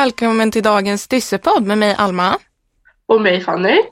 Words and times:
välkommen 0.00 0.50
till 0.50 0.62
dagens 0.62 1.08
Dyssepodd 1.08 1.66
med 1.66 1.78
mig 1.78 1.94
Alma. 1.98 2.38
Och 3.06 3.20
mig 3.20 3.40
Fanny. 3.40 3.82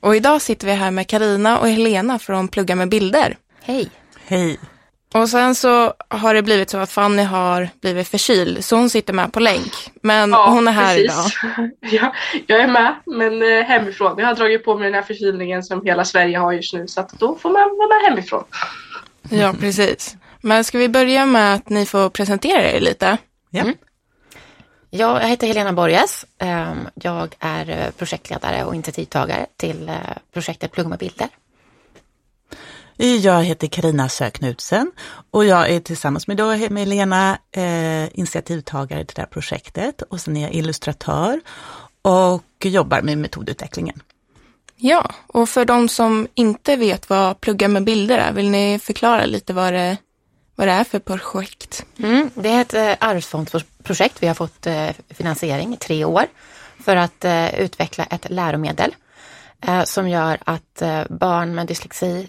Och 0.00 0.16
idag 0.16 0.42
sitter 0.42 0.66
vi 0.66 0.72
här 0.72 0.90
med 0.90 1.06
Karina 1.08 1.58
och 1.58 1.68
Helena 1.68 2.18
från 2.18 2.48
Plugga 2.48 2.74
med 2.74 2.88
bilder. 2.88 3.36
Hej. 3.62 3.88
Hej. 4.26 4.60
Och 5.14 5.28
sen 5.28 5.54
så 5.54 5.94
har 6.08 6.34
det 6.34 6.42
blivit 6.42 6.70
så 6.70 6.78
att 6.78 6.90
Fanny 6.92 7.22
har 7.22 7.68
blivit 7.82 8.08
förkyld, 8.08 8.64
så 8.64 8.76
hon 8.76 8.90
sitter 8.90 9.12
med 9.12 9.32
på 9.32 9.40
länk. 9.40 9.72
Men 10.02 10.30
Ja, 10.30 10.50
hon 10.50 10.68
är 10.68 10.72
här 10.72 10.96
precis. 10.96 11.04
idag. 11.04 11.70
Ja, 11.80 12.14
jag 12.46 12.60
är 12.60 12.68
med, 12.68 12.94
men 13.06 13.42
eh, 13.42 13.64
hemifrån. 13.64 14.14
Jag 14.18 14.26
har 14.26 14.34
dragit 14.34 14.64
på 14.64 14.74
mig 14.74 14.84
den 14.84 14.94
här 14.94 15.02
förkylningen 15.02 15.62
som 15.62 15.84
hela 15.84 16.04
Sverige 16.04 16.38
har 16.38 16.52
just 16.52 16.74
nu, 16.74 16.88
så 16.88 17.00
att 17.00 17.12
då 17.12 17.36
får 17.36 17.50
man 17.50 17.62
vara 17.78 17.88
med 17.88 18.10
hemifrån. 18.10 18.44
Ja, 19.30 19.54
precis. 19.60 20.16
Men 20.40 20.64
ska 20.64 20.78
vi 20.78 20.88
börja 20.88 21.26
med 21.26 21.54
att 21.54 21.68
ni 21.68 21.86
får 21.86 22.10
presentera 22.10 22.70
er 22.72 22.80
lite? 22.80 23.16
Ja. 23.50 23.60
Mm. 23.60 23.74
Ja, 24.90 25.20
jag 25.20 25.28
heter 25.28 25.46
Helena 25.46 25.72
Borges. 25.72 26.26
Ehm, 26.38 26.88
Jag 26.94 27.36
är 27.38 27.70
eh, 27.70 27.90
projektledare 27.90 28.64
och 28.64 28.74
initiativtagare 28.74 29.46
till 29.56 29.88
eh, 29.88 29.94
projektet 30.32 30.72
Plugga 30.72 30.88
med 30.88 30.98
bilder. 30.98 31.28
Jag 32.96 33.44
heter 33.44 33.66
Karina 33.66 34.08
Söknutsen 34.08 34.92
och 35.30 35.44
jag 35.44 35.70
är 35.70 35.80
tillsammans 35.80 36.26
med, 36.26 36.36
då, 36.36 36.56
med 36.70 36.88
Lena 36.88 37.38
eh, 37.52 38.18
initiativtagare 38.18 39.04
till 39.04 39.14
det 39.14 39.22
här 39.22 39.26
projektet 39.26 40.02
och 40.02 40.20
sen 40.20 40.36
är 40.36 40.42
jag 40.42 40.52
illustratör 40.52 41.40
och 42.02 42.66
jobbar 42.66 43.02
med 43.02 43.18
metodutvecklingen. 43.18 44.02
Ja, 44.76 45.10
och 45.26 45.48
för 45.48 45.64
de 45.64 45.88
som 45.88 46.28
inte 46.34 46.76
vet 46.76 47.10
vad 47.10 47.40
Plugga 47.40 47.68
med 47.68 47.84
bilder 47.84 48.18
är, 48.18 48.32
vill 48.32 48.50
ni 48.50 48.78
förklara 48.78 49.26
lite 49.26 49.52
vad 49.52 49.72
det, 49.72 49.96
vad 50.60 50.68
det 50.68 50.72
är 50.72 50.84
för 50.84 50.98
projekt? 50.98 51.86
Mm, 51.98 52.30
det 52.34 52.48
är 52.48 52.60
ett 52.60 52.74
eh, 52.74 53.08
arvsfondsprojekt. 53.08 54.22
Vi 54.22 54.26
har 54.26 54.34
fått 54.34 54.66
eh, 54.66 54.88
finansiering 55.10 55.74
i 55.74 55.76
tre 55.76 56.04
år 56.04 56.24
för 56.84 56.96
att 56.96 57.24
eh, 57.24 57.60
utveckla 57.60 58.04
ett 58.04 58.30
läromedel 58.30 58.94
som 59.84 60.08
gör 60.08 60.38
att 60.44 60.82
barn 61.08 61.54
med 61.54 61.66
dyslexi 61.66 62.28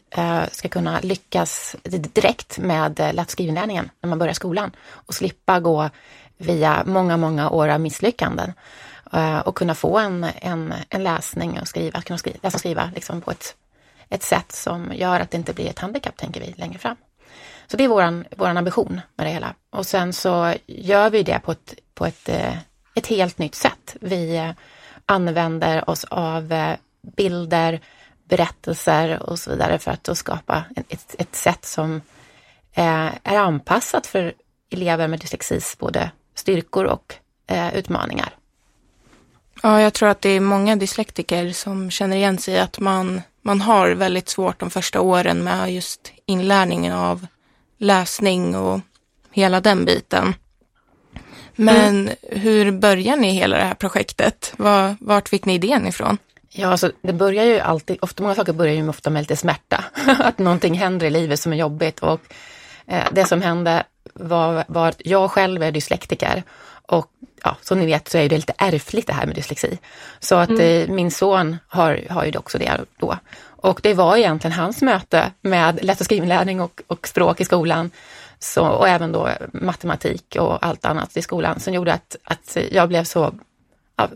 ska 0.51 0.69
kunna 0.69 0.99
lyckas 0.99 1.75
direkt 1.83 2.57
med 2.57 3.11
lätt 3.13 3.29
skrivinlärningen 3.29 3.89
när 4.01 4.09
man 4.09 4.19
börjar 4.19 4.33
skolan 4.33 4.71
och 4.89 5.13
slippa 5.13 5.59
gå 5.59 5.89
via 6.37 6.83
många, 6.85 7.17
många 7.17 7.49
år 7.49 7.67
av 7.67 7.79
misslyckanden 7.79 8.53
och 9.43 9.55
kunna 9.55 9.75
få 9.75 9.97
en, 9.97 10.23
en, 10.35 10.73
en 10.89 11.03
läsning 11.03 11.59
och 11.59 11.67
skriva, 11.67 12.01
kunna 12.01 12.17
skriva, 12.17 12.37
läsa 12.41 12.55
och 12.55 12.59
skriva 12.59 12.91
liksom 12.95 13.21
på 13.21 13.31
ett, 13.31 13.55
ett 14.09 14.23
sätt 14.23 14.51
som 14.51 14.91
gör 14.93 15.19
att 15.19 15.31
det 15.31 15.37
inte 15.37 15.53
blir 15.53 15.69
ett 15.69 15.79
handikapp, 15.79 16.17
tänker 16.17 16.41
vi, 16.41 16.53
längre 16.57 16.79
fram. 16.79 16.97
Så 17.71 17.77
det 17.77 17.83
är 17.83 17.87
våran, 17.87 18.25
våran 18.37 18.57
ambition 18.57 19.01
med 19.15 19.27
det 19.27 19.31
hela. 19.31 19.53
Och 19.69 19.85
sen 19.85 20.13
så 20.13 20.53
gör 20.67 21.09
vi 21.09 21.23
det 21.23 21.39
på 21.39 21.51
ett, 21.51 21.73
på 21.93 22.05
ett, 22.05 22.29
eh, 22.29 22.57
ett 22.95 23.07
helt 23.07 23.37
nytt 23.37 23.55
sätt. 23.55 23.95
Vi 24.01 24.37
eh, 24.37 24.51
använder 25.05 25.89
oss 25.89 26.03
av 26.03 26.53
eh, 26.53 26.75
bilder, 27.17 27.79
berättelser 28.23 29.23
och 29.23 29.39
så 29.39 29.49
vidare 29.49 29.79
för 29.79 29.91
att 29.91 30.03
då 30.03 30.15
skapa 30.15 30.63
ett, 30.89 31.15
ett 31.19 31.35
sätt 31.35 31.65
som 31.65 32.01
är 32.73 33.37
anpassat 33.37 34.07
för 34.07 34.33
elever 34.69 35.07
med 35.07 35.19
dyslexis 35.19 35.77
både 35.79 36.11
styrkor 36.35 36.85
och 36.85 37.15
utmaningar. 37.73 38.35
Ja, 39.63 39.81
jag 39.81 39.93
tror 39.93 40.09
att 40.09 40.21
det 40.21 40.29
är 40.29 40.39
många 40.39 40.75
dyslektiker 40.75 41.51
som 41.51 41.91
känner 41.91 42.17
igen 42.17 42.37
sig 42.37 42.53
i 42.53 42.59
att 42.59 42.79
man, 42.79 43.21
man 43.41 43.61
har 43.61 43.89
väldigt 43.89 44.29
svårt 44.29 44.59
de 44.59 44.69
första 44.69 45.01
åren 45.01 45.43
med 45.43 45.73
just 45.73 46.11
inlärningen 46.25 46.93
av 46.93 47.27
läsning 47.81 48.55
och 48.55 48.79
hela 49.31 49.61
den 49.61 49.85
biten. 49.85 50.33
Men 51.55 52.09
hur 52.21 52.71
börjar 52.71 53.15
ni 53.15 53.31
hela 53.31 53.57
det 53.57 53.63
här 53.63 53.73
projektet? 53.73 54.53
Var, 54.57 54.95
vart 54.99 55.29
fick 55.29 55.45
ni 55.45 55.53
idén 55.53 55.87
ifrån? 55.87 56.17
Ja, 56.49 56.67
alltså, 56.67 56.91
det 57.01 57.13
börjar 57.13 57.45
ju 57.45 57.59
alltid, 57.59 57.97
ofta, 58.01 58.23
många 58.23 58.35
saker 58.35 58.53
börjar 58.53 58.73
ju 58.73 58.89
ofta 58.89 59.09
med 59.09 59.21
lite 59.21 59.35
smärta. 59.35 59.83
att 60.19 60.39
någonting 60.39 60.73
händer 60.73 61.07
i 61.07 61.09
livet 61.09 61.39
som 61.39 61.53
är 61.53 61.57
jobbigt 61.57 61.99
och 61.99 62.21
eh, 62.87 63.03
det 63.11 63.25
som 63.25 63.41
hände 63.41 63.83
var, 64.13 64.63
var 64.67 64.89
att 64.89 65.01
jag 65.05 65.31
själv 65.31 65.63
är 65.63 65.71
dyslektiker 65.71 66.43
och 66.87 67.07
ja, 67.43 67.57
som 67.61 67.79
ni 67.79 67.85
vet 67.85 68.09
så 68.09 68.17
är 68.17 68.29
det 68.29 68.35
lite 68.35 68.53
ärftligt 68.57 69.07
det 69.07 69.13
här 69.13 69.25
med 69.25 69.35
dyslexi. 69.35 69.77
Så 70.19 70.35
att 70.35 70.59
eh, 70.59 70.87
min 70.87 71.11
son 71.11 71.57
har, 71.67 72.01
har 72.09 72.25
ju 72.25 72.37
också 72.37 72.57
det 72.57 72.81
då. 72.97 73.17
Och 73.61 73.79
det 73.83 73.93
var 73.93 74.17
egentligen 74.17 74.57
hans 74.57 74.81
möte 74.81 75.31
med 75.41 75.83
läs 75.83 75.99
och 75.99 76.05
skrivinlärning 76.05 76.61
och, 76.61 76.81
och 76.87 77.07
språk 77.07 77.41
i 77.41 77.45
skolan 77.45 77.91
så, 78.39 78.67
och 78.67 78.87
även 78.87 79.11
då 79.11 79.29
matematik 79.53 80.35
och 80.39 80.65
allt 80.65 80.85
annat 80.85 81.17
i 81.17 81.21
skolan 81.21 81.59
som 81.59 81.73
gjorde 81.73 81.93
att, 81.93 82.15
att 82.23 82.57
jag 82.71 82.89
blev 82.89 83.03
så 83.03 83.33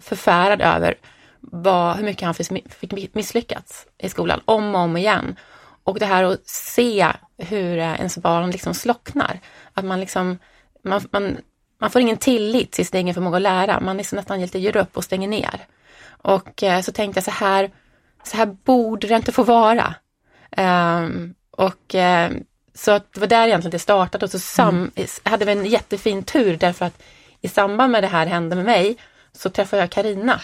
förfärad 0.02 0.62
över 0.62 0.96
vad, 1.40 1.96
hur 1.96 2.04
mycket 2.04 2.24
han 2.26 2.34
fick 2.70 3.16
misslyckats 3.16 3.86
i 3.98 4.10
skolan 4.10 4.42
om 4.46 4.76
och 4.76 4.82
om 4.82 4.98
igen. 4.98 5.36
Och 5.84 6.00
det 6.00 6.06
här 6.06 6.24
att 6.24 6.48
se 6.48 7.08
hur 7.38 7.78
eh, 7.78 7.94
ens 7.94 8.18
barn 8.18 8.52
liksom 8.52 8.74
slocknar. 8.74 9.40
Att 9.74 9.86
man 9.86 10.00
liksom, 10.00 10.38
man, 10.84 11.02
man, 11.12 11.38
man 11.78 11.90
får 11.90 12.02
ingen 12.02 12.18
tillit 12.18 12.72
till 12.72 12.88
sin 12.88 13.00
egen 13.00 13.14
förmåga 13.14 13.36
att 13.36 13.42
lära. 13.42 13.80
Man 13.80 13.98
liksom 13.98 14.16
nästan 14.16 14.42
lite 14.42 14.60
ger 14.60 14.78
upp 14.78 14.98
och 14.98 15.04
stänger 15.04 15.28
ner. 15.28 15.66
Och 16.08 16.64
eh, 16.64 16.82
så 16.82 16.92
tänkte 16.92 17.18
jag 17.18 17.24
så 17.24 17.32
här, 17.32 17.72
så 18.28 18.38
här 18.38 18.46
borde 18.46 19.08
det 19.08 19.16
inte 19.16 19.32
få 19.32 19.44
vara. 19.44 19.96
Ehm, 20.52 21.34
och 21.52 21.96
eh, 21.96 22.32
så 22.74 22.92
att 22.92 23.14
det 23.14 23.20
var 23.20 23.28
där 23.28 23.48
egentligen 23.48 23.72
det 23.72 23.80
startade 23.80 24.26
och 24.26 24.32
så 24.32 24.40
sam, 24.40 24.92
hade 25.24 25.46
vi 25.46 25.52
en 25.52 25.66
jättefin 25.66 26.24
tur 26.24 26.58
därför 26.58 26.86
att 26.86 27.02
i 27.42 27.48
samband 27.48 27.92
med 27.92 28.04
det 28.04 28.08
här 28.08 28.26
hände 28.26 28.56
med 28.56 28.66
mig 28.66 28.98
så 29.34 29.50
träffade 29.50 29.82
jag 29.82 29.90
Karina. 29.90 30.42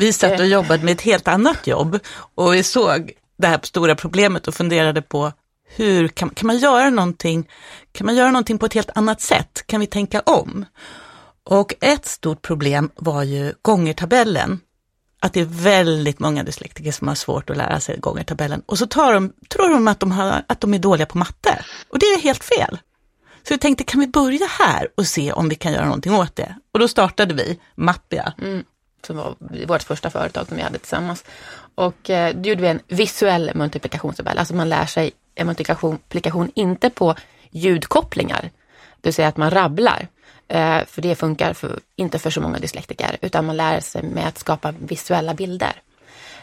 Vi 0.00 0.12
satt 0.12 0.32
och 0.32 0.40
eh, 0.40 0.46
jobbade 0.46 0.84
med 0.84 0.92
ett 0.92 1.00
helt 1.00 1.28
annat 1.28 1.66
jobb 1.66 1.98
och 2.34 2.54
vi 2.54 2.62
såg 2.62 3.12
det 3.38 3.46
här 3.46 3.60
stora 3.62 3.94
problemet 3.94 4.48
och 4.48 4.54
funderade 4.54 5.02
på 5.02 5.32
hur 5.76 6.08
kan, 6.08 6.30
kan 6.30 6.46
man 6.46 6.58
göra 6.58 6.90
någonting, 6.90 7.48
kan 7.92 8.06
man 8.06 8.16
göra 8.16 8.30
någonting 8.30 8.58
på 8.58 8.66
ett 8.66 8.74
helt 8.74 8.90
annat 8.94 9.20
sätt? 9.20 9.62
Kan 9.66 9.80
vi 9.80 9.86
tänka 9.86 10.20
om? 10.20 10.64
Och 11.44 11.74
ett 11.80 12.06
stort 12.06 12.42
problem 12.42 12.90
var 12.94 13.22
ju 13.22 13.54
gångertabellen. 13.62 14.60
Att 15.20 15.32
det 15.32 15.40
är 15.40 15.44
väldigt 15.44 16.18
många 16.18 16.42
dyslektiker 16.42 16.92
som 16.92 17.08
har 17.08 17.14
svårt 17.14 17.50
att 17.50 17.56
lära 17.56 17.80
sig 17.80 17.98
gångertabellen. 17.98 18.62
Och 18.66 18.78
så 18.78 18.86
tar 18.86 19.14
de, 19.14 19.32
tror 19.48 19.68
de 19.68 19.88
att 19.88 20.00
de, 20.00 20.12
har, 20.12 20.42
att 20.46 20.60
de 20.60 20.74
är 20.74 20.78
dåliga 20.78 21.06
på 21.06 21.18
matte. 21.18 21.64
Och 21.88 21.98
det 21.98 22.06
är 22.06 22.20
helt 22.20 22.44
fel. 22.44 22.78
Så 23.42 23.54
vi 23.54 23.58
tänkte, 23.58 23.84
kan 23.84 24.00
vi 24.00 24.06
börja 24.06 24.46
här 24.46 24.88
och 24.96 25.06
se 25.06 25.32
om 25.32 25.48
vi 25.48 25.54
kan 25.54 25.72
göra 25.72 25.84
någonting 25.84 26.14
åt 26.14 26.36
det? 26.36 26.54
Och 26.72 26.78
då 26.78 26.88
startade 26.88 27.34
vi 27.34 27.60
Mappia. 27.74 28.32
Mm, 28.42 28.64
som 29.06 29.16
var 29.16 29.36
vårt 29.66 29.82
första 29.82 30.10
företag 30.10 30.48
som 30.48 30.56
vi 30.56 30.62
hade 30.62 30.78
tillsammans. 30.78 31.24
Och 31.74 32.10
eh, 32.10 32.34
då 32.34 32.48
gjorde 32.48 32.62
vi 32.62 32.68
en 32.68 32.80
visuell 32.88 33.50
multiplikationstabell, 33.54 34.38
alltså 34.38 34.54
man 34.54 34.68
lär 34.68 34.86
sig 34.86 35.10
en 35.34 35.46
multiplikation 35.46 36.50
inte 36.54 36.90
på 36.90 37.14
ljudkopplingar, 37.50 38.42
det 39.00 39.08
vill 39.08 39.14
säga 39.14 39.28
att 39.28 39.36
man 39.36 39.50
rabblar. 39.50 40.08
Eh, 40.50 40.84
för 40.86 41.02
det 41.02 41.14
funkar 41.14 41.52
för, 41.52 41.80
inte 41.96 42.18
för 42.18 42.30
så 42.30 42.40
många 42.40 42.58
dyslektiker, 42.58 43.16
utan 43.20 43.46
man 43.46 43.56
lär 43.56 43.80
sig 43.80 44.02
med 44.02 44.28
att 44.28 44.38
skapa 44.38 44.74
visuella 44.78 45.34
bilder. 45.34 45.72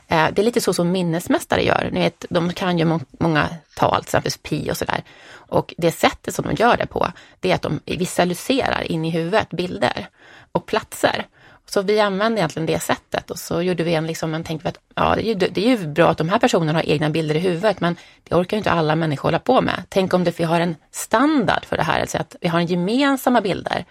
Eh, 0.07 0.27
det 0.33 0.41
är 0.41 0.43
lite 0.43 0.61
så 0.61 0.73
som 0.73 0.91
minnesmästare 0.91 1.63
gör. 1.63 1.89
Ni 1.91 1.99
vet, 1.99 2.25
de 2.29 2.53
kan 2.53 2.79
ju 2.79 2.99
många 3.19 3.49
tal, 3.75 3.95
till 3.95 4.07
exempel 4.07 4.31
pi 4.31 4.71
och 4.71 4.77
sådär. 4.77 5.03
Och 5.29 5.73
det 5.77 5.91
sättet 5.91 6.35
som 6.35 6.45
de 6.45 6.55
gör 6.55 6.77
det 6.77 6.85
på, 6.85 7.11
det 7.39 7.51
är 7.51 7.55
att 7.55 7.61
de 7.61 7.79
visualiserar 7.85 8.91
in 8.91 9.05
i 9.05 9.09
huvudet 9.09 9.49
bilder 9.49 10.07
och 10.51 10.65
platser. 10.65 11.25
Så 11.69 11.81
vi 11.81 11.99
använde 11.99 12.39
egentligen 12.39 12.65
det 12.65 12.79
sättet 12.79 13.31
och 13.31 13.39
så 13.39 13.61
gjorde 13.61 13.83
vi 13.83 13.93
en, 13.93 14.07
liksom, 14.07 14.33
en 14.33 14.43
tänkte 14.43 14.63
vi 14.63 14.69
att 14.69 14.79
ja, 14.95 15.15
det 15.15 15.21
är, 15.21 15.25
ju, 15.25 15.33
det 15.33 15.65
är 15.65 15.77
ju 15.77 15.87
bra 15.87 16.09
att 16.09 16.17
de 16.17 16.29
här 16.29 16.39
personerna 16.39 16.79
har 16.79 16.89
egna 16.89 17.09
bilder 17.09 17.35
i 17.35 17.39
huvudet, 17.39 17.79
men 17.81 17.95
det 18.23 18.35
orkar 18.35 18.57
ju 18.57 18.59
inte 18.59 18.71
alla 18.71 18.95
människor 18.95 19.23
hålla 19.23 19.39
på 19.39 19.61
med. 19.61 19.83
Tänk 19.89 20.13
om 20.13 20.23
det, 20.23 20.39
vi 20.39 20.43
har 20.43 20.59
en 20.59 20.75
standard 20.91 21.65
för 21.65 21.77
det 21.77 21.83
här, 21.83 22.01
alltså 22.01 22.17
att 22.17 22.35
vi 22.41 22.47
har 22.47 22.59
en 22.59 22.65
gemensamma 22.65 23.41
bilder. 23.41 23.85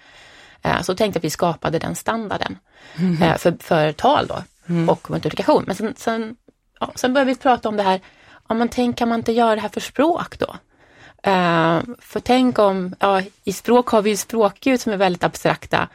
Eh, 0.62 0.82
Så 0.82 0.94
tänkte 0.94 1.18
att 1.18 1.24
vi 1.24 1.30
skapade 1.30 1.78
den 1.78 1.94
standarden 1.94 2.58
eh, 3.22 3.36
för, 3.36 3.56
för 3.60 3.92
tal 3.92 4.26
då 4.26 4.42
och 4.88 5.10
multiplikation. 5.10 5.64
Men 5.66 5.76
sen, 5.76 5.94
sen, 5.96 6.36
ja, 6.80 6.92
sen 6.94 7.12
började 7.14 7.30
vi 7.30 7.36
prata 7.36 7.68
om 7.68 7.76
det 7.76 7.82
här, 7.82 8.00
ja 8.48 8.54
men 8.54 8.68
tänk 8.68 8.98
kan 8.98 9.08
man 9.08 9.20
inte 9.20 9.32
göra 9.32 9.54
det 9.54 9.60
här 9.60 9.68
för 9.68 9.80
språk 9.80 10.38
då? 10.38 10.56
Eh, 11.30 11.80
för 11.98 12.20
tänk 12.20 12.58
om, 12.58 12.94
ja 13.00 13.22
i 13.44 13.52
språk 13.52 13.88
har 13.88 14.02
vi 14.02 14.10
ju 14.10 14.16
språkljud 14.16 14.80
som 14.80 14.92
är 14.92 14.96
väldigt 14.96 15.24
abstrakta 15.24 15.88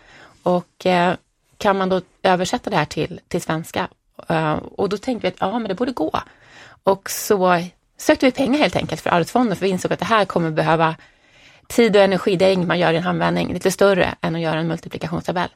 och 0.44 0.86
eh, 0.86 1.16
kan 1.62 1.78
man 1.78 1.90
då 1.90 2.02
översätta 2.24 2.70
det 2.70 2.76
här 2.76 2.86
till, 2.86 3.20
till 3.28 3.42
svenska? 3.42 3.88
Eh, 4.28 4.54
och 4.54 4.90
då 4.90 4.98
tänkte 4.98 5.28
vi 5.28 5.34
att 5.34 5.38
ja 5.40 5.60
men 5.60 5.70
det 5.70 5.76
borde 5.76 5.92
gå. 5.92 6.22
Och 6.84 7.10
så 7.10 7.64
sökte 7.98 8.26
vi 8.26 8.32
pengar 8.32 8.60
helt 8.60 8.76
enkelt 8.76 9.02
för 9.02 9.10
Arvsfonden 9.10 9.58
för 9.58 9.66
vi 9.66 9.72
insåg 9.72 9.94
att 9.94 10.00
det 10.00 10.06
här 10.06 10.26
kommer 10.26 10.52
behöva 10.52 10.96
tid 11.68 11.96
och 11.96 12.02
energi, 12.02 12.36
det 12.36 12.46
är 12.46 12.54
inget 12.54 12.68
man 12.68 12.80
gör 12.80 12.94
i 12.94 12.98
en 12.98 13.04
handvändning, 13.04 13.54
lite 13.54 13.72
större 13.72 14.16
än 14.22 14.36
att 14.36 14.42
göra 14.42 14.60
en 14.60 14.68
multiplikationstabell. 14.68 15.50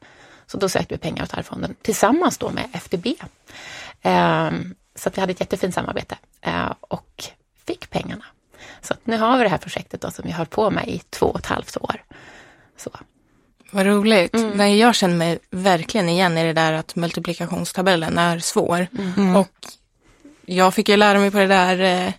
Så 0.47 0.57
då 0.57 0.69
sökte 0.69 0.93
vi 0.93 0.97
pengar 0.97 1.23
åt 1.23 1.33
Arvsfonden 1.33 1.75
tillsammans 1.81 2.37
då 2.37 2.49
med 2.49 2.69
FDB. 2.73 3.07
Ehm, 4.01 4.75
så 4.95 5.09
att 5.09 5.17
vi 5.17 5.21
hade 5.21 5.31
ett 5.31 5.39
jättefint 5.39 5.73
samarbete 5.73 6.17
eh, 6.41 6.73
och 6.79 7.23
fick 7.67 7.89
pengarna. 7.89 8.25
Så 8.81 8.93
att 8.93 9.07
nu 9.07 9.17
har 9.17 9.37
vi 9.37 9.43
det 9.43 9.49
här 9.49 9.57
projektet 9.57 10.01
då 10.01 10.11
som 10.11 10.25
vi 10.25 10.31
har 10.31 10.45
på 10.45 10.69
med 10.69 10.87
i 10.87 10.99
två 10.99 11.25
och 11.25 11.39
ett 11.39 11.45
halvt 11.45 11.77
år. 11.77 12.03
Så. 12.77 12.91
Vad 13.75 13.85
roligt. 13.85 14.35
Nej, 14.53 14.79
jag 14.79 14.95
känner 14.95 15.15
mig 15.15 15.39
verkligen 15.51 16.09
igen 16.09 16.37
i 16.37 16.43
det 16.43 16.53
där 16.53 16.73
att 16.73 16.95
multiplikationstabellen 16.95 18.17
är 18.17 18.39
svår. 18.39 18.87
Och 19.35 19.47
jag 20.45 20.73
fick 20.73 20.89
ju 20.89 20.97
lära 20.97 21.19
mig 21.19 21.31
på 21.31 21.37
det 21.37 21.47
där 21.47 21.79
eh, 21.79 22.13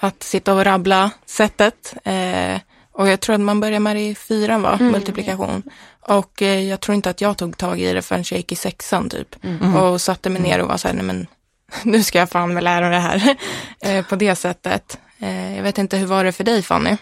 att 0.00 0.22
sitta 0.22 0.54
och 0.54 0.64
rabbla 0.64 1.10
sättet. 1.26 1.94
Eh, 2.04 2.60
och 2.92 3.08
jag 3.08 3.20
tror 3.20 3.34
att 3.34 3.40
man 3.40 3.60
börjar 3.60 3.80
med 3.80 3.96
det 3.96 4.00
i 4.00 4.14
fyran 4.14 4.62
va, 4.62 4.78
multiplikation. 4.80 5.62
Och 6.00 6.42
eh, 6.42 6.68
jag 6.68 6.80
tror 6.80 6.94
inte 6.94 7.10
att 7.10 7.20
jag 7.20 7.38
tog 7.38 7.56
tag 7.56 7.80
i 7.80 7.92
det 7.92 8.02
förrän 8.02 8.24
jag 8.30 8.36
gick 8.36 8.52
i 8.52 8.56
sexan 8.56 9.08
typ. 9.08 9.36
Och 9.76 10.00
satte 10.00 10.30
mig 10.30 10.42
ner 10.42 10.58
och 10.58 10.68
var 10.68 10.76
så 10.76 10.88
här, 10.88 10.94
nej 10.94 11.04
men 11.04 11.26
nu 11.82 12.02
ska 12.02 12.18
jag 12.18 12.30
fan 12.30 12.54
med 12.54 12.64
lära 12.64 12.88
mig 12.88 12.90
det 12.90 12.98
här. 12.98 13.36
eh, 13.80 14.06
på 14.06 14.16
det 14.16 14.34
sättet. 14.34 14.98
Eh, 15.18 15.56
jag 15.56 15.62
vet 15.62 15.78
inte, 15.78 15.96
hur 15.96 16.06
var 16.06 16.24
det 16.24 16.32
för 16.32 16.44
dig 16.44 16.62
Fanny? 16.62 16.96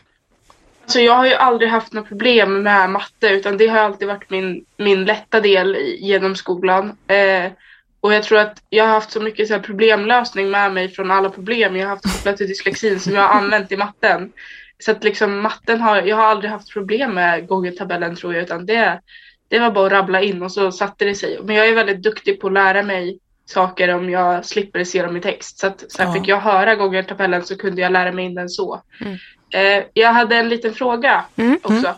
Så 0.86 1.00
jag 1.00 1.12
har 1.14 1.26
ju 1.26 1.34
aldrig 1.34 1.70
haft 1.70 1.92
några 1.92 2.08
problem 2.08 2.62
med 2.62 2.90
matte 2.90 3.28
utan 3.28 3.56
det 3.56 3.66
har 3.66 3.78
alltid 3.78 4.08
varit 4.08 4.30
min, 4.30 4.64
min 4.76 5.04
lätta 5.04 5.40
del 5.40 5.76
genom 5.98 6.36
skolan. 6.36 6.96
Eh, 7.06 7.52
och 8.00 8.14
jag 8.14 8.22
tror 8.22 8.38
att 8.38 8.62
jag 8.70 8.84
har 8.84 8.92
haft 8.92 9.10
så 9.10 9.20
mycket 9.20 9.48
så 9.48 9.60
problemlösning 9.60 10.50
med 10.50 10.72
mig 10.72 10.88
från 10.88 11.10
alla 11.10 11.30
problem 11.30 11.76
jag 11.76 11.86
har 11.88 11.90
haft 11.96 12.16
kopplat 12.16 12.36
till 12.36 12.48
dyslexin 12.48 13.00
som 13.00 13.14
jag 13.14 13.22
har 13.22 13.34
använt 13.40 13.72
i 13.72 13.76
matten. 13.76 14.32
Så 14.78 14.90
att 14.90 15.04
liksom 15.04 15.40
matten 15.40 15.80
har, 15.80 16.02
jag 16.02 16.16
har 16.16 16.24
aldrig 16.24 16.50
haft 16.50 16.72
problem 16.72 17.14
med 17.14 17.46
gångertabellen 17.48 18.16
tror 18.16 18.34
jag 18.34 18.42
utan 18.42 18.66
det, 18.66 19.00
det 19.48 19.58
var 19.58 19.70
bara 19.70 19.86
att 19.86 19.92
rabbla 19.92 20.20
in 20.22 20.42
och 20.42 20.52
så 20.52 20.72
satte 20.72 21.04
det 21.04 21.14
sig. 21.14 21.38
Men 21.42 21.56
jag 21.56 21.68
är 21.68 21.74
väldigt 21.74 22.02
duktig 22.02 22.40
på 22.40 22.46
att 22.46 22.52
lära 22.52 22.82
mig 22.82 23.18
saker 23.46 23.94
om 23.94 24.10
jag 24.10 24.44
slipper 24.44 24.84
se 24.84 25.02
dem 25.02 25.16
i 25.16 25.20
text. 25.20 25.58
Så 25.58 25.66
att 25.66 25.84
här, 25.98 26.06
Ja. 26.06 26.12
fick 26.12 26.28
jag 26.28 26.40
höra 26.40 26.74
gångertabellen 26.74 27.44
så 27.44 27.56
kunde 27.56 27.82
jag 27.82 27.92
lära 27.92 28.12
mig 28.12 28.24
in 28.24 28.34
den 28.34 28.48
så. 28.48 28.82
Mm. 29.00 29.16
Eh, 29.52 29.84
jag 29.94 30.12
hade 30.12 30.36
en 30.36 30.48
liten 30.48 30.74
fråga 30.74 31.24
Mm. 31.36 31.58
också. 31.62 31.94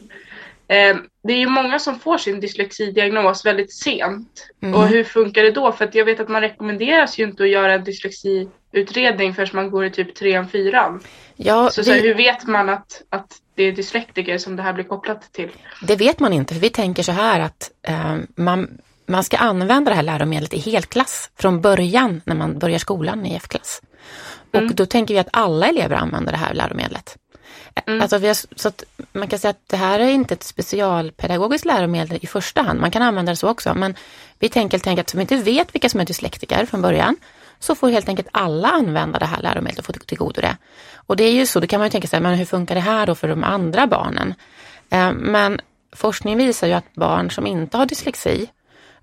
Eh, 0.68 0.96
det 1.24 1.32
är 1.32 1.38
ju 1.38 1.48
många 1.48 1.78
som 1.78 1.98
får 1.98 2.18
sin 2.18 2.40
dyslexidiagnos 2.40 3.46
väldigt 3.46 3.72
sent. 3.72 4.48
Mm. 4.62 4.74
Och 4.74 4.86
hur 4.86 5.04
funkar 5.04 5.42
det 5.42 5.50
då? 5.50 5.72
För 5.72 5.90
jag 5.92 6.04
vet 6.04 6.20
att 6.20 6.28
man 6.28 6.40
rekommenderas 6.40 7.18
ju 7.18 7.24
inte 7.24 7.42
att 7.42 7.48
göra 7.48 7.74
en 7.74 7.84
dyslexiutredning 7.84 9.34
förrän 9.34 9.48
man 9.52 9.70
går 9.70 9.84
i 9.84 9.90
typ 9.90 10.14
trean, 10.14 10.48
fyran. 10.48 11.00
Ja, 11.36 11.70
Så, 11.70 11.84
så 11.84 11.92
här, 11.92 12.00
hur 12.00 12.14
vet 12.14 12.46
man 12.46 12.68
att, 12.68 13.02
att 13.10 13.26
det 13.54 13.62
är 13.62 13.72
dyslektiker 13.72 14.38
som 14.38 14.56
det 14.56 14.62
här 14.62 14.72
blir 14.72 14.84
kopplat 14.84 15.32
till? 15.32 15.50
det 15.82 15.96
vet 15.96 16.20
man 16.20 16.32
inte, 16.32 16.54
för 16.54 16.60
vi 16.60 16.70
tänker 16.70 17.02
så 17.02 17.12
här 17.12 17.40
att 17.40 17.70
eh, 17.88 18.16
man, 18.36 18.68
man 19.06 19.24
ska 19.24 19.36
använda 19.36 19.90
det 19.90 19.96
här 19.96 20.02
läromedlet 20.02 20.54
i 20.54 20.58
helklass 20.58 21.30
från 21.38 21.60
början 21.60 22.20
när 22.24 22.34
man 22.34 22.58
börjar 22.58 22.78
skolan 22.78 23.26
i 23.26 23.36
F-klass. 23.36 23.82
Och 24.54 24.74
då 24.74 24.86
tänker 24.86 25.14
vi 25.14 25.20
att 25.20 25.28
alla 25.32 25.66
elever 25.68 25.96
använder 25.96 26.32
det 26.32 26.38
här 26.38 26.54
läromedlet. 26.54 27.16
Mm. 27.86 28.00
Alltså 28.00 28.18
vi 28.18 28.26
har, 28.26 28.36
så 28.58 28.68
att 28.68 28.84
man 29.12 29.28
kan 29.28 29.38
säga 29.38 29.50
att 29.50 29.68
det 29.68 29.76
här 29.76 30.00
är 30.00 30.08
inte 30.08 30.34
ett 30.34 30.42
specialpedagogiskt 30.42 31.64
läromedel 31.64 32.18
i 32.22 32.26
första 32.26 32.62
hand. 32.62 32.80
Man 32.80 32.90
kan 32.90 33.02
använda 33.02 33.32
det 33.32 33.36
så 33.36 33.48
också, 33.48 33.74
men 33.74 33.94
vi 34.38 34.48
tänker 34.48 34.78
helt 34.78 34.86
enkelt 34.86 35.06
att 35.06 35.10
som 35.10 35.18
vi 35.18 35.22
inte 35.22 35.36
vet 35.36 35.74
vilka 35.74 35.88
som 35.88 36.00
är 36.00 36.04
dyslektiker 36.04 36.66
från 36.66 36.82
början, 36.82 37.16
så 37.58 37.74
får 37.74 37.88
helt 37.88 38.08
enkelt 38.08 38.28
alla 38.32 38.68
använda 38.68 39.18
det 39.18 39.26
här 39.26 39.42
läromedlet 39.42 39.78
och 39.78 39.84
få 39.84 39.92
tillgodo 39.92 40.40
det. 40.40 40.56
Och 40.94 41.16
det 41.16 41.24
är 41.24 41.32
ju 41.32 41.46
så, 41.46 41.60
då 41.60 41.66
kan 41.66 41.80
man 41.80 41.86
ju 41.86 41.90
tänka 41.90 42.08
sig, 42.08 42.20
men 42.20 42.34
hur 42.34 42.44
funkar 42.44 42.74
det 42.74 42.80
här 42.80 43.06
då 43.06 43.14
för 43.14 43.28
de 43.28 43.44
andra 43.44 43.86
barnen? 43.86 44.34
Eh, 44.90 45.12
men 45.12 45.60
forskning 45.92 46.36
visar 46.36 46.66
ju 46.66 46.72
att 46.72 46.94
barn 46.94 47.30
som 47.30 47.46
inte 47.46 47.76
har 47.76 47.86
dyslexi, 47.86 48.50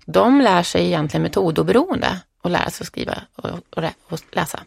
de 0.04 0.40
lär 0.40 0.62
sig 0.62 0.86
egentligen 0.86 1.22
metodoberoende 1.22 2.20
att 2.42 2.50
lära 2.50 2.70
sig 2.70 2.84
att 2.84 2.86
skriva 2.86 3.14
och 3.36 4.18
läsa. 4.32 4.60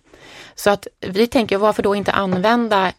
Så 0.56 0.70
att 0.70 0.88
vi 1.00 1.28
tänker, 1.28 1.58
varför 1.58 1.84
då 1.84 1.96
inte 1.96 2.12
använda, 2.12 2.92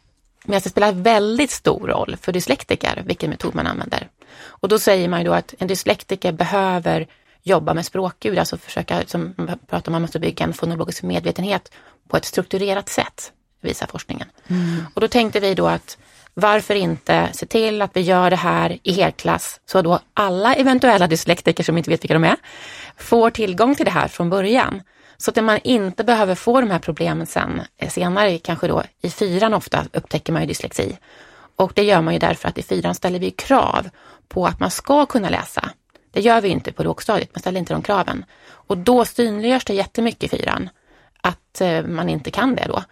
men 0.44 0.60
det 0.60 0.70
spelar 0.70 0.92
väldigt 0.92 1.50
stor 1.50 1.88
roll 1.88 2.16
för 2.20 2.32
dyslektiker 2.32 3.02
vilken 3.06 3.30
metod 3.30 3.54
man 3.54 3.66
använder. 3.66 4.08
Och 4.42 4.68
då 4.68 4.78
säger 4.78 5.08
man 5.08 5.20
ju 5.20 5.26
då 5.26 5.32
att 5.32 5.54
en 5.58 5.68
dyslektiker 5.68 6.32
behöver 6.32 7.06
jobba 7.42 7.74
med 7.74 7.86
språkljud, 7.86 8.38
alltså 8.38 8.56
försöka, 8.56 9.02
som 9.06 9.34
man 9.36 9.58
pratar 9.66 9.88
om, 9.88 9.92
man 9.92 10.02
måste 10.02 10.20
bygga 10.20 10.44
en 10.44 10.52
fonologisk 10.52 11.02
medvetenhet 11.02 11.72
på 12.08 12.16
ett 12.16 12.24
strukturerat 12.24 12.88
sätt, 12.88 13.32
visar 13.60 13.86
forskningen. 13.86 14.28
Och 14.94 15.00
då 15.00 15.08
tänkte 15.08 15.40
vi 15.40 15.54
då 15.54 15.66
att 15.66 15.98
varför 16.34 16.74
inte 16.74 17.28
se 17.32 17.46
till 17.46 17.82
att 17.82 17.96
vi 17.96 18.00
gör 18.00 18.30
det 18.30 18.36
här 18.36 18.78
i 18.82 18.92
helklass 18.92 19.60
så 19.66 19.82
då 19.82 19.98
alla 20.14 20.54
eventuella 20.54 21.06
dyslektiker 21.06 21.64
som 21.64 21.78
inte 21.78 21.90
vet 21.90 22.04
vilka 22.04 22.14
de 22.14 22.24
är 22.24 22.36
får 22.96 23.30
tillgång 23.30 23.74
till 23.74 23.84
det 23.84 23.90
här 23.90 24.08
från 24.08 24.30
början. 24.30 24.82
Så 25.16 25.30
att 25.30 25.44
man 25.44 25.58
inte 25.64 26.04
behöver 26.04 26.34
få 26.34 26.60
de 26.60 26.70
här 26.70 26.78
problemen 26.78 27.26
sen 27.26 27.62
eh, 27.76 27.88
senare, 27.88 28.38
kanske 28.38 28.68
då 28.68 28.82
i 29.02 29.10
fyran 29.10 29.54
ofta 29.54 29.84
upptäcker 29.92 30.32
man 30.32 30.42
ju 30.42 30.48
dyslexi. 30.48 30.98
Och 31.56 31.72
det 31.74 31.82
gör 31.82 32.00
man 32.00 32.14
ju 32.14 32.20
därför 32.20 32.48
att 32.48 32.58
i 32.58 32.62
fyran 32.62 32.94
ställer 32.94 33.18
vi 33.18 33.30
krav 33.30 33.88
på 34.28 34.46
att 34.46 34.60
man 34.60 34.70
ska 34.70 35.06
kunna 35.06 35.28
läsa. 35.28 35.70
Det 36.10 36.20
gör 36.20 36.40
vi 36.40 36.48
inte 36.48 36.72
på 36.72 36.82
lågstadiet, 36.82 37.34
man 37.34 37.40
ställer 37.40 37.58
inte 37.58 37.74
de 37.74 37.82
kraven. 37.82 38.24
Och 38.44 38.78
då 38.78 39.04
synliggörs 39.04 39.64
det 39.64 39.74
jättemycket 39.74 40.32
i 40.32 40.36
fyran 40.36 40.68
att 41.20 41.60
eh, 41.60 41.82
man 41.82 42.08
inte 42.08 42.30
kan 42.30 42.54
det 42.54 42.64
då. 42.68 42.82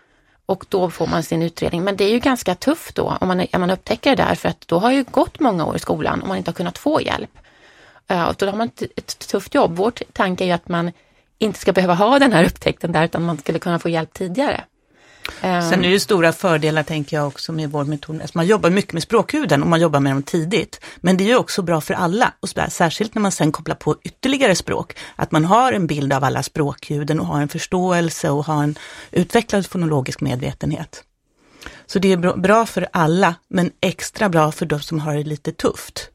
Och 0.46 0.64
då 0.68 0.90
får 0.90 1.06
man 1.06 1.22
sin 1.22 1.42
utredning. 1.42 1.84
Men 1.84 1.96
det 1.96 2.04
är 2.04 2.10
ju 2.10 2.18
ganska 2.18 2.54
tufft 2.54 2.94
då 2.94 3.16
om 3.20 3.28
man, 3.28 3.46
om 3.52 3.60
man 3.60 3.70
upptäcker 3.70 4.16
det 4.16 4.22
där 4.22 4.34
för 4.34 4.48
att 4.48 4.68
då 4.68 4.78
har 4.78 4.92
ju 4.92 5.04
gått 5.04 5.40
många 5.40 5.66
år 5.66 5.76
i 5.76 5.78
skolan 5.78 6.22
och 6.22 6.28
man 6.28 6.36
inte 6.36 6.50
har 6.50 6.54
kunnat 6.54 6.78
få 6.78 7.00
hjälp. 7.00 7.38
Eh, 8.08 8.24
och 8.24 8.34
då 8.38 8.46
har 8.46 8.56
man 8.56 8.66
ett, 8.68 8.82
ett 8.82 9.18
tufft 9.28 9.54
jobb. 9.54 9.76
Vår 9.76 9.90
tanke 9.90 10.44
är 10.44 10.46
ju 10.46 10.52
att 10.52 10.68
man 10.68 10.92
inte 11.42 11.58
ska 11.58 11.72
behöva 11.72 11.94
ha 11.94 12.18
den 12.18 12.32
här 12.32 12.44
upptäckten 12.44 12.92
där 12.92 13.04
utan 13.04 13.22
man 13.22 13.38
skulle 13.38 13.58
kunna 13.58 13.78
få 13.78 13.88
hjälp 13.88 14.12
tidigare. 14.14 14.64
Eh, 15.42 15.70
Sen 15.70 15.84
är 15.84 15.90
det 15.90 16.00
stora 16.00 16.32
fördelar 16.32 16.82
tänker 16.82 17.16
jag 17.16 17.26
också 17.26 17.52
med 17.52 17.70
vår 17.70 17.84
metod. 17.84 18.20
Alltså 18.20 18.38
man 18.38 18.46
jobbar 18.46 18.70
mycket 18.70 18.92
med 18.92 19.02
språkhuden 19.02 19.62
och 19.62 19.68
man 19.68 19.80
jobbar 19.80 20.00
med 20.00 20.12
dem 20.12 20.22
tidigt. 20.22 20.80
Men 21.00 21.16
det 21.16 21.30
är 21.30 21.36
också 21.36 21.62
bra 21.62 21.80
för 21.80 21.94
alla, 21.94 22.32
och 22.40 22.48
särskilt 22.48 23.14
när 23.14 23.22
man 23.22 23.32
sen 23.32 23.52
kopplar 23.52 23.76
på 23.76 23.96
ytterligare 24.02 24.54
språk. 24.54 24.96
Att 25.16 25.32
man 25.32 25.44
har 25.44 25.72
en 25.72 25.86
bild 25.86 26.12
av 26.12 26.24
alla 26.24 26.42
språkljuden 26.42 27.20
och 27.20 27.26
har 27.26 27.40
en 27.40 27.48
förståelse 27.48 28.30
och 28.30 28.44
har 28.46 28.62
en 28.62 28.78
utvecklad 29.10 29.66
fonologisk 29.66 30.20
medvetenhet. 30.20 31.04
Så 31.86 31.98
det 31.98 32.12
är 32.12 32.16
bra- 32.16 32.36
bra 32.36 32.66
för 32.66 32.88
alla, 32.92 33.34
men 33.48 33.70
extra 33.80 34.28
bra 34.28 34.52
för 34.52 34.66
de 34.66 34.80
som 34.80 34.98
har 35.00 35.14
det 35.14 35.22
lite 35.22 35.52
tufft. 35.52 36.08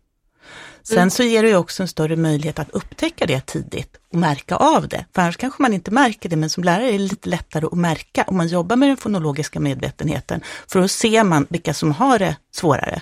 Sen 0.89 1.11
så 1.11 1.23
ger 1.23 1.43
det 1.43 1.49
ju 1.49 1.55
också 1.55 1.83
en 1.83 1.87
större 1.87 2.15
möjlighet 2.15 2.59
att 2.59 2.69
upptäcka 2.69 3.25
det 3.25 3.45
tidigt 3.45 3.97
och 4.11 4.17
märka 4.17 4.55
av 4.55 4.87
det. 4.87 5.05
För 5.15 5.21
annars 5.21 5.37
kanske 5.37 5.61
man 5.61 5.73
inte 5.73 5.91
märker 5.91 6.29
det, 6.29 6.35
men 6.35 6.49
som 6.49 6.63
lärare 6.63 6.87
är 6.87 6.91
det 6.91 6.97
lite 6.97 7.29
lättare 7.29 7.65
att 7.65 7.73
märka 7.73 8.23
om 8.27 8.37
man 8.37 8.47
jobbar 8.47 8.75
med 8.75 8.89
den 8.89 8.97
fonologiska 8.97 9.59
medvetenheten. 9.59 10.41
För 10.67 10.81
då 10.81 10.87
ser 10.87 11.23
man 11.23 11.47
vilka 11.49 11.73
som 11.73 11.91
har 11.91 12.19
det 12.19 12.35
svårare. 12.51 13.01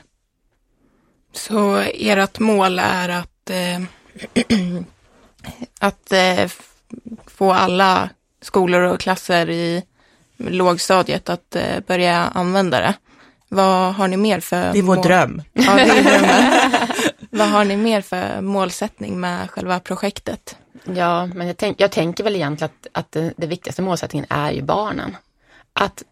Så 1.34 1.75
ert 1.94 2.39
mål 2.39 2.80
är 2.80 3.10
att, 3.10 3.50
eh, 3.50 3.82
att 5.80 6.12
eh, 6.12 6.51
få 7.27 7.54
alla 7.54 8.10
skolor 8.42 8.82
och 8.82 9.00
klasser 9.00 9.50
i 9.50 9.84
lågstadiet 10.38 11.30
att 11.30 11.56
eh, 11.56 11.80
börja 11.88 12.15
använda 12.15 12.80
det. 12.80 12.94
Vad 13.55 13.95
har 13.95 14.07
ni 14.07 14.17
mer 14.17 14.39
för 14.39 14.74
Det 14.74 14.79
är 14.79 14.83
vår 14.83 14.95
mål? 14.95 15.05
dröm. 15.05 15.41
Ja, 15.53 15.75
det 15.75 15.81
är 15.81 16.03
drömmen. 16.03 16.71
Vad 17.29 17.47
har 17.50 17.65
ni 17.65 17.77
mer 17.77 18.01
för 18.01 18.41
målsättning 18.41 19.19
med 19.19 19.50
själva 19.50 19.79
projektet? 19.79 20.57
Ja, 20.83 21.25
men 21.25 21.47
jag, 21.47 21.57
tänk, 21.57 21.81
jag 21.81 21.91
tänker 21.91 22.24
väl 22.24 22.35
egentligen 22.35 22.71
att, 22.81 22.88
att 23.00 23.12
det, 23.12 23.33
det 23.38 23.47
viktigaste 23.47 23.81
målsättningen 23.81 24.25
är 24.29 24.51
ju 24.51 24.62
barnen. 24.62 25.17
Att, 25.74 26.03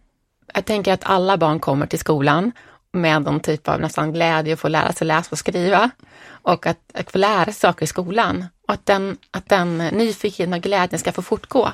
jag 0.54 0.66
tänker 0.66 0.94
att 0.94 1.04
alla 1.04 1.38
barn 1.38 1.60
kommer 1.60 1.86
till 1.86 2.00
skolan 2.00 2.52
med 2.92 3.22
någon 3.22 3.40
typ 3.40 3.68
av 3.68 3.80
nästan 3.80 4.14
glädje 4.14 4.54
att 4.54 4.60
få 4.60 4.68
lära 4.68 4.94
sig 4.94 5.08
läsa 5.08 5.28
och 5.32 5.38
skriva 5.38 5.90
och 6.30 6.68
att, 6.68 6.80
att 6.94 7.12
få 7.12 7.18
lära 7.18 7.46
sig 7.46 7.54
saker 7.54 7.84
i 7.84 7.88
skolan. 7.88 8.46
Och 8.68 8.74
att 8.74 8.86
den, 8.86 9.18
att 9.32 9.50
den 9.50 9.78
nyfikenheten 9.78 10.54
och 10.54 10.62
glädjen 10.62 11.00
ska 11.00 11.12
få 11.12 11.22
fortgå. 11.22 11.70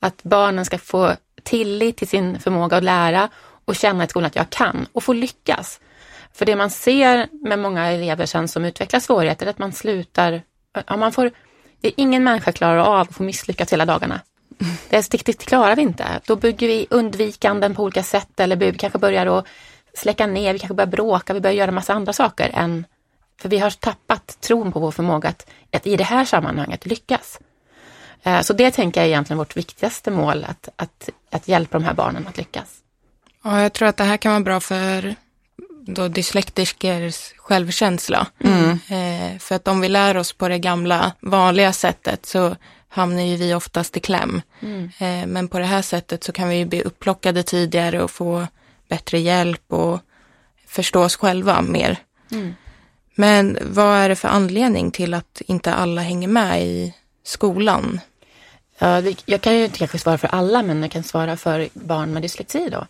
Att 0.00 0.22
barnen 0.22 0.64
ska 0.64 0.78
få 0.78 1.12
tillit 1.42 1.96
till 1.96 2.08
sin 2.08 2.38
förmåga 2.38 2.76
att 2.76 2.84
lära 2.84 3.28
och 3.70 3.76
känna 3.76 4.04
i 4.04 4.08
skolan 4.08 4.26
att 4.26 4.36
jag 4.36 4.50
kan 4.50 4.86
och 4.92 5.02
få 5.02 5.12
lyckas. 5.12 5.80
För 6.32 6.46
det 6.46 6.56
man 6.56 6.70
ser 6.70 7.28
med 7.48 7.58
många 7.58 7.86
elever 7.86 8.26
sen 8.26 8.48
som 8.48 8.64
utvecklar 8.64 9.00
svårigheter 9.00 9.46
är 9.46 9.50
att 9.50 9.58
man 9.58 9.72
slutar, 9.72 10.42
ja, 10.86 10.96
man 10.96 11.12
får, 11.12 11.30
det 11.80 11.88
är 11.88 11.94
ingen 11.96 12.24
människa 12.24 12.52
klarar 12.52 12.78
av 12.78 13.00
att 13.00 13.14
få 13.14 13.22
misslyckas 13.22 13.72
hela 13.72 13.86
dagarna. 13.86 14.20
Det, 14.88 15.10
det, 15.10 15.26
det 15.26 15.32
klarar 15.32 15.76
vi 15.76 15.82
inte. 15.82 16.20
Då 16.26 16.36
bygger 16.36 16.68
vi 16.68 16.86
undvikanden 16.90 17.74
på 17.74 17.82
olika 17.82 18.02
sätt 18.02 18.40
eller 18.40 18.56
vi 18.56 18.72
kanske 18.72 18.98
börjar 18.98 19.38
att 19.38 19.46
släcka 19.94 20.26
ner, 20.26 20.52
vi 20.52 20.58
kanske 20.58 20.74
börjar 20.74 20.90
bråka, 20.90 21.34
vi 21.34 21.40
börjar 21.40 21.56
göra 21.56 21.70
massa 21.70 21.94
andra 21.94 22.12
saker 22.12 22.50
än, 22.54 22.84
för 23.40 23.48
vi 23.48 23.58
har 23.58 23.70
tappat 23.70 24.40
tron 24.40 24.72
på 24.72 24.80
vår 24.80 24.90
förmåga 24.90 25.28
att, 25.28 25.50
att 25.72 25.86
i 25.86 25.96
det 25.96 26.04
här 26.04 26.24
sammanhanget 26.24 26.86
lyckas. 26.86 27.40
Eh, 28.22 28.40
så 28.40 28.52
det 28.52 28.70
tänker 28.70 29.00
jag 29.00 29.06
är 29.06 29.08
egentligen 29.08 29.38
vårt 29.38 29.56
viktigaste 29.56 30.10
mål, 30.10 30.44
att, 30.48 30.68
att, 30.76 31.08
att 31.30 31.48
hjälpa 31.48 31.78
de 31.78 31.84
här 31.84 31.94
barnen 31.94 32.26
att 32.28 32.36
lyckas. 32.36 32.79
Ja, 33.44 33.62
jag 33.62 33.72
tror 33.72 33.88
att 33.88 33.96
det 33.96 34.04
här 34.04 34.16
kan 34.16 34.32
vara 34.32 34.40
bra 34.44 34.60
för 34.60 35.14
då 35.86 36.08
dyslektikers 36.08 37.32
självkänsla. 37.36 38.26
Eh, 38.90 39.38
för 39.38 39.54
att 39.54 39.68
om 39.68 39.80
vi 39.80 39.88
lär 39.88 40.16
oss 40.16 40.32
på 40.32 40.48
det 40.48 40.58
gamla 40.58 41.12
vanliga 41.20 41.72
sättet 41.72 42.26
så 42.26 42.56
hamnar 42.88 43.22
ju 43.22 43.36
vi 43.36 43.54
oftast 43.54 43.96
i 43.96 44.00
kläm. 44.00 44.42
Eh, 44.98 45.26
men 45.26 45.48
på 45.48 45.58
det 45.58 45.64
här 45.64 45.82
sättet 45.82 46.24
så 46.24 46.32
kan 46.32 46.48
vi 46.48 46.56
ju 46.56 46.64
bli 46.64 46.82
upplockade 46.82 47.42
tidigare 47.42 48.02
och 48.02 48.10
få 48.10 48.46
bättre 48.88 49.18
hjälp 49.18 49.72
och 49.72 50.00
förstå 50.66 51.02
oss 51.02 51.16
själva 51.16 51.62
mer. 51.62 51.96
Men 53.14 53.58
vad 53.62 53.96
är 53.96 54.08
det 54.08 54.16
för 54.16 54.28
anledning 54.28 54.90
till 54.90 55.14
att 55.14 55.42
inte 55.46 55.74
alla 55.74 56.00
hänger 56.00 56.28
med 56.28 56.62
i 56.62 56.94
skolan? 57.24 58.00
Ja, 58.78 59.02
jag 59.26 59.40
kan 59.40 59.56
ju 59.56 59.64
inte 59.64 59.78
kanske 59.78 59.98
svara 59.98 60.18
för 60.18 60.28
alla, 60.28 60.62
men 60.62 60.82
jag 60.82 60.90
kan 60.90 61.02
svara 61.02 61.36
för 61.36 61.68
barn 61.72 62.12
med 62.12 62.22
dyslexi 62.22 62.68
då. 62.70 62.86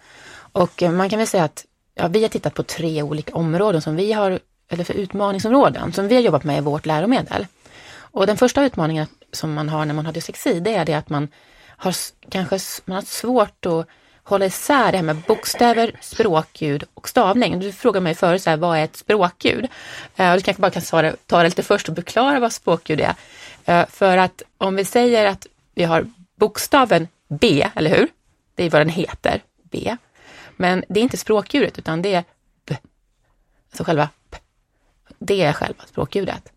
Och 0.52 0.82
eh, 0.82 0.92
man 0.92 1.10
kan 1.10 1.18
väl 1.18 1.28
säga 1.28 1.44
att 1.44 1.64
ja, 1.94 2.08
vi 2.08 2.22
har 2.22 2.28
tittat 2.28 2.54
på 2.54 2.62
tre 2.62 3.02
olika 3.02 3.34
områden 3.34 3.82
som 3.82 3.96
vi 3.96 4.12
har, 4.12 4.38
eller 4.68 4.84
för 4.84 4.94
utmaningsområden, 4.94 5.92
som 5.92 6.08
vi 6.08 6.14
har 6.14 6.22
jobbat 6.22 6.44
med 6.44 6.58
i 6.58 6.60
vårt 6.60 6.86
läromedel. 6.86 7.46
Och 7.92 8.26
den 8.26 8.36
första 8.36 8.64
utmaningen 8.64 9.06
som 9.32 9.52
man 9.52 9.68
har 9.68 9.84
när 9.84 9.94
man 9.94 10.06
har 10.06 10.12
dyslexi, 10.12 10.60
det 10.60 10.74
är 10.74 10.84
det 10.84 10.94
att 10.94 11.08
man 11.08 11.28
har 11.66 11.94
kanske 12.28 12.58
man 12.84 12.94
har 12.94 13.02
svårt 13.02 13.66
att 13.66 13.86
hålla 14.22 14.46
isär 14.46 14.92
det 14.92 14.98
här 14.98 15.04
med 15.04 15.16
bokstäver, 15.16 15.98
språkljud 16.00 16.84
och 16.94 17.08
stavning. 17.08 17.60
Du 17.60 17.72
frågade 17.72 18.04
mig 18.04 18.14
förut, 18.14 18.42
så 18.42 18.50
här, 18.50 18.56
vad 18.56 18.78
är 18.78 18.84
ett 18.84 18.96
språkljud? 18.96 19.64
Uh, 20.20 20.34
du 20.34 20.40
kanske 20.40 20.60
bara 20.60 20.70
kan 20.70 20.82
svara, 20.82 21.14
ta 21.26 21.38
det 21.42 21.48
lite 21.48 21.62
först 21.62 21.88
och 21.88 21.94
förklara 21.94 22.40
vad 22.40 22.52
språkljud 22.52 23.00
är. 23.00 23.14
Uh, 23.68 23.86
för 23.88 24.16
att 24.18 24.42
om 24.58 24.76
vi 24.76 24.84
säger 24.84 25.26
att 25.26 25.46
vi 25.74 25.84
har 25.84 26.06
bokstaven 26.38 27.08
B, 27.28 27.68
eller 27.74 27.90
hur? 27.90 28.08
Det 28.54 28.64
är 28.64 28.70
vad 28.70 28.80
den 28.80 28.88
heter, 28.88 29.42
B. 29.62 29.96
Men 30.60 30.84
det 30.88 31.00
är 31.00 31.02
inte 31.02 31.16
språkljudet 31.16 31.78
utan 31.78 32.02
det 32.02 32.14
är 32.14 32.24
B. 32.66 32.76
Alltså 33.70 33.84
själva 33.84 34.08
P. 34.30 34.38
Det 35.18 35.42
är 35.42 35.52
själva 35.52 35.84
språkljudet. 35.86 36.52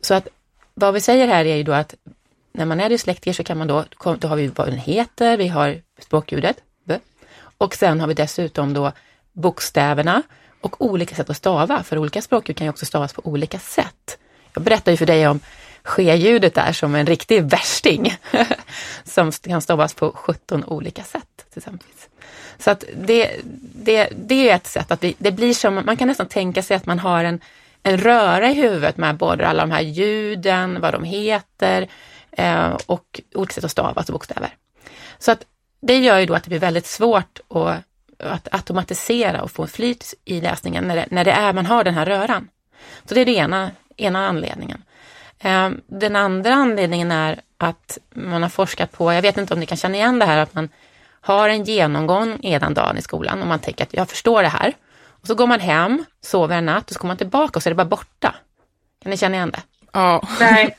Så 0.00 0.14
att 0.14 0.28
vad 0.74 0.94
vi 0.94 1.00
säger 1.00 1.26
här 1.26 1.44
är 1.44 1.56
ju 1.56 1.62
då 1.62 1.72
att 1.72 1.94
när 2.52 2.64
man 2.64 2.80
är 2.80 2.88
dyslektiker 2.88 3.32
så 3.32 3.44
kan 3.44 3.58
man 3.58 3.66
då, 3.66 3.84
då 4.18 4.28
har 4.28 4.36
vi 4.36 4.46
vad 4.46 4.68
den 4.68 4.78
heter, 4.78 5.36
vi 5.36 5.48
har 5.48 5.82
språkljudet 5.98 6.56
B. 6.84 6.98
Och 7.58 7.74
sen 7.74 8.00
har 8.00 8.06
vi 8.06 8.14
dessutom 8.14 8.74
då 8.74 8.92
bokstäverna 9.32 10.22
och 10.60 10.84
olika 10.84 11.14
sätt 11.14 11.30
att 11.30 11.36
stava, 11.36 11.82
för 11.82 11.98
olika 11.98 12.22
språkljud 12.22 12.56
kan 12.56 12.64
ju 12.64 12.70
också 12.70 12.86
stavas 12.86 13.12
på 13.12 13.22
olika 13.24 13.58
sätt. 13.58 14.18
Jag 14.54 14.62
berättade 14.62 14.90
ju 14.90 14.96
för 14.96 15.06
dig 15.06 15.28
om 15.28 15.40
ske-ljudet 15.82 16.54
där 16.54 16.72
som 16.72 16.94
en 16.94 17.06
riktig 17.06 17.44
värsting 17.44 18.16
som 19.04 19.32
kan 19.32 19.62
stavas 19.62 19.94
på 19.94 20.12
17 20.12 20.64
olika 20.64 21.04
sätt. 21.04 21.46
Tillsammans. 21.52 21.82
Så 22.58 22.70
att 22.70 22.84
det, 22.96 23.30
det, 23.74 24.08
det 24.16 24.50
är 24.50 24.56
ett 24.56 24.66
sätt 24.66 24.90
att 24.90 25.04
vi, 25.04 25.14
det 25.18 25.32
blir 25.32 25.54
som, 25.54 25.74
man 25.74 25.96
kan 25.96 26.08
nästan 26.08 26.28
tänka 26.28 26.62
sig 26.62 26.76
att 26.76 26.86
man 26.86 26.98
har 26.98 27.24
en, 27.24 27.40
en 27.82 27.98
röra 27.98 28.50
i 28.50 28.54
huvudet 28.54 28.96
med 28.96 29.16
både 29.16 29.48
alla 29.48 29.62
de 29.62 29.70
här 29.70 29.80
ljuden, 29.80 30.80
vad 30.80 30.94
de 30.94 31.04
heter 31.04 31.88
eh, 32.32 32.76
och 32.86 33.20
olika 33.34 33.52
sätt 33.52 33.64
att 33.64 33.70
stava, 33.70 33.92
alltså 33.96 34.12
bokstäver. 34.12 34.54
Så 35.18 35.32
att 35.32 35.44
det 35.80 35.98
gör 35.98 36.18
ju 36.18 36.26
då 36.26 36.34
att 36.34 36.44
det 36.44 36.48
blir 36.48 36.58
väldigt 36.58 36.86
svårt 36.86 37.40
att, 37.48 37.82
att 38.18 38.48
automatisera 38.54 39.42
och 39.42 39.50
få 39.50 39.66
flyt 39.66 40.14
i 40.24 40.40
läsningen 40.40 40.84
när 40.88 40.96
det, 40.96 41.06
när 41.10 41.24
det 41.24 41.30
är, 41.30 41.52
man 41.52 41.66
har 41.66 41.84
den 41.84 41.94
här 41.94 42.06
röran. 42.06 42.48
Så 43.04 43.14
det 43.14 43.20
är 43.20 43.24
den 43.24 43.34
ena, 43.34 43.70
ena 43.96 44.28
anledningen. 44.28 44.82
Ehm, 45.38 45.80
den 45.86 46.16
andra 46.16 46.54
anledningen 46.54 47.10
är 47.10 47.40
att 47.58 47.98
man 48.14 48.42
har 48.42 48.48
forskat 48.48 48.92
på, 48.92 49.12
jag 49.12 49.22
vet 49.22 49.38
inte 49.38 49.54
om 49.54 49.60
ni 49.60 49.66
kan 49.66 49.78
känna 49.78 49.96
igen 49.96 50.18
det 50.18 50.26
här, 50.26 50.38
att 50.38 50.54
man 50.54 50.68
har 51.26 51.48
en 51.48 51.64
genomgång 51.64 52.38
ena 52.42 52.70
dagen 52.70 52.98
i 52.98 53.02
skolan 53.02 53.42
och 53.42 53.48
man 53.48 53.58
tänker 53.58 53.84
att 53.84 53.94
jag 53.94 54.08
förstår 54.08 54.42
det 54.42 54.48
här. 54.48 54.72
Och 55.08 55.26
så 55.26 55.34
går 55.34 55.46
man 55.46 55.60
hem, 55.60 56.04
sover 56.20 56.56
en 56.56 56.66
natt 56.66 56.90
och 56.90 56.92
så 56.92 56.98
kommer 56.98 57.10
man 57.10 57.16
tillbaka 57.16 57.58
och 57.58 57.62
så 57.62 57.68
är 57.68 57.70
det 57.70 57.74
bara 57.74 57.84
borta. 57.84 58.34
Kan 59.02 59.10
ni 59.10 59.16
känna 59.16 59.36
igen 59.36 59.50
det? 59.50 59.62
Ja. 59.92 60.28
Nej. 60.40 60.76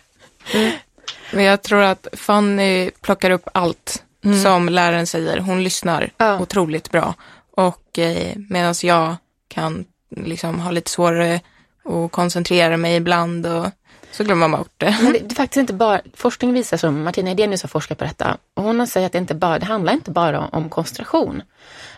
Mm. 0.54 0.72
Men 1.32 1.44
jag 1.44 1.62
tror 1.62 1.82
att 1.82 2.08
Fanny 2.14 2.92
plockar 3.02 3.32
upp 3.32 3.50
allt 3.54 4.04
mm. 4.26 4.44
som 4.44 4.70
läraren 4.70 5.08
säger. 5.08 5.38
Hon 5.38 5.64
lyssnar 5.64 6.10
ja. 6.18 6.40
otroligt 6.40 6.92
bra. 6.92 7.14
Och 7.52 8.00
eh, 8.00 8.34
medan 8.50 8.74
jag 8.84 9.16
kan 9.48 9.86
liksom 10.16 10.60
ha 10.60 10.72
lite 10.72 10.92
svårare 10.92 11.42
att 11.86 12.12
koncentrera 12.12 12.78
mig 12.78 12.96
ibland 12.96 13.46
och 13.46 13.68
så 14.18 14.24
glömmer 14.24 14.48
man 14.48 14.60
bort 14.60 14.74
det. 14.78 14.98
Men 15.04 15.14
det, 15.14 15.20
det 15.20 15.34
är 15.34 15.36
faktiskt 15.36 15.58
inte 15.58 15.74
bara, 15.74 16.02
forskning 16.14 16.54
visar 16.54 16.78
som 16.78 17.04
Martina 17.04 17.32
Edenius 17.32 17.64
har 17.64 17.68
forskat 17.68 17.98
på 17.98 18.04
detta 18.06 18.38
och 18.54 18.64
hon 18.64 18.80
har 18.80 18.86
sagt 18.86 19.06
att 19.06 19.12
det, 19.12 19.18
inte 19.18 19.36
bara, 19.36 19.60
det 19.60 19.66
handlar 19.66 19.94
inte 19.94 20.12
bara 20.12 20.46
om 20.46 20.70
koncentration. 20.70 21.42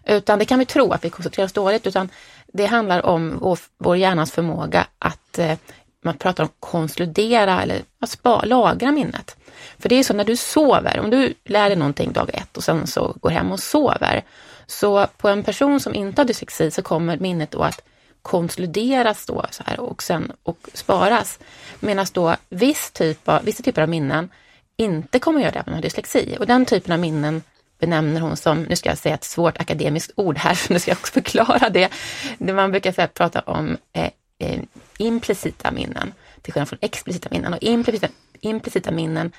Utan 0.05 0.39
det 0.39 0.45
kan 0.45 0.59
vi 0.59 0.65
tro 0.65 0.91
att 0.91 1.05
vi 1.05 1.09
koncentrerar 1.09 1.45
oss 1.45 1.53
dåligt 1.53 1.87
utan 1.87 2.09
det 2.53 2.65
handlar 2.65 3.05
om 3.05 3.37
vår, 3.41 3.59
vår 3.77 3.97
hjärnas 3.97 4.31
förmåga 4.31 4.87
att 4.99 5.39
eh, 5.39 5.57
man 6.03 6.17
pratar 6.17 6.43
om 6.43 6.49
konsolidera 6.59 7.61
eller 7.61 7.81
att 7.99 8.09
spa, 8.09 8.41
lagra 8.45 8.91
minnet. 8.91 9.37
För 9.77 9.89
det 9.89 9.95
är 9.95 10.03
så 10.03 10.13
när 10.13 10.25
du 10.25 10.35
sover, 10.35 10.99
om 10.99 11.09
du 11.09 11.33
lär 11.45 11.69
dig 11.69 11.77
någonting 11.77 12.11
dag 12.11 12.29
ett 12.33 12.57
och 12.57 12.63
sen 12.63 12.87
så 12.87 13.15
går 13.21 13.29
hem 13.29 13.51
och 13.51 13.59
sover. 13.59 14.23
Så 14.67 15.07
på 15.17 15.29
en 15.29 15.43
person 15.43 15.79
som 15.79 15.95
inte 15.95 16.21
har 16.21 16.27
dyslexi 16.27 16.71
så 16.71 16.81
kommer 16.81 17.17
minnet 17.17 17.51
då 17.51 17.61
att 17.61 17.81
konsolideras 18.21 19.25
då 19.25 19.45
så 19.51 19.63
här 19.65 19.79
och 19.79 20.03
sen 20.03 20.31
och 20.43 20.69
sparas. 20.73 21.39
Medan 21.79 22.05
då 22.13 22.35
viss 22.49 22.91
typ 22.91 23.29
av, 23.29 23.43
vissa 23.43 23.63
typer 23.63 23.81
av 23.81 23.89
minnen 23.89 24.29
inte 24.77 25.19
kommer 25.19 25.39
att 25.39 25.43
göra 25.43 25.53
det 25.53 25.59
om 25.59 25.63
man 25.65 25.73
har 25.73 25.81
dyslexi. 25.81 26.37
Och 26.39 26.47
den 26.47 26.65
typen 26.65 26.93
av 26.93 26.99
minnen 26.99 27.41
benämner 27.79 28.21
hon 28.21 28.37
som, 28.37 28.63
nu 28.63 28.75
ska 28.75 28.89
jag 28.89 28.97
säga 28.97 29.15
ett 29.15 29.23
svårt 29.23 29.57
akademiskt 29.57 30.11
ord 30.15 30.37
här, 30.37 30.53
så 30.67 30.73
nu 30.73 30.79
ska 30.79 30.91
jag 30.91 30.97
också 30.97 31.13
förklara 31.13 31.69
det. 31.69 31.89
det 32.37 32.53
man 32.53 32.71
brukar 32.71 32.91
säga, 32.91 33.07
prata 33.07 33.39
om 33.39 33.77
eh, 33.93 34.09
eh, 34.39 34.59
implicita 34.97 35.71
minnen, 35.71 36.13
till 36.41 36.53
skillnad 36.53 36.69
från 36.69 36.79
explicita 36.81 37.29
minnen. 37.31 37.53
Och 37.53 37.63
implicita, 37.63 38.07
implicita 38.41 38.91
minnen 38.91 39.31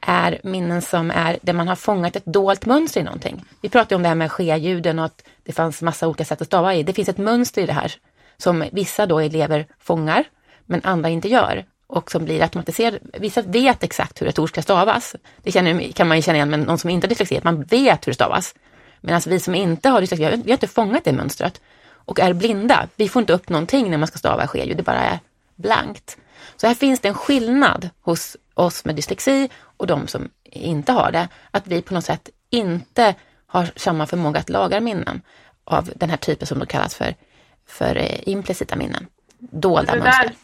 är 0.00 0.40
minnen 0.42 0.82
som 0.82 1.10
är 1.10 1.38
där 1.42 1.52
man 1.52 1.68
har 1.68 1.76
fångat 1.76 2.16
ett 2.16 2.26
dolt 2.26 2.66
mönster 2.66 3.00
i 3.00 3.04
någonting. 3.04 3.44
Vi 3.60 3.68
pratade 3.68 3.94
om 3.94 4.02
det 4.02 4.08
här 4.08 4.16
med 4.16 4.32
ske-ljuden 4.32 4.98
och 4.98 5.04
att 5.04 5.22
det 5.42 5.52
fanns 5.52 5.82
massa 5.82 6.08
olika 6.08 6.24
sätt 6.24 6.40
att 6.40 6.46
stava 6.46 6.74
i. 6.74 6.82
Det 6.82 6.92
finns 6.92 7.08
ett 7.08 7.18
mönster 7.18 7.62
i 7.62 7.66
det 7.66 7.72
här 7.72 7.94
som 8.42 8.64
vissa 8.72 9.06
då 9.06 9.18
elever 9.18 9.66
fångar, 9.78 10.24
men 10.66 10.80
andra 10.84 11.08
inte 11.08 11.28
gör 11.28 11.64
och 11.86 12.10
som 12.10 12.24
blir 12.24 12.42
automatiserade. 12.42 12.98
Vissa 13.18 13.42
vet 13.42 13.82
exakt 13.82 14.22
hur 14.22 14.26
ett 14.26 14.38
ord 14.38 14.48
ska 14.48 14.62
stavas. 14.62 15.16
Det 15.42 15.52
känner, 15.52 15.92
kan 15.92 16.08
man 16.08 16.16
ju 16.16 16.22
känna 16.22 16.36
igen 16.36 16.50
med 16.50 16.60
någon 16.60 16.78
som 16.78 16.90
inte 16.90 17.06
har 17.06 17.08
dyslexi, 17.08 17.36
att 17.36 17.44
man 17.44 17.62
vet 17.62 18.06
hur 18.06 18.10
det 18.10 18.14
stavas. 18.14 18.54
Medan 19.00 19.20
vi 19.26 19.40
som 19.40 19.54
inte 19.54 19.88
har 19.88 20.00
dyslexi, 20.00 20.24
vi 20.24 20.50
har 20.50 20.56
inte 20.56 20.68
fångat 20.68 21.04
det 21.04 21.12
mönstret 21.12 21.60
och 21.90 22.20
är 22.20 22.32
blinda. 22.32 22.88
Vi 22.96 23.08
får 23.08 23.20
inte 23.20 23.32
upp 23.32 23.48
någonting 23.48 23.90
när 23.90 23.98
man 23.98 24.08
ska 24.08 24.18
stava 24.18 24.46
skeljud, 24.46 24.76
det 24.76 24.82
bara 24.82 25.00
är 25.00 25.18
blankt. 25.56 26.16
Så 26.56 26.66
här 26.66 26.74
finns 26.74 27.00
det 27.00 27.08
en 27.08 27.14
skillnad 27.14 27.90
hos 28.00 28.36
oss 28.54 28.84
med 28.84 28.96
dyslexi 28.96 29.48
och 29.76 29.86
de 29.86 30.06
som 30.06 30.30
inte 30.44 30.92
har 30.92 31.12
det. 31.12 31.28
Att 31.50 31.66
vi 31.66 31.82
på 31.82 31.94
något 31.94 32.04
sätt 32.04 32.30
inte 32.50 33.14
har 33.46 33.70
samma 33.76 34.06
förmåga 34.06 34.40
att 34.40 34.48
lagra 34.48 34.80
minnen 34.80 35.22
av 35.64 35.90
den 35.96 36.10
här 36.10 36.16
typen 36.16 36.46
som 36.46 36.58
då 36.58 36.66
kallas 36.66 36.94
för 36.94 37.14
för 37.68 37.96
eh, 37.96 38.28
implicita 38.28 38.76
minnen, 38.76 39.06
dolda 39.38 39.92
det 39.92 39.98
mönster. 39.98 40.24
Där, 40.24 40.34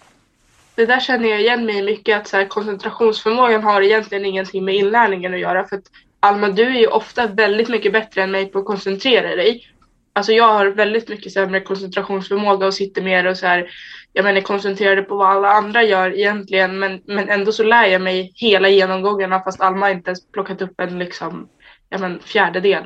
det 0.74 0.86
där 0.86 1.00
känner 1.00 1.28
jag 1.28 1.40
igen 1.40 1.66
mig 1.66 1.78
i 1.78 1.82
mycket, 1.82 2.16
att 2.16 2.28
så 2.28 2.36
här, 2.36 2.46
koncentrationsförmågan 2.46 3.62
har 3.62 3.82
egentligen 3.82 4.24
ingenting 4.24 4.64
med 4.64 4.74
inlärningen 4.74 5.34
att 5.34 5.40
göra. 5.40 5.68
För 5.68 5.76
att 5.76 5.84
Alma, 6.20 6.48
du 6.48 6.62
är 6.62 6.80
ju 6.80 6.86
ofta 6.86 7.26
väldigt 7.26 7.68
mycket 7.68 7.92
bättre 7.92 8.22
än 8.22 8.30
mig 8.30 8.46
på 8.46 8.58
att 8.58 8.64
koncentrera 8.64 9.36
dig. 9.36 9.70
Alltså 10.12 10.32
jag 10.32 10.52
har 10.52 10.66
väldigt 10.66 11.08
mycket 11.08 11.32
sämre 11.32 11.60
koncentrationsförmåga 11.60 12.66
och 12.66 12.74
sitter 12.74 13.02
mer 13.02 13.26
och 13.26 13.36
så 13.36 13.46
här, 13.46 13.70
jag 14.12 14.24
menar 14.24 14.40
koncentrerade 14.40 15.02
på 15.02 15.16
vad 15.16 15.28
alla 15.28 15.48
andra 15.48 15.82
gör 15.82 16.18
egentligen, 16.18 16.78
men, 16.78 17.00
men 17.04 17.28
ändå 17.28 17.52
så 17.52 17.62
lär 17.62 17.86
jag 17.86 18.02
mig 18.02 18.32
hela 18.34 18.68
genomgångarna 18.68 19.40
fast 19.40 19.60
Alma 19.60 19.90
inte 19.90 20.10
ens 20.10 20.32
plockat 20.32 20.62
upp 20.62 20.80
en 20.80 20.98
liksom, 20.98 21.48
ja 21.88 21.98
men 21.98 22.20
fjärdedel 22.20 22.84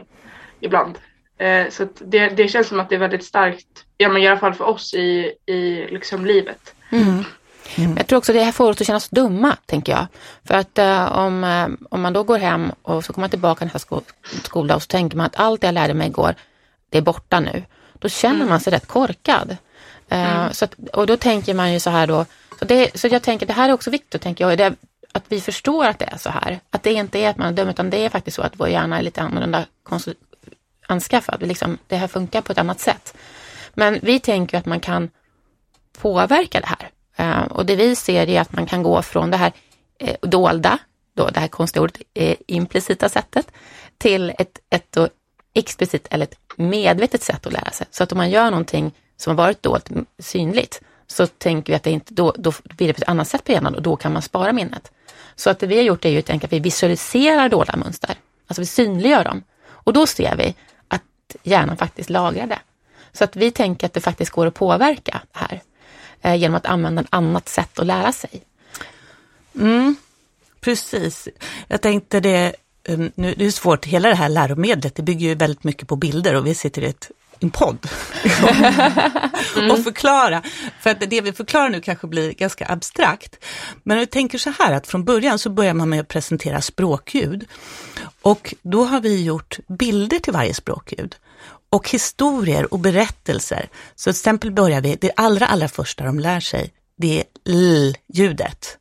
ibland. 0.61 0.99
Eh, 1.39 1.69
så 1.69 1.89
det, 1.99 2.29
det 2.29 2.49
känns 2.49 2.69
som 2.69 2.81
att 2.81 2.89
det 2.89 2.95
är 2.95 3.01
väldigt 3.01 3.25
starkt, 3.25 3.85
ja 3.99 4.09
men 4.09 4.23
i 4.23 4.29
alla 4.29 4.39
fall 4.39 4.55
för 4.55 4.65
oss 4.65 4.95
i, 4.95 5.33
i 5.47 5.87
liksom 5.91 6.27
livet. 6.27 6.75
Mm. 6.91 7.25
Mm. 7.77 7.97
Jag 7.97 8.07
tror 8.07 8.19
också 8.19 8.33
det 8.33 8.43
här 8.43 8.53
får 8.53 8.71
oss 8.71 8.81
att 8.81 8.87
känna 8.87 8.97
oss 8.97 9.09
dumma, 9.09 9.57
tänker 9.67 9.93
jag. 9.93 10.07
För 10.45 10.55
att 10.55 10.79
uh, 10.79 11.19
om, 11.19 11.45
uh, 11.45 11.69
om 11.91 12.01
man 12.01 12.13
då 12.13 12.23
går 12.23 12.39
hem 12.39 12.73
och 12.83 13.05
så 13.05 13.13
kommer 13.13 13.23
man 13.23 13.31
tillbaka 13.31 13.65
nästa 13.65 13.79
sko 13.79 14.01
skola 14.43 14.77
och 14.77 14.83
så 14.83 14.87
tänker 14.87 15.17
man 15.17 15.27
att 15.27 15.37
allt 15.37 15.63
jag 15.63 15.75
lärde 15.75 15.95
mig 15.95 16.09
igår, 16.09 16.35
det 16.91 16.99
är 16.99 17.03
borta 17.03 17.41
nu. 17.41 17.65
Då 17.99 18.09
känner 18.09 18.37
mm. 18.37 18.49
man 18.49 18.61
sig 18.61 18.73
rätt 18.73 18.87
korkad. 18.87 19.57
Uh, 20.13 20.53
så 20.53 20.65
att, 20.65 20.75
och 20.93 21.07
då 21.07 21.17
tänker 21.17 21.55
man 21.55 21.73
ju 21.73 21.81
så 21.81 21.91
här 21.91 22.07
då, 22.07 22.27
så, 22.59 22.65
det, 22.65 23.01
så 23.01 23.09
jag 23.09 23.23
tänker 23.23 23.47
det 23.47 23.53
här 23.53 23.69
är 23.69 23.73
också 23.73 23.91
viktigt, 23.91 24.23
tänker 24.23 24.49
jag, 24.49 24.59
det, 24.59 24.75
att 25.13 25.25
vi 25.29 25.41
förstår 25.41 25.87
att 25.87 25.99
det 25.99 26.05
är 26.05 26.19
så 26.19 26.31
här. 26.31 26.61
Att 26.71 26.83
det 26.83 26.93
inte 26.93 27.19
är 27.19 27.31
att 27.31 27.37
man 27.37 27.49
är 27.49 27.53
dum, 27.53 27.69
utan 27.69 27.91
det 27.91 28.05
är 28.05 28.09
faktiskt 28.09 28.35
så 28.35 28.43
att 28.43 28.53
vår 28.57 28.69
hjärna 28.69 28.99
är 28.99 29.03
lite 29.03 29.23
annorlunda 29.23 29.65
anskaffad. 30.87 31.43
Liksom, 31.43 31.79
det 31.87 31.97
här 31.97 32.09
funkar 32.09 32.41
på 32.41 32.53
ett 32.53 32.59
annat 32.59 32.81
sätt. 32.81 33.15
Men 33.79 33.99
vi 34.03 34.21
tänker 34.21 34.59
att 34.59 34.67
man 34.67 34.81
kan 34.81 35.11
påverka 35.99 36.61
det 36.61 36.67
här. 36.67 36.91
Eh, 37.17 37.45
och 37.45 37.67
det 37.67 37.77
vi 37.77 37.97
ser 37.97 38.29
är 38.29 38.41
att 38.41 38.53
man 38.53 38.67
kan 38.67 38.83
gå 38.83 39.03
från 39.03 39.31
det 39.31 39.37
här 39.37 39.53
eh, 39.99 40.17
dolda, 40.23 40.79
då 41.15 41.29
det 41.29 41.41
här 41.41 41.49
konstiga 41.49 41.83
ordet, 41.83 42.01
eh, 42.15 42.37
implicita 42.47 43.09
sättet, 43.09 43.53
till 43.99 44.33
ett, 44.39 44.59
ett 44.71 44.97
explicit 45.55 46.07
eller 46.11 46.25
ett 46.25 46.37
medvetet 46.57 47.23
sätt 47.23 47.47
att 47.47 47.53
lära 47.53 47.71
sig. 47.71 47.87
Så 47.91 48.03
att 48.03 48.13
om 48.13 48.19
man 48.19 48.31
gör 48.31 48.51
någonting 48.51 48.95
som 49.17 49.31
har 49.31 49.45
varit 49.45 49.63
dolt, 49.63 49.91
synligt, 50.19 50.81
så 51.07 51.27
tänker 51.27 51.73
vi 51.73 51.77
att 51.77 51.83
det 51.83 51.91
inte, 51.91 52.15
då, 52.15 52.35
då 52.39 52.53
blir 52.65 52.87
det 52.87 52.95
på 52.95 53.03
ett 53.03 53.09
annat 53.09 53.29
sätt 53.29 53.45
på 53.45 53.53
hjärnan 53.53 53.75
och 53.75 53.83
då 53.83 53.97
kan 53.97 54.13
man 54.13 54.23
spara 54.23 54.53
minnet. 54.53 54.93
Så 55.37 55.51
att 55.51 55.59
det 55.59 55.67
vi 55.67 55.77
har 55.77 55.83
gjort 55.83 56.05
är 56.05 56.09
ju 56.09 56.19
att 56.19 56.53
vi 56.53 56.61
visualiserar 56.61 57.49
dolda 57.49 57.77
mönster. 57.77 58.17
Alltså 58.47 58.63
vi 58.63 58.67
synliggör 58.67 59.25
dem. 59.25 59.43
Och 59.67 59.93
då 59.93 60.07
ser 60.07 60.37
vi 60.37 60.55
att 60.89 61.03
hjärnan 61.43 61.77
faktiskt 61.77 62.11
lagrar 62.11 62.47
det. 62.47 62.59
Så 63.13 63.25
att 63.25 63.37
vi 63.37 63.51
tänker 63.51 63.87
att 63.87 63.95
det 63.95 64.01
faktiskt 64.01 64.31
går 64.31 64.47
att 64.47 64.55
påverka 64.55 65.23
här. 65.33 65.63
eh, 66.23 66.35
genom 66.35 66.55
att 66.55 66.67
använda 66.67 67.03
ett 67.03 67.09
annat 67.11 67.49
sätt 67.49 67.79
att 67.79 67.87
lära 67.87 68.13
sig. 68.13 68.43
Mm, 69.55 69.97
precis. 70.61 71.29
Jag 71.69 71.83
tänkte 71.83 72.21
det, 72.21 72.55
um, 72.89 73.13
nu 73.15 73.35
det 73.35 73.47
är 73.47 73.51
svårt, 73.51 73.85
hela 73.85 74.09
det 74.09 74.15
här 74.15 74.29
läromedlet, 74.29 74.97
det 74.97 75.03
bygger 75.03 75.29
ju 75.29 75.35
väldigt 75.35 75.65
mycket 75.65 75.89
på 75.89 75.97
bilder 75.97 76.35
och 76.35 76.47
vi 76.47 76.55
sitter 76.55 76.83
i 76.83 76.87
ett 76.87 77.11
en 77.41 77.51
podd 77.51 77.89
mm. 79.57 79.71
och 79.71 79.85
förklara. 79.85 80.43
För 80.81 80.91
att 80.91 81.11
det 81.11 81.21
vi 81.21 81.33
förklarar 81.33 81.69
nu 81.69 81.81
kanske 81.81 82.07
blir 82.07 82.33
ganska 82.33 82.67
abstrakt. 82.69 83.45
Men 83.83 83.99
vi 83.99 84.07
tänker 84.07 84.39
så 84.39 84.53
här 84.59 84.73
att 84.73 84.87
från 84.87 85.05
början 85.05 85.39
så 85.39 85.51
börjar 85.51 85.75
man 85.75 85.89
med 85.89 86.01
att 86.01 86.09
presentera 86.09 86.61
språkljud. 86.61 87.47
Och 88.23 88.55
då 88.63 88.85
har 88.85 89.01
vi 89.01 89.25
gjort 89.25 89.59
bilder 89.67 90.19
till 90.19 90.33
varje 90.33 90.55
språkljud 90.55 91.17
och 91.71 91.91
historier 91.91 92.73
och 92.75 92.79
berättelser. 92.79 93.69
Så 93.95 94.03
till 94.03 94.11
exempel 94.11 94.51
börjar 94.51 94.81
vi, 94.81 94.97
det 95.01 95.13
allra, 95.17 95.47
allra 95.47 95.69
första 95.69 96.05
de 96.05 96.21
lär 96.21 96.41
sig, 96.41 96.73
det 96.97 97.19
är 97.19 97.25
l-ljudet. 97.47 98.79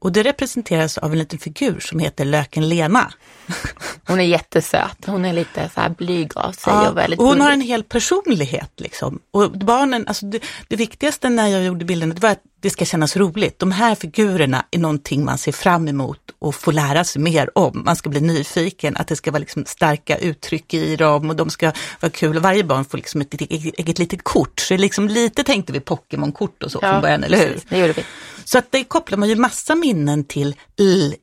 Och 0.00 0.12
det 0.12 0.22
representeras 0.22 0.98
av 0.98 1.12
en 1.12 1.18
liten 1.18 1.38
figur 1.38 1.80
som 1.80 1.98
heter 1.98 2.24
Löken 2.24 2.68
Lena. 2.68 3.12
Hon 4.06 4.20
är 4.20 4.24
jättesöt. 4.24 5.06
Hon 5.06 5.24
är 5.24 5.32
lite 5.32 5.70
så 5.74 5.80
här 5.80 5.88
blyg 5.88 6.36
av 6.36 6.52
sig 6.52 6.72
ja, 6.72 6.90
och 6.90 6.96
väldigt 6.96 7.20
och 7.20 7.26
Hon 7.26 7.40
har 7.40 7.50
en 7.50 7.60
hel 7.60 7.82
personlighet 7.82 8.72
liksom. 8.76 9.18
Och 9.30 9.50
barnen, 9.50 10.08
alltså 10.08 10.26
det, 10.26 10.40
det, 10.68 10.76
viktigaste 10.76 11.28
när 11.28 11.48
jag 11.48 11.64
gjorde 11.64 11.84
bilden, 11.84 12.10
det 12.10 12.22
var 12.22 12.30
att 12.30 12.42
det 12.60 12.70
ska 12.70 12.84
kännas 12.84 13.16
roligt. 13.16 13.58
De 13.58 13.72
här 13.72 13.94
figurerna 13.94 14.64
är 14.70 14.78
någonting 14.78 15.24
man 15.24 15.38
ser 15.38 15.52
fram 15.52 15.88
emot 15.88 16.20
och 16.38 16.54
får 16.54 16.72
lära 16.72 17.04
sig 17.04 17.22
mer 17.22 17.58
om. 17.58 17.82
Man 17.84 17.96
ska 17.96 18.10
bli 18.10 18.20
nyfiken, 18.20 18.96
att 18.96 19.08
det 19.08 19.16
ska 19.16 19.30
vara 19.30 19.40
liksom 19.40 19.64
starka 19.66 20.18
uttryck 20.18 20.74
i 20.74 20.96
dem 20.96 21.30
och 21.30 21.36
de 21.36 21.50
ska 21.50 21.72
vara 22.00 22.10
kul. 22.10 22.36
Och 22.36 22.42
varje 22.42 22.64
barn 22.64 22.84
får 22.84 22.98
liksom 22.98 23.20
ett 23.20 23.34
eget, 23.34 23.74
eget 23.78 23.98
litet 23.98 24.24
kort. 24.24 24.60
Så 24.60 24.76
liksom 24.76 25.08
lite 25.08 25.44
tänkte 25.44 25.72
vi 25.72 25.80
Pokémon-kort 25.80 26.62
och 26.62 26.72
så 26.72 26.78
ja, 26.82 26.92
från 26.92 27.00
början, 27.02 27.24
eller 27.24 27.38
hur? 27.38 27.60
Det 27.68 27.78
gjorde 27.78 27.92
vi. 27.92 28.04
Så 28.44 28.58
att 28.58 28.72
det 28.72 28.84
kopplar 28.84 29.18
man 29.18 29.28
ju 29.28 29.36
massa 29.36 29.74
minnen 29.74 30.24
till 30.24 30.54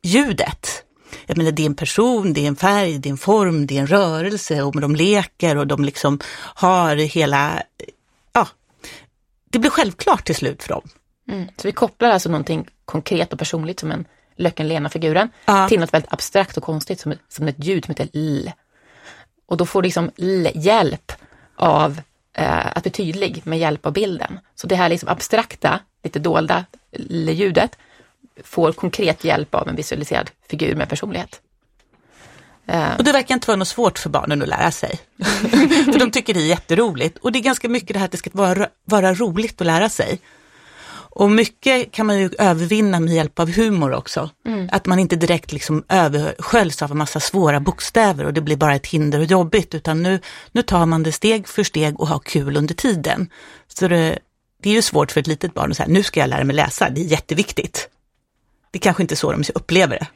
ljudet. 0.04 0.84
Jag 1.26 1.38
menar, 1.38 1.52
det 1.52 1.62
är 1.62 1.66
en 1.66 1.76
person, 1.76 2.34
det 2.34 2.44
är 2.44 2.48
en 2.48 2.56
färg, 2.56 2.98
det 2.98 3.10
är 3.10 3.12
en 3.12 3.18
form, 3.18 3.68
det 3.68 3.78
är 3.78 3.82
en 3.82 3.88
rörelse 3.88 4.62
och 4.62 4.82
de 4.82 4.96
leker 4.96 5.58
och 5.58 5.68
de 5.68 5.86
liksom 5.86 6.20
har 6.38 6.96
hela, 6.96 7.64
ja, 8.34 8.48
det 9.50 9.60
blir 9.60 9.72
självklart 9.72 10.26
till 10.26 10.36
slut 10.36 10.64
för 10.64 10.70
dem. 10.70 10.90
Mm. 11.28 11.48
Så 11.58 11.68
vi 11.68 11.72
kopplar 11.72 12.10
alltså 12.10 12.30
någonting 12.30 12.68
konkret 12.86 13.34
och 13.34 13.40
personligt 13.40 13.80
som 13.80 13.92
en 13.92 14.06
Löken 14.38 14.68
Lena-figuren 14.68 15.30
ja. 15.46 15.70
till 15.70 15.80
något 15.80 15.94
väldigt 15.94 16.14
abstrakt 16.14 16.58
och 16.58 16.64
konstigt 16.64 17.00
som, 17.00 17.14
som 17.30 17.48
ett 17.48 17.64
ljud 17.64 17.86
som 17.86 17.92
heter 17.92 18.10
L. 18.14 18.52
Och 19.46 19.58
då 19.58 19.66
får 19.66 19.84
liksom 19.84 20.12
L 20.18 20.50
hjälp 20.56 21.12
av 21.56 22.02
eh, 22.34 22.78
att 22.78 22.84
bli 22.84 22.92
tydlig 22.92 23.42
med 23.44 23.60
hjälp 23.60 23.86
av 23.86 23.94
bilden. 23.94 24.40
Så 24.56 24.68
det 24.68 24.76
här 24.76 24.90
liksom 24.90 25.10
abstrakta, 25.10 25.80
lite 26.04 26.20
dolda 26.20 26.66
ljudet 27.10 27.78
får 28.44 28.72
konkret 28.72 29.24
hjälp 29.24 29.56
av 29.56 29.68
en 29.68 29.76
visualiserad 29.76 30.32
figur 30.50 30.76
med 30.76 30.90
personlighet. 30.90 31.42
Och 32.98 33.04
det 33.04 33.12
verkar 33.12 33.36
inte 33.36 33.48
vara 33.48 33.58
något 33.58 33.68
svårt 33.68 34.00
för 34.00 34.10
barnen 34.10 34.42
att 34.42 34.48
lära 34.48 34.72
sig. 34.72 35.00
för 35.86 36.00
de 36.00 36.12
tycker 36.12 36.34
det 36.34 36.40
är 36.40 36.48
jätteroligt. 36.48 37.18
Och 37.18 37.32
det 37.32 37.40
är 37.40 37.44
ganska 37.44 37.70
mycket 37.70 37.94
det 37.94 38.00
här 38.00 38.06
att 38.06 38.12
det 38.12 38.18
ska 38.18 38.30
vara, 38.34 38.68
vara 38.86 39.14
roligt 39.14 39.62
att 39.62 39.68
lära 39.68 39.90
sig. 39.90 40.20
Och 41.16 41.32
mycket 41.32 41.92
kan 41.92 42.06
man 42.06 42.20
ju 42.20 42.30
övervinna 42.40 43.00
med 43.00 43.14
hjälp 43.14 43.40
av 43.40 43.52
humor 43.52 43.94
också. 43.94 44.30
Mm. 44.46 44.70
Att 44.72 44.86
man 44.86 45.00
inte 45.00 45.16
direkt 45.16 45.52
liksom 45.52 45.84
översköljs 45.90 46.82
av 46.82 46.92
en 46.92 46.98
massa 46.98 47.20
svåra 47.20 47.60
bokstäver 47.60 48.26
och 48.26 48.34
det 48.34 48.42
blir 48.42 48.56
bara 48.56 48.76
ett 48.76 48.88
hinder 48.88 49.20
och 49.20 49.26
jobbigt, 49.26 49.76
utan 49.76 50.04
nu, 50.04 50.20
nu 50.52 50.62
tar 50.62 50.86
man 50.86 51.04
det 51.04 51.12
steg 51.12 51.48
för 51.48 51.64
steg 51.64 52.00
och 52.00 52.08
har 52.08 52.20
kul 52.20 52.58
under 52.58 52.76
tiden. 52.76 53.30
Så 53.68 53.88
det, 53.88 54.20
det 54.64 54.70
är 54.70 54.74
ju 54.74 54.82
svårt 54.82 55.12
för 55.12 55.20
ett 55.20 55.28
litet 55.28 55.54
barn 55.54 55.72
att 55.72 55.78
säga, 55.78 55.90
nu 55.90 56.04
ska 56.04 56.20
jag 56.20 56.30
lära 56.30 56.44
mig 56.44 56.56
läsa, 56.56 56.90
det 56.90 57.02
är 57.02 57.06
jätteviktigt. 57.06 57.90
Det 58.72 58.78
är 58.78 58.82
kanske 58.82 59.04
inte 59.04 59.14
är 59.14 59.18
så 59.18 59.32
de 59.32 59.44
upplever 59.56 60.00
det. 60.00 60.08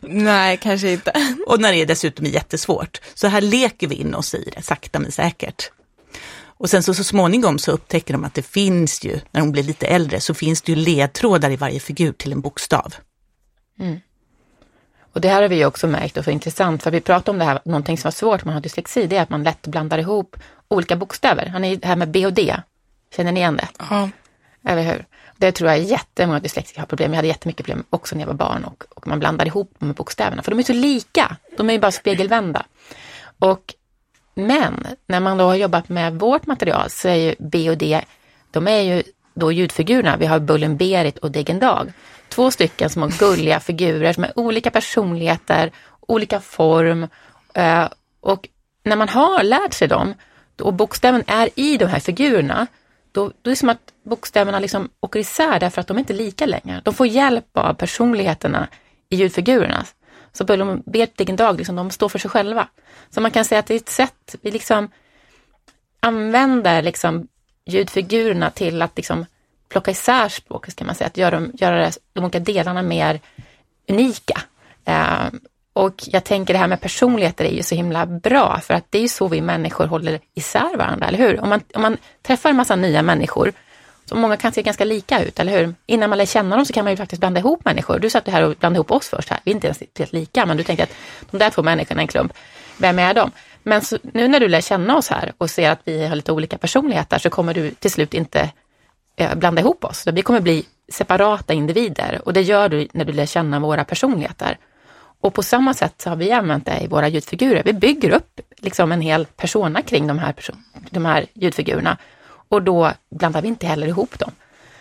Nej, 0.00 0.56
kanske 0.56 0.90
inte. 0.90 1.12
och 1.46 1.60
när 1.60 1.72
det 1.72 1.84
dessutom 1.84 2.26
är 2.26 2.30
jättesvårt. 2.30 3.00
Så 3.14 3.26
här 3.26 3.40
leker 3.40 3.88
vi 3.88 3.94
in 3.94 4.14
oss 4.14 4.34
i 4.34 4.50
det, 4.56 4.62
sakta 4.62 4.98
men 4.98 5.12
säkert. 5.12 5.70
Och 6.56 6.70
sen 6.70 6.82
så, 6.82 6.94
så 6.94 7.04
småningom 7.04 7.58
så 7.58 7.72
upptäcker 7.72 8.14
de 8.14 8.24
att 8.24 8.34
det 8.34 8.42
finns 8.42 9.04
ju, 9.04 9.20
när 9.30 9.40
de 9.40 9.52
blir 9.52 9.62
lite 9.62 9.86
äldre, 9.86 10.20
så 10.20 10.34
finns 10.34 10.62
det 10.62 10.72
ju 10.72 10.76
ledtrådar 10.76 11.50
i 11.50 11.56
varje 11.56 11.80
figur 11.80 12.12
till 12.12 12.32
en 12.32 12.40
bokstav. 12.40 12.94
Mm. 13.80 14.00
Och 15.12 15.20
det 15.20 15.28
här 15.28 15.42
har 15.42 15.48
vi 15.48 15.64
också 15.64 15.86
märkt 15.86 16.16
och 16.16 16.24
så 16.24 16.30
intressant, 16.30 16.82
för 16.82 16.90
vi 16.90 17.00
pratar 17.00 17.32
om 17.32 17.38
det 17.38 17.44
här, 17.44 17.60
någonting 17.64 17.98
som 17.98 18.08
var 18.08 18.12
svårt 18.12 18.40
när 18.40 18.46
man 18.46 18.54
har 18.54 18.60
dyslexi, 18.60 19.06
det 19.06 19.16
är 19.16 19.22
att 19.22 19.30
man 19.30 19.42
lätt 19.42 19.66
blandar 19.66 19.98
ihop 19.98 20.36
olika 20.68 20.96
bokstäver. 20.96 21.46
Han 21.46 21.64
är 21.64 21.76
det 21.76 21.86
här 21.86 21.96
med 21.96 22.10
B 22.10 22.26
och 22.26 22.32
D, 22.32 22.56
känner 23.16 23.32
ni 23.32 23.40
igen 23.40 23.56
det? 23.56 23.68
Ja. 23.78 24.10
Eller 24.64 24.82
hur? 24.82 25.06
Det 25.36 25.52
tror 25.52 25.70
jag 25.70 25.82
jättemånga 25.82 26.40
dyslektiker 26.40 26.80
har 26.80 26.86
problem 26.86 27.10
med. 27.10 27.16
Jag 27.16 27.18
hade 27.18 27.28
jättemycket 27.28 27.66
problem 27.66 27.84
också 27.90 28.14
när 28.14 28.22
jag 28.22 28.26
var 28.26 28.34
barn 28.34 28.64
och, 28.64 28.84
och 28.88 29.06
man 29.06 29.18
blandar 29.18 29.46
ihop 29.46 29.74
de 29.78 29.86
här 29.86 29.94
bokstäverna, 29.94 30.42
för 30.42 30.50
de 30.50 30.58
är 30.58 30.62
så 30.62 30.72
lika. 30.72 31.36
De 31.56 31.68
är 31.68 31.74
ju 31.74 31.80
bara 31.80 31.92
spegelvända. 31.92 32.66
Och 33.38 33.74
men 34.34 34.86
när 35.06 35.20
man 35.20 35.38
då 35.38 35.44
har 35.44 35.54
jobbat 35.54 35.88
med 35.88 36.14
vårt 36.14 36.46
material 36.46 36.90
så 36.90 37.08
är 37.08 37.14
ju 37.14 37.34
B 37.38 37.70
och 37.70 37.78
D, 37.78 38.04
de 38.50 38.68
är 38.68 38.80
ju 38.80 39.02
då 39.34 39.52
ljudfigurerna. 39.52 40.16
Vi 40.16 40.26
har 40.26 40.38
Bullen 40.38 40.76
Berit 40.76 41.18
och 41.18 41.30
Degen 41.30 41.58
Dag. 41.58 41.92
Två 42.28 42.50
stycken 42.50 42.90
små 42.90 43.10
gulliga 43.18 43.60
figurer 43.60 44.12
som 44.12 44.24
är 44.24 44.38
olika 44.38 44.70
personligheter, 44.70 45.72
olika 46.00 46.40
form. 46.40 47.08
Eh, 47.54 47.88
och 48.20 48.48
när 48.84 48.96
man 48.96 49.08
har 49.08 49.42
lärt 49.42 49.72
sig 49.72 49.88
dem 49.88 50.14
och 50.60 50.74
bokstäven 50.74 51.24
är 51.26 51.48
i 51.54 51.76
de 51.76 51.86
här 51.86 52.00
figurerna, 52.00 52.66
då, 53.12 53.32
då 53.42 53.50
är 53.50 53.52
det 53.52 53.56
som 53.56 53.68
att 53.68 53.92
bokstäverna 54.04 54.58
liksom 54.58 54.88
åker 55.00 55.20
isär 55.20 55.60
därför 55.60 55.80
att 55.80 55.86
de 55.86 55.96
är 55.96 56.00
inte 56.00 56.12
lika 56.12 56.46
längre. 56.46 56.80
De 56.84 56.94
får 56.94 57.06
hjälp 57.06 57.56
av 57.56 57.74
personligheterna 57.74 58.68
i 59.08 59.16
ljudfigurerna. 59.16 59.84
Så 60.36 60.44
Bullerbyert 60.44 61.20
egen 61.20 61.36
Dag, 61.36 61.56
liksom, 61.56 61.76
de 61.76 61.90
står 61.90 62.08
för 62.08 62.18
sig 62.18 62.30
själva. 62.30 62.68
Så 63.10 63.20
man 63.20 63.30
kan 63.30 63.44
säga 63.44 63.58
att 63.58 63.66
det 63.66 63.74
är 63.74 63.76
ett 63.76 63.88
sätt, 63.88 64.34
vi 64.42 64.50
liksom 64.50 64.90
använder 66.00 66.82
liksom 66.82 67.28
ljudfigurerna 67.66 68.50
till 68.50 68.82
att 68.82 68.96
liksom 68.96 69.26
plocka 69.68 69.90
isär 69.90 70.28
språket, 70.28 70.76
kan 70.76 70.86
man 70.86 70.96
säga, 70.96 71.06
att 71.06 71.16
göra, 71.16 71.46
göra 71.54 71.90
de 72.12 72.24
olika 72.24 72.40
delarna 72.40 72.82
mer 72.82 73.20
unika. 73.88 74.40
Eh, 74.84 75.26
och 75.72 76.02
jag 76.06 76.24
tänker 76.24 76.54
det 76.54 76.58
här 76.58 76.68
med 76.68 76.80
personligheter 76.80 77.44
är 77.44 77.52
ju 77.52 77.62
så 77.62 77.74
himla 77.74 78.06
bra, 78.06 78.60
för 78.60 78.74
att 78.74 78.84
det 78.90 78.98
är 78.98 79.02
ju 79.02 79.08
så 79.08 79.28
vi 79.28 79.40
människor 79.40 79.86
håller 79.86 80.20
isär 80.34 80.76
varandra, 80.76 81.06
eller 81.06 81.18
hur? 81.18 81.40
Om 81.40 81.48
man, 81.48 81.60
om 81.74 81.82
man 81.82 81.96
träffar 82.22 82.50
en 82.50 82.56
massa 82.56 82.76
nya 82.76 83.02
människor 83.02 83.52
så 84.04 84.14
många 84.14 84.36
kan 84.36 84.52
se 84.52 84.62
ganska 84.62 84.84
lika 84.84 85.24
ut, 85.24 85.40
eller 85.40 85.58
hur? 85.58 85.74
Innan 85.86 86.10
man 86.10 86.18
lär 86.18 86.26
känna 86.26 86.56
dem 86.56 86.66
så 86.66 86.72
kan 86.72 86.84
man 86.84 86.92
ju 86.92 86.96
faktiskt 86.96 87.20
blanda 87.20 87.40
ihop 87.40 87.64
människor. 87.64 87.98
Du 87.98 88.10
satt 88.10 88.28
här 88.28 88.42
och 88.42 88.56
blandade 88.56 88.76
ihop 88.76 88.90
oss 88.90 89.08
först 89.08 89.30
här. 89.30 89.40
Vi 89.44 89.50
är 89.50 89.54
inte 89.54 89.66
ens 89.66 89.82
helt 89.98 90.12
lika, 90.12 90.46
men 90.46 90.56
du 90.56 90.62
tänkte 90.62 90.84
att 90.84 90.92
de 91.30 91.38
där 91.38 91.50
två 91.50 91.62
människorna 91.62 92.00
är 92.00 92.02
en 92.02 92.08
klump. 92.08 92.32
Vem 92.78 92.98
är 92.98 93.14
de? 93.14 93.30
Men 93.62 93.80
så, 93.80 93.98
nu 94.02 94.28
när 94.28 94.40
du 94.40 94.48
lär 94.48 94.60
känna 94.60 94.96
oss 94.96 95.08
här 95.10 95.32
och 95.38 95.50
ser 95.50 95.70
att 95.70 95.80
vi 95.84 96.06
har 96.06 96.16
lite 96.16 96.32
olika 96.32 96.58
personligheter 96.58 97.18
så 97.18 97.30
kommer 97.30 97.54
du 97.54 97.70
till 97.70 97.90
slut 97.90 98.14
inte 98.14 98.50
eh, 99.16 99.34
blanda 99.34 99.60
ihop 99.60 99.84
oss. 99.84 100.06
Vi 100.06 100.22
kommer 100.22 100.40
bli 100.40 100.66
separata 100.92 101.52
individer 101.52 102.20
och 102.24 102.32
det 102.32 102.42
gör 102.42 102.68
du 102.68 102.88
när 102.92 103.04
du 103.04 103.12
lär 103.12 103.26
känna 103.26 103.60
våra 103.60 103.84
personligheter. 103.84 104.58
Och 105.20 105.34
på 105.34 105.42
samma 105.42 105.74
sätt 105.74 105.94
så 105.98 106.10
har 106.10 106.16
vi 106.16 106.32
använt 106.32 106.66
det 106.66 106.80
i 106.80 106.86
våra 106.86 107.08
ljudfigurer. 107.08 107.62
Vi 107.64 107.72
bygger 107.72 108.10
upp 108.10 108.40
liksom 108.56 108.92
en 108.92 109.00
hel 109.00 109.26
persona 109.26 109.82
kring 109.82 110.06
de 110.06 110.18
här, 110.18 110.34
de 110.90 111.04
här 111.04 111.26
ljudfigurerna 111.34 111.98
och 112.54 112.62
då 112.62 112.92
blandar 113.10 113.42
vi 113.42 113.48
inte 113.48 113.66
heller 113.66 113.86
ihop 113.86 114.18
dem. 114.18 114.30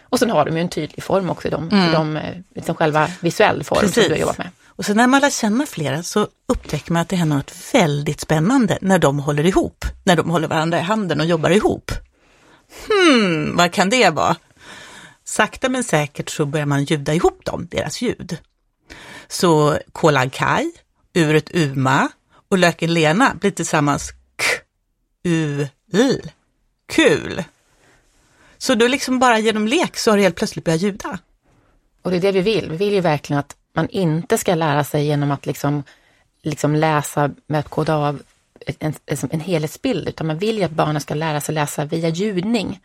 Och 0.04 0.20
sen 0.20 0.30
har 0.30 0.46
de 0.46 0.56
ju 0.56 0.62
en 0.62 0.70
tydlig 0.70 1.04
form 1.04 1.30
också, 1.30 1.50
de, 1.50 1.70
mm. 1.70 1.92
de, 1.92 2.18
eh, 2.18 2.38
liksom 2.56 2.76
själva 2.76 3.10
visuell 3.20 3.64
form 3.64 3.80
Precis. 3.80 3.96
som 3.96 4.04
du 4.04 4.10
har 4.10 4.18
jobbat 4.18 4.38
med. 4.38 4.50
Och 4.66 4.86
sen 4.86 4.98
när 4.98 5.08
man 5.08 5.22
lär 5.22 5.30
känna 5.30 5.66
flera 5.66 6.04
så 6.04 6.28
upptäcker 6.48 6.94
man 6.94 7.02
att 7.02 7.10
det 7.10 7.16
händer 7.16 7.36
något 7.36 7.74
väldigt 7.74 8.20
spännande 8.20 8.78
när 8.82 9.00
de 9.00 9.20
håller 9.20 9.46
ihop, 9.46 9.86
när 10.04 10.16
de 10.16 10.30
håller 10.30 10.48
varandra 10.48 10.80
i 10.80 10.82
handen 10.82 11.20
och 11.20 11.26
jobbar 11.26 11.50
ihop. 11.50 11.92
Hmm, 12.88 13.56
vad 13.56 13.72
kan 13.72 13.90
det 13.90 14.10
vara? 14.10 14.36
Sakta 15.24 15.70
men 15.70 15.84
säkert 15.84 16.30
så 16.30 16.46
börjar 16.46 16.66
man 16.66 16.84
ljuda 16.84 17.14
ihop 17.14 17.46
dem, 17.46 17.68
deras 17.72 18.02
ljud. 18.02 18.38
Så 19.28 19.78
Kolan-Kaj, 19.92 20.72
uret 21.14 21.56
Uma 21.56 22.10
och 22.50 22.58
löken 22.58 22.94
Lena 22.94 23.36
blir 23.36 23.52
tillsammans 23.52 24.12
k, 24.12 24.46
u, 25.24 25.68
l. 25.94 26.32
Kul! 26.88 27.44
Så 28.63 28.76
då 28.76 28.88
liksom 28.88 29.19
bara 29.19 29.39
genom 29.39 29.67
lek 29.67 29.97
så 29.97 30.12
har 30.12 30.17
det 30.17 30.23
helt 30.23 30.36
plötsligt 30.36 30.65
börjat 30.65 30.82
ljuda. 30.82 31.19
Och 32.02 32.12
det 32.12 32.17
är 32.17 32.21
det 32.21 32.32
vi 32.32 32.41
vill. 32.41 32.69
Vi 32.69 32.78
vill 32.78 32.93
ju 32.93 33.02
verkligen 33.02 33.39
att 33.39 33.56
man 33.76 33.89
inte 33.89 34.38
ska 34.38 34.56
lära 34.56 34.84
sig 34.84 35.06
genom 35.06 35.32
att 35.32 35.45
liksom, 35.45 35.84
liksom 36.43 36.76
läsa 36.76 37.32
med 37.47 37.60
att 37.60 37.69
koda 37.69 37.95
av 37.95 38.21
en, 38.80 38.93
en, 39.06 39.17
en 39.32 39.39
helhetsbild, 39.39 40.10
utan 40.10 40.28
man 40.28 40.38
vill 40.38 40.58
ju 40.58 40.63
att 40.63 40.71
barnen 40.71 41.02
ska 41.02 41.13
lära 41.13 41.41
sig 41.41 41.56
läsa 41.56 41.86
via 41.86 42.10
ljudning. 42.10 42.80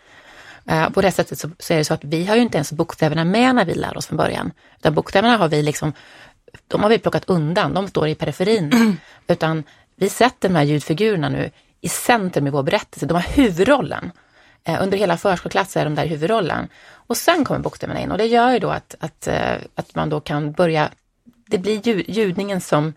Uh, 0.70 0.90
på 0.90 1.00
det 1.00 1.12
sättet 1.12 1.38
så, 1.38 1.50
så, 1.58 1.72
är 1.72 1.78
det 1.78 1.84
så 1.84 1.94
att 1.94 2.04
vi 2.04 2.26
har 2.26 2.36
ju 2.36 2.42
inte 2.42 2.58
ens 2.58 2.72
bokstäverna 2.72 3.24
med 3.24 3.54
när 3.54 3.64
vi 3.64 3.74
lär 3.74 3.96
oss 3.96 4.06
från 4.06 4.16
början. 4.16 4.52
Utan 4.78 4.94
bokstäverna 4.94 5.36
har 5.36 5.48
vi 5.48 5.62
liksom, 5.62 5.92
de 6.68 6.82
har 6.82 6.90
vi 6.90 6.98
plockat 6.98 7.24
undan, 7.28 7.74
de 7.74 7.88
står 7.88 8.08
i 8.08 8.14
periferin. 8.14 8.72
Mm. 8.72 8.96
Utan 9.26 9.64
vi 9.96 10.08
sätter 10.08 10.48
de 10.48 10.54
här 10.54 10.64
ljudfigurerna 10.64 11.28
nu 11.28 11.50
i 11.80 11.88
centrum 11.88 12.46
i 12.46 12.50
vår 12.50 12.62
berättelse. 12.62 13.06
De 13.06 13.14
har 13.14 13.34
huvudrollen. 13.36 14.12
Eh, 14.64 14.82
under 14.82 14.98
hela 14.98 15.16
förskoleklass 15.16 15.76
är 15.76 15.84
de 15.84 15.94
där 15.94 16.04
i 16.04 16.08
huvudrollen. 16.08 16.68
Och 16.90 17.16
sen 17.16 17.44
kommer 17.44 17.60
bokstäverna 17.60 18.00
in 18.00 18.10
och 18.10 18.18
det 18.18 18.26
gör 18.26 18.50
ju 18.52 18.58
då 18.58 18.70
att, 18.70 18.94
att, 19.00 19.26
eh, 19.26 19.52
att 19.74 19.94
man 19.94 20.08
då 20.08 20.20
kan 20.20 20.52
börja, 20.52 20.90
det 21.46 21.58
blir 21.58 21.86
ljud, 21.88 22.04
ljudningen 22.08 22.60
som 22.60 22.92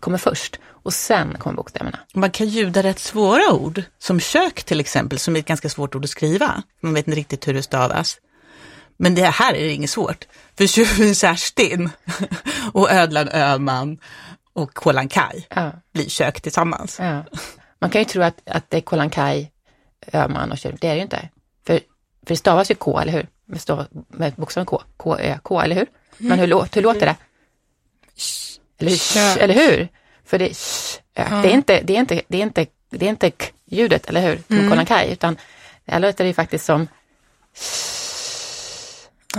kommer 0.00 0.18
först 0.18 0.60
och 0.66 0.94
sen 0.94 1.36
kommer 1.38 1.56
bokstäverna. 1.56 1.98
Man 2.14 2.30
kan 2.30 2.48
ljuda 2.48 2.82
rätt 2.82 2.98
svåra 2.98 3.52
ord, 3.52 3.82
som 3.98 4.20
kök 4.20 4.62
till 4.64 4.80
exempel, 4.80 5.18
som 5.18 5.36
är 5.36 5.40
ett 5.40 5.46
ganska 5.46 5.68
svårt 5.68 5.94
ord 5.94 6.04
att 6.04 6.10
skriva. 6.10 6.62
Man 6.80 6.94
vet 6.94 7.06
inte 7.08 7.18
riktigt 7.18 7.48
hur 7.48 7.54
det 7.54 7.62
stavas. 7.62 8.16
Men 8.96 9.14
det 9.14 9.22
här 9.26 9.54
är 9.54 9.68
inget 9.68 9.90
svårt. 9.90 10.24
För 10.58 10.66
tjuven 10.66 11.14
Kerstin 11.14 11.90
och 12.72 12.90
ödlan 12.90 13.28
Öman 13.28 13.98
och 14.52 14.74
Kolan 14.74 15.08
Kaj 15.08 15.46
Ja. 15.54 15.72
blir 15.92 16.08
kök 16.08 16.40
tillsammans. 16.40 16.98
Ja. 16.98 17.24
Man 17.80 17.90
kan 17.90 18.00
ju 18.00 18.04
tro 18.04 18.22
att, 18.22 18.40
att 18.46 18.70
det 18.70 18.76
är 18.76 18.80
Kolankai, 18.80 19.50
Öman 20.12 20.52
och 20.52 20.58
Kjell. 20.58 20.76
Det 20.80 20.86
är 20.88 20.90
det 20.90 20.96
ju 20.96 21.02
inte. 21.02 21.28
För, 21.66 21.74
för 22.26 22.34
det 22.34 22.36
stavas 22.36 22.70
ju 22.70 22.74
K, 22.74 22.98
eller 23.00 23.12
hur? 23.12 23.26
Med, 23.44 23.60
stav, 23.60 23.86
med 24.08 24.32
bokstaven 24.32 24.66
K. 24.66 24.82
K, 24.96 25.18
Ö, 25.18 25.38
K, 25.42 25.60
eller 25.60 25.76
hur? 25.76 25.86
Men 26.18 26.38
hur, 26.38 26.46
hur 26.74 26.82
låter 26.82 27.06
det? 27.06 27.16
Eller 28.78 28.90
hur? 28.90 28.96
Kök. 28.96 29.36
Eller 29.36 29.54
hur? 29.54 29.88
För 30.24 30.38
det, 30.38 30.48
det 31.14 31.22
är 31.22 31.54
inte, 31.54 31.80
det 31.80 31.96
är 31.96 32.00
inte, 32.00 32.22
det 32.28 32.38
är 32.38 32.42
inte, 32.42 32.66
det 32.90 33.06
är 33.06 33.10
inte 33.10 33.30
k-ljudet, 33.30 34.06
eller 34.08 34.20
hur? 34.20 34.56
Som 34.56 34.70
Kolankai, 34.70 35.12
utan 35.12 35.36
det 35.84 35.98
låter 35.98 36.24
ju 36.24 36.34
faktiskt 36.34 36.64
som 36.64 36.88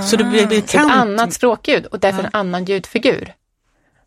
Så 0.01 0.15
det 0.15 0.23
blir 0.23 0.43
ett 0.43 0.49
bekant. 0.49 0.91
annat 0.91 1.33
språkljud 1.33 1.85
och 1.85 1.99
därför 1.99 2.23
en 2.23 2.29
annan 2.33 2.65
ljudfigur. 2.65 3.33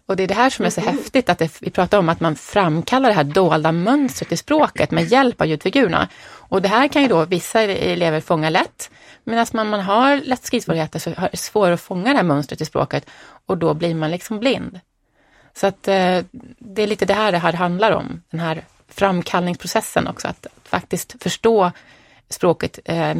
Och 0.06 0.16
det 0.16 0.22
är 0.22 0.28
det 0.28 0.34
här 0.34 0.50
som 0.50 0.64
är 0.64 0.70
så 0.70 0.80
häftigt, 0.80 1.28
att 1.28 1.38
det, 1.38 1.62
vi 1.62 1.70
pratar 1.70 1.98
om 1.98 2.08
att 2.08 2.20
man 2.20 2.36
framkallar 2.36 3.08
det 3.08 3.14
här 3.14 3.24
dolda 3.24 3.72
mönstret 3.72 4.32
i 4.32 4.36
språket 4.36 4.90
med 4.90 5.04
hjälp 5.04 5.40
av 5.40 5.46
ljudfigurerna. 5.46 6.08
Och 6.48 6.62
det 6.62 6.68
här 6.68 6.88
kan 6.88 7.02
ju 7.02 7.08
då 7.08 7.24
vissa 7.24 7.62
elever 7.62 8.20
fånga 8.20 8.50
lätt, 8.50 8.90
medan 9.24 9.46
man, 9.52 9.68
man 9.68 9.80
har 9.80 10.16
lätt 10.16 10.44
skrivsvårigheter 10.44 10.98
så 10.98 11.10
är 11.10 11.28
det 11.30 11.36
svårare 11.36 11.74
att 11.74 11.80
fånga 11.80 12.10
det 12.10 12.16
här 12.16 12.22
mönstret 12.22 12.60
i 12.60 12.64
språket 12.64 13.06
och 13.46 13.58
då 13.58 13.74
blir 13.74 13.94
man 13.94 14.10
liksom 14.10 14.38
blind. 14.38 14.80
Så 15.54 15.66
att 15.66 15.88
eh, 15.88 16.24
det 16.58 16.82
är 16.82 16.86
lite 16.86 17.04
det 17.04 17.14
här 17.14 17.32
det 17.32 17.38
här 17.38 17.52
handlar 17.52 17.92
om, 17.92 18.22
den 18.30 18.40
här 18.40 18.64
framkallningsprocessen 18.88 20.06
också, 20.06 20.28
att, 20.28 20.46
att 20.46 20.68
faktiskt 20.68 21.22
förstå 21.22 21.72
språket, 22.28 22.78
eh, 22.84 23.14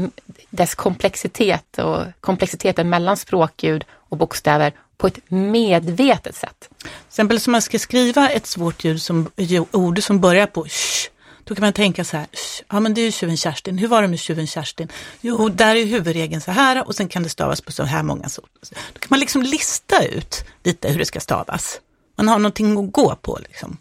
dess 0.51 0.75
komplexitet 0.75 1.79
och 1.79 2.03
komplexiteten 2.21 2.89
mellan 2.89 3.17
språkljud 3.17 3.85
och 3.93 4.17
bokstäver 4.17 4.73
på 4.97 5.07
ett 5.07 5.19
medvetet 5.31 6.35
sätt. 6.35 6.69
Till 6.79 6.89
exempel 7.09 7.41
som 7.41 7.53
man 7.53 7.63
ska 7.63 7.79
skriva 7.79 8.29
ett 8.29 8.47
svårt 8.47 8.85
ljud 8.85 9.03
som, 9.03 9.31
ord 9.71 10.03
som 10.03 10.21
börjar 10.21 10.47
på 10.47 10.65
sh, 10.65 11.11
då 11.49 11.55
kan 11.55 11.63
man 11.63 11.73
tänka 11.73 12.05
så 12.05 12.17
här, 12.17 12.27
ja 12.69 12.81
men 12.81 12.95
det 12.95 13.01
är 13.01 13.05
ju 13.05 13.13
tjuven 13.13 13.37
Kerstin, 13.37 13.79
hur 13.79 13.89
var 13.89 14.03
det 14.03 14.09
med 14.09 14.19
tjuven 14.19 14.47
Kerstin? 14.47 14.89
Jo, 15.21 15.49
där 15.49 15.77
är 15.77 15.85
huvudregeln 15.85 16.41
så 16.41 16.51
här 16.51 16.87
och 16.87 16.95
sen 16.95 17.09
kan 17.09 17.23
det 17.23 17.29
stavas 17.29 17.61
på 17.61 17.73
så 17.73 17.83
här 17.83 18.03
många 18.03 18.29
så. 18.29 18.43
Då 18.93 18.99
kan 18.99 19.09
man 19.09 19.21
liksom 19.21 19.43
lista 19.43 20.05
ut 20.05 20.45
lite 20.65 20.89
hur 20.89 20.99
det 20.99 21.05
ska 21.05 21.21
stavas. 21.21 21.81
Man 22.17 22.29
har 22.29 22.39
någonting 22.39 22.79
att 22.79 22.93
gå 22.93 23.15
på 23.15 23.39
liksom. 23.43 23.77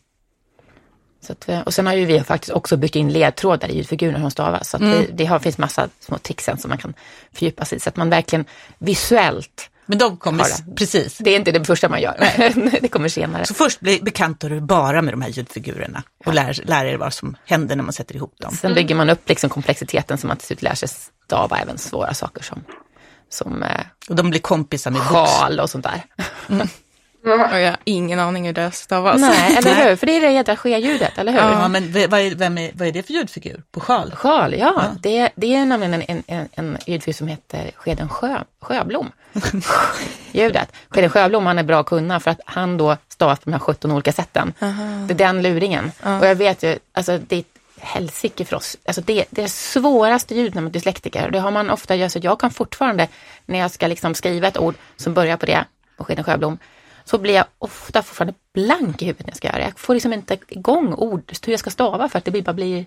Så 1.21 1.33
att, 1.33 1.49
eh, 1.49 1.61
och 1.61 1.73
sen 1.73 1.87
har 1.87 1.93
ju 1.93 2.05
vi 2.05 2.23
faktiskt 2.23 2.51
också 2.51 2.77
byggt 2.77 2.95
in 2.95 3.13
ledtrådar 3.13 3.69
i 3.69 3.75
ljudfigurerna 3.75 4.19
som 4.19 4.31
stavas. 4.31 4.69
Så 4.69 4.77
att 4.77 4.83
det, 4.83 5.07
det 5.13 5.25
har, 5.25 5.39
finns 5.39 5.57
massa 5.57 5.89
små 5.99 6.17
tricks 6.17 6.45
som 6.45 6.69
man 6.69 6.77
kan 6.77 6.93
fördjupa 7.31 7.65
sig 7.65 7.75
i. 7.75 7.79
Så 7.79 7.89
att 7.89 7.95
man 7.95 8.09
verkligen 8.09 8.45
visuellt, 8.77 9.69
Men 9.87 9.97
de 9.97 10.17
kommer, 10.17 10.43
det. 10.43 10.75
precis. 10.75 11.17
det 11.17 11.29
är 11.29 11.35
inte 11.35 11.51
det 11.51 11.65
första 11.65 11.89
man 11.89 12.01
gör, 12.01 12.15
det 12.81 12.87
kommer 12.87 13.09
senare. 13.09 13.45
Så 13.45 13.53
först 13.53 13.79
blir 13.79 14.01
bekantar 14.03 14.49
du 14.49 14.61
bara 14.61 15.01
med 15.01 15.13
de 15.13 15.21
här 15.21 15.29
ljudfigurerna 15.29 16.03
och 16.25 16.33
lär, 16.33 16.61
lär 16.63 16.85
er 16.85 16.97
vad 16.97 17.13
som 17.13 17.35
händer 17.45 17.75
när 17.75 17.83
man 17.83 17.93
sätter 17.93 18.15
ihop 18.15 18.35
dem. 18.39 18.55
Sen 18.61 18.73
bygger 18.73 18.95
man 18.95 19.09
upp 19.09 19.29
liksom 19.29 19.49
komplexiteten 19.49 20.17
som 20.17 20.27
man 20.27 20.37
till 20.37 20.47
slut 20.47 20.61
lär 20.61 20.75
sig 20.75 20.89
stava 21.25 21.57
även 21.59 21.77
svåra 21.77 22.13
saker 22.13 22.43
som, 22.43 22.63
som 23.29 23.63
eh, 23.63 23.81
Och 24.09 24.15
de 24.15 24.29
blir 24.29 24.39
kompisar 24.39 24.91
med 24.91 25.01
sjal 25.01 25.59
och 25.59 25.69
sånt 25.69 25.85
där. 25.85 26.03
Och 27.31 27.59
jag 27.59 27.69
har 27.69 27.77
ingen 27.83 28.19
aning 28.19 28.45
hur 28.45 28.53
det 28.53 28.71
stavas. 28.71 29.21
Nej, 29.21 29.57
eller 29.57 29.75
hur? 29.75 29.95
För 29.95 30.07
det 30.07 30.17
är 30.17 30.21
det 30.21 30.31
jädra 30.31 30.55
ske-ljudet, 30.55 31.17
eller 31.17 31.31
hur? 31.31 31.39
Ja, 31.39 31.67
men 31.67 31.91
vad 31.91 32.19
är, 32.19 32.35
vem 32.35 32.57
är, 32.57 32.71
vad 32.73 32.87
är 32.87 32.91
det 32.91 33.03
för 33.03 33.13
ljudfigur? 33.13 33.63
På 33.71 33.79
sjal? 33.79 34.11
Sjal, 34.15 34.53
ja. 34.53 34.83
Det, 34.99 35.29
det 35.35 35.55
är 35.55 35.65
nämligen 35.65 35.93
en, 35.93 36.03
en, 36.07 36.23
en, 36.27 36.49
en 36.51 36.77
ljudfigur 36.85 37.13
som 37.13 37.27
heter 37.27 37.71
Skeden 37.75 38.09
sjö, 38.09 38.37
Sjöblom. 38.61 39.11
Ljudet. 40.31 40.71
Skeden 40.89 41.09
Sjöblom, 41.09 41.45
han 41.45 41.59
är 41.59 41.63
bra 41.63 41.79
att 41.79 41.85
kunna 41.85 42.19
för 42.19 42.31
att 42.31 42.39
han 42.45 42.77
då 42.77 42.97
stavar 43.09 43.35
på 43.35 43.41
de 43.43 43.51
här 43.51 43.59
17 43.59 43.91
olika 43.91 44.11
sätten. 44.11 44.53
Det 45.07 45.13
är 45.13 45.17
den 45.17 45.41
luringen. 45.41 45.91
Och 46.03 46.25
jag 46.25 46.35
vet 46.35 46.63
ju, 46.63 46.79
alltså 46.93 47.19
det 47.27 47.35
är 47.35 47.43
helsike 47.79 48.45
för 48.45 48.55
oss. 48.55 48.77
Alltså 48.85 49.01
det, 49.01 49.25
det 49.29 49.41
är 49.41 49.43
det 49.43 49.49
svåraste 49.49 50.35
ljudet 50.35 50.53
när 50.53 50.61
man 50.61 50.69
är 50.69 50.73
dyslektiker. 50.73 51.31
Det 51.31 51.39
har 51.39 51.51
man 51.51 51.69
ofta 51.69 51.95
gjort, 51.95 52.11
så 52.11 52.19
jag 52.21 52.39
kan 52.39 52.51
fortfarande, 52.51 53.07
när 53.45 53.59
jag 53.59 53.71
ska 53.71 53.87
liksom 53.87 54.15
skriva 54.15 54.47
ett 54.47 54.57
ord 54.57 54.75
som 54.97 55.13
börjar 55.13 55.37
på 55.37 55.45
det, 55.45 55.65
på 55.97 56.03
Skeden 56.03 56.23
Sjöblom, 56.23 56.57
så 57.09 57.17
blir 57.17 57.33
jag 57.33 57.45
ofta 57.57 58.03
fortfarande 58.03 58.33
blank 58.53 59.01
i 59.01 59.05
huvudet 59.05 59.25
när 59.25 59.31
jag 59.31 59.37
ska 59.37 59.47
göra 59.47 59.57
det. 59.57 59.63
Jag 59.63 59.79
får 59.79 59.93
liksom 59.93 60.13
inte 60.13 60.37
igång 60.47 60.93
ord, 60.93 61.33
hur 61.45 61.53
jag 61.53 61.59
ska 61.59 61.69
stava 61.69 62.09
för 62.09 62.17
att 62.17 62.25
det 62.25 62.31
blir 62.31 62.41
bara 62.41 62.53
blir 62.53 62.85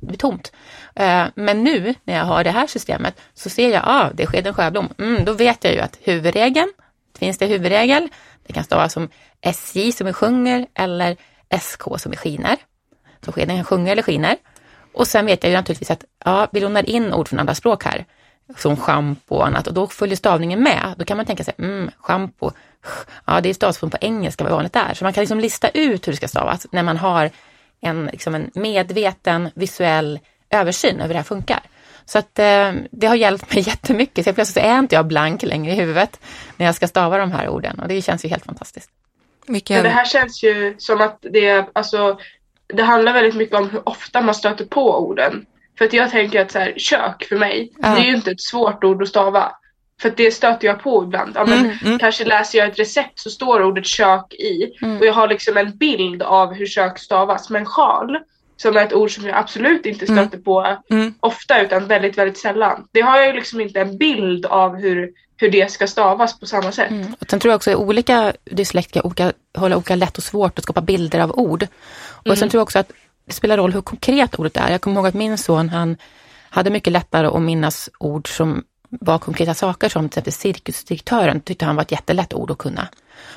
det 0.00 0.06
blir 0.06 0.18
tomt. 0.18 0.52
Eh, 0.94 1.26
men 1.34 1.64
nu 1.64 1.94
när 2.04 2.16
jag 2.16 2.24
har 2.24 2.44
det 2.44 2.50
här 2.50 2.66
systemet 2.66 3.20
så 3.34 3.50
ser 3.50 3.72
jag, 3.72 3.82
ah, 3.86 4.10
det 4.14 4.22
är 4.22 4.26
skeden 4.26 4.54
sjöblom. 4.54 4.88
Mm, 4.98 5.24
då 5.24 5.32
vet 5.32 5.64
jag 5.64 5.72
ju 5.72 5.80
att 5.80 5.98
huvudregeln, 6.02 6.72
finns 7.18 7.38
det 7.38 7.46
huvudregel, 7.46 8.08
det 8.46 8.52
kan 8.52 8.64
stavas 8.64 8.92
som 8.92 9.08
SJ 9.40 9.92
som 9.92 10.06
är 10.06 10.12
sjunger 10.12 10.66
eller 10.74 11.16
SK 11.60 11.82
som 11.98 12.12
är 12.12 12.16
skiner. 12.16 12.56
Så 13.24 13.32
skeden 13.32 13.56
kan 13.56 13.64
sjunga 13.64 13.92
eller 13.92 14.02
skiner. 14.02 14.36
Och 14.94 15.06
sen 15.06 15.26
vet 15.26 15.42
jag 15.42 15.50
ju 15.50 15.56
naturligtvis 15.56 15.90
att 15.90 16.04
ja, 16.24 16.48
vi 16.52 16.60
lånar 16.60 16.88
in 16.88 17.14
ord 17.14 17.28
från 17.28 17.38
andra 17.38 17.54
språk 17.54 17.84
här, 17.84 18.06
som 18.56 18.76
schampo 18.76 19.34
och 19.34 19.46
annat, 19.46 19.66
och 19.66 19.74
då 19.74 19.86
följer 19.86 20.16
stavningen 20.16 20.62
med. 20.62 20.94
Då 20.98 21.04
kan 21.04 21.16
man 21.16 21.26
tänka 21.26 21.44
sig, 21.44 21.54
mm, 21.58 21.90
schampo, 21.98 22.50
ja 23.24 23.40
det 23.40 23.48
är 23.48 23.54
stavsform 23.54 23.90
på 23.90 23.98
engelska, 24.00 24.44
vad 24.44 24.52
vanligt 24.52 24.76
är. 24.76 24.94
Så 24.94 25.04
man 25.04 25.12
kan 25.12 25.22
liksom 25.22 25.40
lista 25.40 25.68
ut 25.68 26.06
hur 26.06 26.12
det 26.12 26.16
ska 26.16 26.28
stavas 26.28 26.66
när 26.72 26.82
man 26.82 26.96
har 26.96 27.30
en, 27.80 28.06
liksom 28.06 28.34
en 28.34 28.50
medveten 28.54 29.50
visuell 29.54 30.20
översyn 30.50 30.94
över 30.94 31.06
hur 31.06 31.14
det 31.14 31.18
här 31.18 31.24
funkar. 31.24 31.60
Så 32.04 32.18
att 32.18 32.38
eh, 32.38 32.72
det 32.90 33.06
har 33.06 33.14
hjälpt 33.14 33.54
mig 33.54 33.62
jättemycket. 33.68 34.24
Så 34.24 34.28
jag 34.28 34.34
plötsligt 34.34 34.64
så 34.64 34.70
är 34.70 34.78
inte 34.78 34.94
jag 34.94 35.06
blank 35.06 35.42
längre 35.42 35.72
i 35.72 35.74
huvudet 35.74 36.20
när 36.56 36.66
jag 36.66 36.74
ska 36.74 36.88
stava 36.88 37.18
de 37.18 37.32
här 37.32 37.48
orden 37.48 37.80
och 37.80 37.88
det 37.88 38.02
känns 38.02 38.24
ju 38.24 38.28
helt 38.28 38.44
fantastiskt. 38.44 38.90
Vilken... 39.46 39.76
Men 39.76 39.84
det 39.84 39.90
här 39.90 40.04
känns 40.04 40.42
ju 40.42 40.74
som 40.78 41.00
att 41.00 41.18
det 41.20 41.48
är, 41.48 41.66
alltså, 41.72 42.18
det 42.66 42.82
handlar 42.82 43.12
väldigt 43.12 43.34
mycket 43.34 43.56
om 43.56 43.70
hur 43.70 43.88
ofta 43.88 44.20
man 44.20 44.34
stöter 44.34 44.64
på 44.64 44.98
orden. 44.98 45.46
För 45.78 45.84
att 45.84 45.92
jag 45.92 46.10
tänker 46.10 46.40
att 46.40 46.50
så 46.52 46.58
här, 46.58 46.74
kök 46.76 47.24
för 47.28 47.36
mig, 47.36 47.72
Ja. 47.78 47.88
det 47.88 48.00
är 48.00 48.04
ju 48.04 48.14
inte 48.16 48.30
ett 48.30 48.40
svårt 48.40 48.84
ord 48.84 49.02
att 49.02 49.08
stava. 49.08 49.52
För 50.00 50.08
att 50.08 50.16
det 50.16 50.30
stöter 50.30 50.66
jag 50.66 50.82
på 50.82 51.04
ibland. 51.04 51.32
Ja, 51.34 51.44
men 51.46 51.78
Mm, 51.84 51.98
Kanske 51.98 52.24
läser 52.24 52.58
jag 52.58 52.68
ett 52.68 52.78
recept 52.78 53.18
så 53.18 53.30
står 53.30 53.62
ordet 53.62 53.86
kök 53.86 54.34
i. 54.34 54.72
Mm. 54.82 54.98
Och 54.98 55.06
jag 55.06 55.12
har 55.12 55.28
liksom 55.28 55.56
en 55.56 55.76
bild 55.76 56.22
av 56.22 56.54
hur 56.54 56.66
kök 56.66 56.98
stavas. 56.98 57.50
Men 57.50 57.64
sjal, 57.66 58.18
som 58.56 58.76
är 58.76 58.80
ett 58.86 58.92
ord 58.92 59.14
som 59.14 59.24
jag 59.26 59.36
absolut 59.36 59.86
inte 59.86 60.06
stöter 60.06 60.38
på 60.38 60.76
Mm. 60.90 61.14
ofta 61.20 61.62
utan 61.62 61.86
väldigt, 61.86 62.18
väldigt 62.18 62.38
sällan. 62.38 62.86
Det 62.92 63.00
har 63.00 63.18
jag 63.18 63.26
ju 63.26 63.32
liksom 63.32 63.60
inte 63.60 63.80
en 63.80 63.98
bild 63.98 64.46
av 64.46 64.76
hur, 64.76 65.10
hur 65.36 65.50
det 65.50 65.70
ska 65.72 65.86
stavas 65.86 66.40
på 66.40 66.46
samma 66.46 66.72
sätt. 66.72 66.90
Mm. 66.90 67.14
Och 67.20 67.30
sen 67.30 67.40
tror 67.40 67.50
jag 67.52 67.56
också 67.56 67.70
att 67.70 67.76
olika 67.76 68.32
dyslektiker 68.44 69.06
olika, 69.06 69.32
har 69.54 69.74
olika 69.74 69.94
lätt 69.94 70.18
och 70.18 70.24
svårt 70.24 70.58
att 70.58 70.64
skapa 70.64 70.80
bilder 70.80 71.20
av 71.20 71.38
ord. 71.38 71.66
Och 72.26 72.38
sen 72.38 72.48
tror 72.48 72.58
jag 72.58 72.62
också 72.62 72.78
att 72.78 72.92
det 73.28 73.34
spelar 73.34 73.56
roll 73.56 73.72
hur 73.72 73.80
konkret 73.80 74.38
ordet 74.38 74.56
är. 74.56 74.70
Jag 74.70 74.80
kommer 74.80 74.96
ihåg 74.96 75.06
att 75.06 75.14
min 75.14 75.38
son, 75.38 75.68
han 75.68 75.96
hade 76.50 76.70
mycket 76.70 76.92
lättare 76.92 77.26
att 77.26 77.42
minnas 77.42 77.90
ord 77.98 78.36
som 78.36 78.64
var 78.88 79.18
konkreta 79.18 79.54
saker 79.54 79.88
som 79.88 80.08
till 80.08 80.18
exempel 80.18 80.32
cirkusdirektören 80.32 81.40
tyckte 81.40 81.64
han 81.64 81.76
var 81.76 81.82
ett 81.82 81.92
jättelätt 81.92 82.34
ord 82.34 82.50
att 82.50 82.58
kunna. 82.58 82.88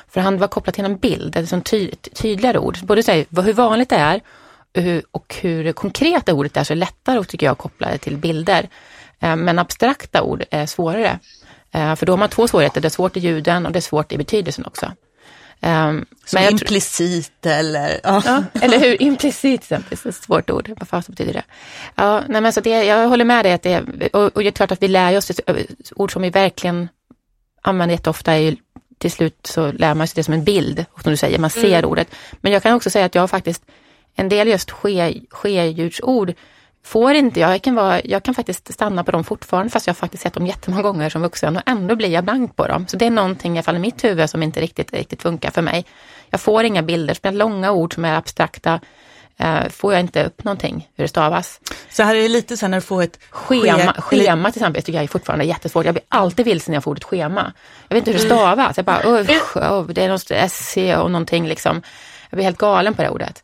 För 0.08 0.20
han 0.20 0.38
var 0.38 0.48
kopplat 0.48 0.74
till 0.74 0.84
en 0.84 0.96
bild, 0.96 1.36
ett 1.36 1.48
sånt 1.48 1.70
ty 1.70 1.90
tydligare 1.90 2.58
ord. 2.58 2.78
Både 2.82 3.02
så 3.02 3.12
här, 3.12 3.42
hur 3.42 3.52
vanligt 3.52 3.88
det 3.88 3.96
är 3.96 4.20
och 5.10 5.36
hur, 5.42 5.72
konkret 5.72 6.26
det 6.26 6.32
ordet 6.32 6.56
är 6.56 6.64
så 6.64 6.72
är 6.72 6.74
det 6.74 6.80
lättare 6.80 7.24
tycker 7.24 7.46
jag 7.46 7.52
att 7.52 7.58
koppla 7.58 7.90
det 7.90 7.98
till 7.98 8.16
bilder. 8.16 8.68
Eh, 9.20 9.36
men 9.36 9.58
abstrakta 9.58 10.22
ord 10.22 10.44
är 10.50 10.66
svårare. 10.66 11.18
Eh, 11.72 11.94
för 11.94 12.06
då 12.06 12.12
har 12.12 12.18
man 12.18 12.28
två 12.28 12.48
svårigheter, 12.48 12.80
det 12.80 12.88
är 12.88 12.90
svårt 12.90 13.16
i 13.16 13.20
ljuden 13.20 13.66
och 13.66 13.72
det 13.72 13.78
är 13.78 13.80
svårt 13.80 14.12
i 14.12 14.18
betydelsen 14.18 14.66
också. 14.66 14.92
Ehm, 15.64 16.04
Som 16.24 16.42
jag 16.42 16.48
tror- 16.50 16.60
implicit 16.62 17.46
eller... 17.46 18.00
Ja. 18.02 18.22
Ja, 18.24 18.44
eller 18.62 18.78
hur? 18.80 19.02
Implicit 19.02 19.42
till 19.42 19.54
exempel, 19.74 19.98
så 19.98 20.08
ett 20.08 20.14
svårt 20.14 20.50
ord. 20.50 20.70
Vad 20.76 20.88
fan 20.88 21.02
betyder 21.06 21.32
det? 21.32 21.42
Ja, 21.94 22.22
nej, 22.28 22.40
men 22.40 22.52
så 22.52 22.60
det, 22.60 22.84
jag 22.84 23.08
håller 23.08 23.24
med 23.24 23.44
dig 23.44 23.52
att 23.52 23.62
det 23.62 23.72
är, 23.72 24.16
och, 24.16 24.22
och 24.36 24.42
det 24.42 24.48
är 24.48 24.50
klart 24.50 24.72
att 24.72 24.82
vi 24.82 24.88
lär 24.88 25.16
oss 25.16 25.30
ord 25.96 26.12
som 26.12 26.22
vi 26.22 26.30
verkligen 26.30 26.88
använder 27.62 27.94
jätteofta 27.94 28.32
är 28.32 28.38
ju 28.38 28.56
till 28.98 29.10
slut 29.12 29.46
så 29.46 29.72
lär 29.72 29.94
man 29.94 30.06
sig 30.08 30.14
det 30.16 30.24
som 30.24 30.34
en 30.34 30.44
bild, 30.44 30.84
som 31.02 31.10
du 31.10 31.16
säger, 31.16 31.38
man 31.38 31.50
ser 31.50 31.84
ordet. 31.84 32.08
Men 32.40 32.52
jag 32.52 32.62
kan 32.62 32.74
också 32.74 32.90
säga 32.90 33.06
att 33.06 33.14
jag 33.14 33.22
har 33.22 33.28
faktiskt 33.28 33.62
en 34.14 34.28
del 34.28 34.48
just 34.48 34.70
ske, 34.70 35.20
skedjursord 35.30 36.32
får 36.84 37.14
inte 37.14 37.40
jag. 37.40 37.52
Jag 37.52 37.62
kan, 37.62 37.74
vara, 37.74 38.00
jag 38.04 38.22
kan 38.22 38.34
faktiskt 38.34 38.74
stanna 38.74 39.04
på 39.04 39.10
dem 39.10 39.24
fortfarande 39.24 39.70
fast 39.70 39.86
jag 39.86 39.94
har 39.94 39.98
faktiskt 39.98 40.22
sett 40.22 40.34
dem 40.34 40.46
jättemånga 40.46 40.82
gånger 40.82 41.10
som 41.10 41.22
vuxen 41.22 41.56
och 41.56 41.62
ändå 41.66 41.96
blir 41.96 42.08
jag 42.08 42.24
blank 42.24 42.56
på 42.56 42.66
dem. 42.66 42.86
Så 42.86 42.96
det 42.96 43.06
är 43.06 43.10
någonting 43.10 43.54
i 43.54 43.58
alla 43.58 43.62
fall 43.62 43.76
i 43.76 43.78
mitt 43.78 44.04
huvud 44.04 44.30
som 44.30 44.42
inte 44.42 44.60
riktigt, 44.60 44.92
riktigt 44.92 45.22
funkar 45.22 45.50
för 45.50 45.62
mig. 45.62 45.86
Jag 46.30 46.40
får 46.40 46.64
inga 46.64 46.82
bilder, 46.82 47.18
är 47.22 47.32
långa 47.32 47.72
ord 47.72 47.94
som 47.94 48.04
är 48.04 48.14
abstrakta 48.14 48.80
Eh, 49.42 49.68
får 49.68 49.92
jag 49.92 50.00
inte 50.00 50.24
upp 50.24 50.44
någonting 50.44 50.88
hur 50.96 51.04
det 51.04 51.08
stavas. 51.08 51.60
Så 51.90 52.02
här 52.02 52.14
är 52.14 52.22
det 52.22 52.28
lite 52.28 52.56
så 52.56 52.68
när 52.68 52.78
du 52.78 52.82
får 52.82 53.02
ett 53.02 53.18
schema. 53.30 53.92
Schema 53.92 54.50
till 54.50 54.62
exempel 54.62 54.82
tycker 54.82 54.98
jag 54.98 55.04
är 55.04 55.08
fortfarande 55.08 55.44
jättesvårt. 55.44 55.84
Jag 55.84 55.94
blir 55.94 56.04
alltid 56.08 56.44
vilsen 56.44 56.72
när 56.72 56.76
jag 56.76 56.84
får 56.84 56.90
ordet 56.90 57.04
schema. 57.04 57.52
Jag 57.88 57.94
vet 57.94 58.00
inte 58.00 58.10
hur 58.10 58.18
det 58.18 58.34
stavas. 58.34 58.76
Jag 58.76 58.86
bara, 58.86 59.20
usch, 59.20 59.56
oh, 59.56 59.86
det 59.86 60.04
är 60.04 60.08
något 60.08 60.52
SC 60.52 60.76
och 60.76 61.10
någonting 61.10 61.48
liksom. 61.48 61.82
Jag 62.30 62.36
blir 62.36 62.44
helt 62.44 62.58
galen 62.58 62.94
på 62.94 63.02
det 63.02 63.10
ordet. 63.10 63.42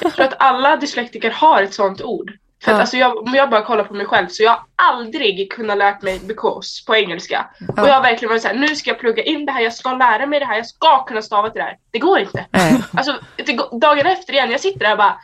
Jag 0.00 0.12
tror 0.12 0.26
att 0.26 0.34
alla 0.38 0.76
dyslektiker 0.76 1.30
har 1.30 1.62
ett 1.62 1.74
sånt 1.74 2.02
ord. 2.02 2.32
För 2.64 2.70
att, 2.72 2.76
Ja. 2.76 2.80
alltså 2.80 2.96
jag, 2.96 3.16
om 3.26 3.34
jag 3.34 3.50
bara 3.50 3.62
kollar 3.64 3.84
på 3.84 3.94
mig 3.94 4.06
själv 4.06 4.28
så 4.28 4.42
jag 4.42 4.50
har 4.50 4.60
aldrig 4.76 5.52
kunnat 5.52 5.78
lärt 5.78 6.02
mig 6.02 6.20
because 6.24 6.84
på 6.86 6.96
engelska. 6.96 7.46
Och 7.76 7.88
jag 7.88 7.94
har 7.94 8.02
verkligen 8.02 8.28
varit 8.30 8.42
såhär, 8.42 8.54
nu 8.54 8.76
ska 8.76 8.90
jag 8.90 8.98
plugga 8.98 9.22
in 9.22 9.46
det 9.46 9.52
här, 9.52 9.60
jag 9.60 9.72
ska 9.72 9.92
lära 9.92 10.26
mig 10.26 10.40
det 10.40 10.46
här, 10.46 10.56
jag 10.56 10.66
ska 10.66 11.04
kunna 11.04 11.22
stava 11.22 11.50
till 11.50 11.58
det 11.58 11.64
här. 11.64 11.76
Det 11.90 11.98
går 11.98 12.18
inte. 12.18 12.46
Nej. 12.50 12.82
Alltså 12.94 13.14
det, 13.36 13.58
dagen 13.80 14.06
efter 14.06 14.32
igen, 14.32 14.50
jag 14.50 14.60
sitter 14.60 14.80
där 14.80 14.92
och 14.92 14.98
bara 14.98 15.16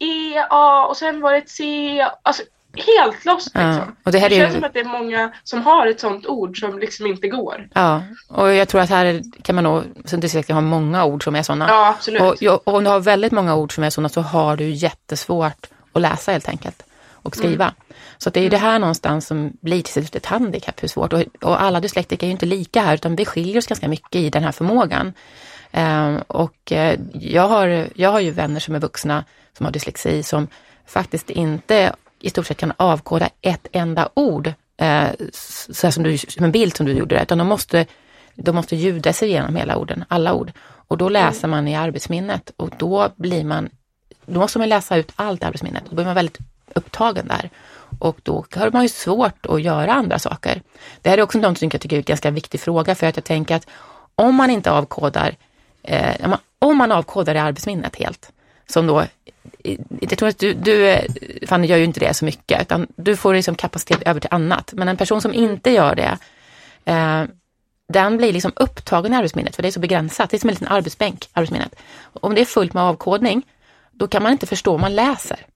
E, 0.00 0.44
A 0.50 0.86
och 0.86 0.96
sen 0.96 1.20
var 1.20 1.32
det 1.32 1.38
ett 1.38 1.50
C. 1.50 2.06
Alltså 2.22 2.42
helt 2.86 3.24
lost 3.24 3.50
Ja, 3.54 3.66
liksom. 3.68 3.96
och 4.04 4.12
det 4.12 4.18
här 4.18 4.26
är 4.30 4.34
ju- 4.34 4.40
känns 4.40 4.54
som 4.54 4.64
att 4.64 4.72
det 4.74 4.80
är 4.80 4.84
många 4.84 5.32
som 5.44 5.62
har 5.62 5.86
ett 5.86 6.00
sånt 6.00 6.26
ord 6.26 6.60
som 6.60 6.78
liksom 6.78 7.06
inte 7.06 7.28
går. 7.28 7.68
Ja, 7.74 8.02
och 8.28 8.52
jag 8.52 8.68
tror 8.68 8.80
att 8.80 8.90
här 8.90 9.20
kan 9.42 9.54
man 9.54 9.64
nog 9.64 9.82
som 10.04 10.20
dyslektiker 10.20 10.54
ha 10.54 10.60
många 10.60 11.04
ord 11.04 11.24
som 11.24 11.36
är 11.36 11.42
sådana. 11.42 11.68
Ja, 11.68 11.88
absolut. 11.88 12.22
Och, 12.22 12.34
ja, 12.40 12.60
och 12.64 12.74
om 12.74 12.84
du 12.84 12.90
har 12.90 13.00
väldigt 13.00 13.32
många 13.32 13.54
ord 13.56 13.74
som 13.74 13.84
är 13.84 13.90
sådana 13.90 14.08
så 14.08 14.20
har 14.20 14.56
du 14.56 14.70
jättesvårt 14.70 15.66
att 15.92 16.02
läsa 16.02 16.32
helt 16.32 16.48
enkelt 16.48 16.82
och 17.22 17.36
skriva. 17.36 17.74
Så 18.18 18.28
att 18.28 18.34
det 18.34 18.40
är 18.40 18.50
det 18.50 18.58
här 18.58 18.78
någonstans 18.78 19.26
som 19.26 19.52
blir 19.60 19.82
till 19.82 19.92
slut 19.92 20.16
ett 20.16 20.26
handikapp, 20.26 20.82
hur 20.82 20.88
svårt. 20.88 21.12
Och, 21.12 21.22
och 21.42 21.62
alla 21.62 21.80
dyslektiker 21.80 22.26
är 22.26 22.28
ju 22.28 22.32
inte 22.32 22.46
lika 22.46 22.82
här 22.82 22.94
utan 22.94 23.16
vi 23.16 23.24
skiljer 23.24 23.58
oss 23.58 23.66
ganska 23.66 23.88
mycket 23.88 24.14
i 24.14 24.30
den 24.30 24.44
här 24.44 24.52
förmågan. 24.52 25.12
Ehm, 25.72 26.22
och 26.26 26.72
eh, 26.72 27.00
jag, 27.12 27.48
har, 27.48 27.88
jag 27.94 28.12
har 28.12 28.20
ju 28.20 28.30
vänner 28.30 28.60
som 28.60 28.74
är 28.74 28.80
vuxna 28.80 29.24
som 29.56 29.66
har 29.66 29.72
dyslexi 29.72 30.22
som 30.22 30.48
faktiskt 30.86 31.30
inte 31.30 31.92
i 32.20 32.30
stort 32.30 32.46
sett 32.46 32.56
kan 32.56 32.72
avkoda 32.76 33.28
ett 33.40 33.66
enda 33.72 34.08
ord, 34.14 34.52
eh, 34.76 35.08
så 35.32 35.86
här 35.86 35.90
som, 35.90 36.02
du, 36.02 36.18
som 36.18 36.44
en 36.44 36.52
bild 36.52 36.76
som 36.76 36.86
du 36.86 36.92
gjorde, 36.92 37.14
där, 37.14 37.22
utan 37.22 37.38
de 37.38 37.46
måste, 37.46 37.86
de 38.34 38.54
måste 38.54 38.76
ljuda 38.76 39.12
sig 39.12 39.28
igenom 39.28 39.56
hela 39.56 39.76
orden, 39.76 40.04
alla 40.08 40.34
ord. 40.34 40.52
Och 40.88 40.98
då 40.98 41.08
läser 41.08 41.48
man 41.48 41.68
i 41.68 41.76
arbetsminnet 41.76 42.52
och 42.56 42.70
då 42.78 43.08
blir 43.16 43.44
man, 43.44 43.68
då 44.32 44.40
måste 44.40 44.58
man 44.58 44.68
läsa 44.68 44.96
ut 44.96 45.12
allt 45.16 45.42
i 45.42 45.44
arbetsminnet. 45.44 45.82
Då 45.88 45.94
blir 45.94 46.04
man 46.04 46.14
väldigt 46.14 46.38
upptagen 46.74 47.28
där. 47.28 47.50
Och 47.98 48.18
då 48.22 48.44
har 48.54 48.70
man 48.70 48.82
ju 48.82 48.88
svårt 48.88 49.46
att 49.46 49.62
göra 49.62 49.92
andra 49.92 50.18
saker. 50.18 50.62
Det 51.02 51.10
här 51.10 51.18
är 51.18 51.22
också 51.22 51.38
någonting 51.38 51.70
jag 51.72 51.80
tycker 51.80 51.96
är 51.96 52.00
en 52.00 52.04
ganska 52.04 52.30
viktig 52.30 52.60
fråga 52.60 52.94
för 52.94 53.06
att 53.06 53.16
jag 53.16 53.24
tänker 53.24 53.54
att 53.56 53.66
om 54.14 54.34
man 54.34 54.50
inte 54.50 54.70
avkodar, 54.70 55.36
eh, 55.82 56.34
om 56.58 56.76
man- 56.76 56.92
avkodar 56.92 57.34
i 57.34 57.38
arbetsminnet 57.38 57.96
helt, 57.96 58.32
som 58.66 58.86
då, 58.86 59.04
jag 60.00 60.18
tror 60.18 60.28
att 60.28 60.38
du, 60.38 60.54
du 60.54 60.88
eh, 60.88 61.04
Fanny 61.46 61.66
gör 61.66 61.76
ju 61.76 61.84
inte 61.84 62.00
det 62.00 62.14
så 62.14 62.24
mycket, 62.24 62.62
utan 62.62 62.86
du 62.96 63.16
får 63.16 63.34
liksom 63.34 63.54
kapacitet 63.54 64.02
över 64.02 64.20
till 64.20 64.30
annat. 64.32 64.72
Men 64.72 64.88
en 64.88 64.96
person 64.96 65.20
som 65.20 65.34
inte 65.34 65.70
gör 65.70 65.94
det, 65.94 66.18
eh, 66.84 67.24
den 67.88 68.16
blir 68.16 68.32
liksom 68.32 68.52
upptagen 68.56 69.12
i 69.12 69.16
arbetsminnet, 69.16 69.56
för 69.56 69.62
det 69.62 69.68
är 69.68 69.72
så 69.72 69.80
begränsat. 69.80 70.30
Det 70.30 70.36
är 70.36 70.38
som 70.38 70.48
en 70.48 70.54
liten 70.54 70.68
arbetsbänk, 70.68 71.28
arbetsminnet. 71.32 71.74
Om 72.12 72.34
det 72.34 72.40
är 72.40 72.44
fullt 72.44 72.74
med 72.74 72.82
avkodning, 72.82 73.42
då 73.92 74.08
kan 74.08 74.22
man 74.22 74.32
inte 74.32 74.46
förstå 74.46 74.70
vad 74.70 74.80
man 74.80 74.94
läser. 74.94 75.46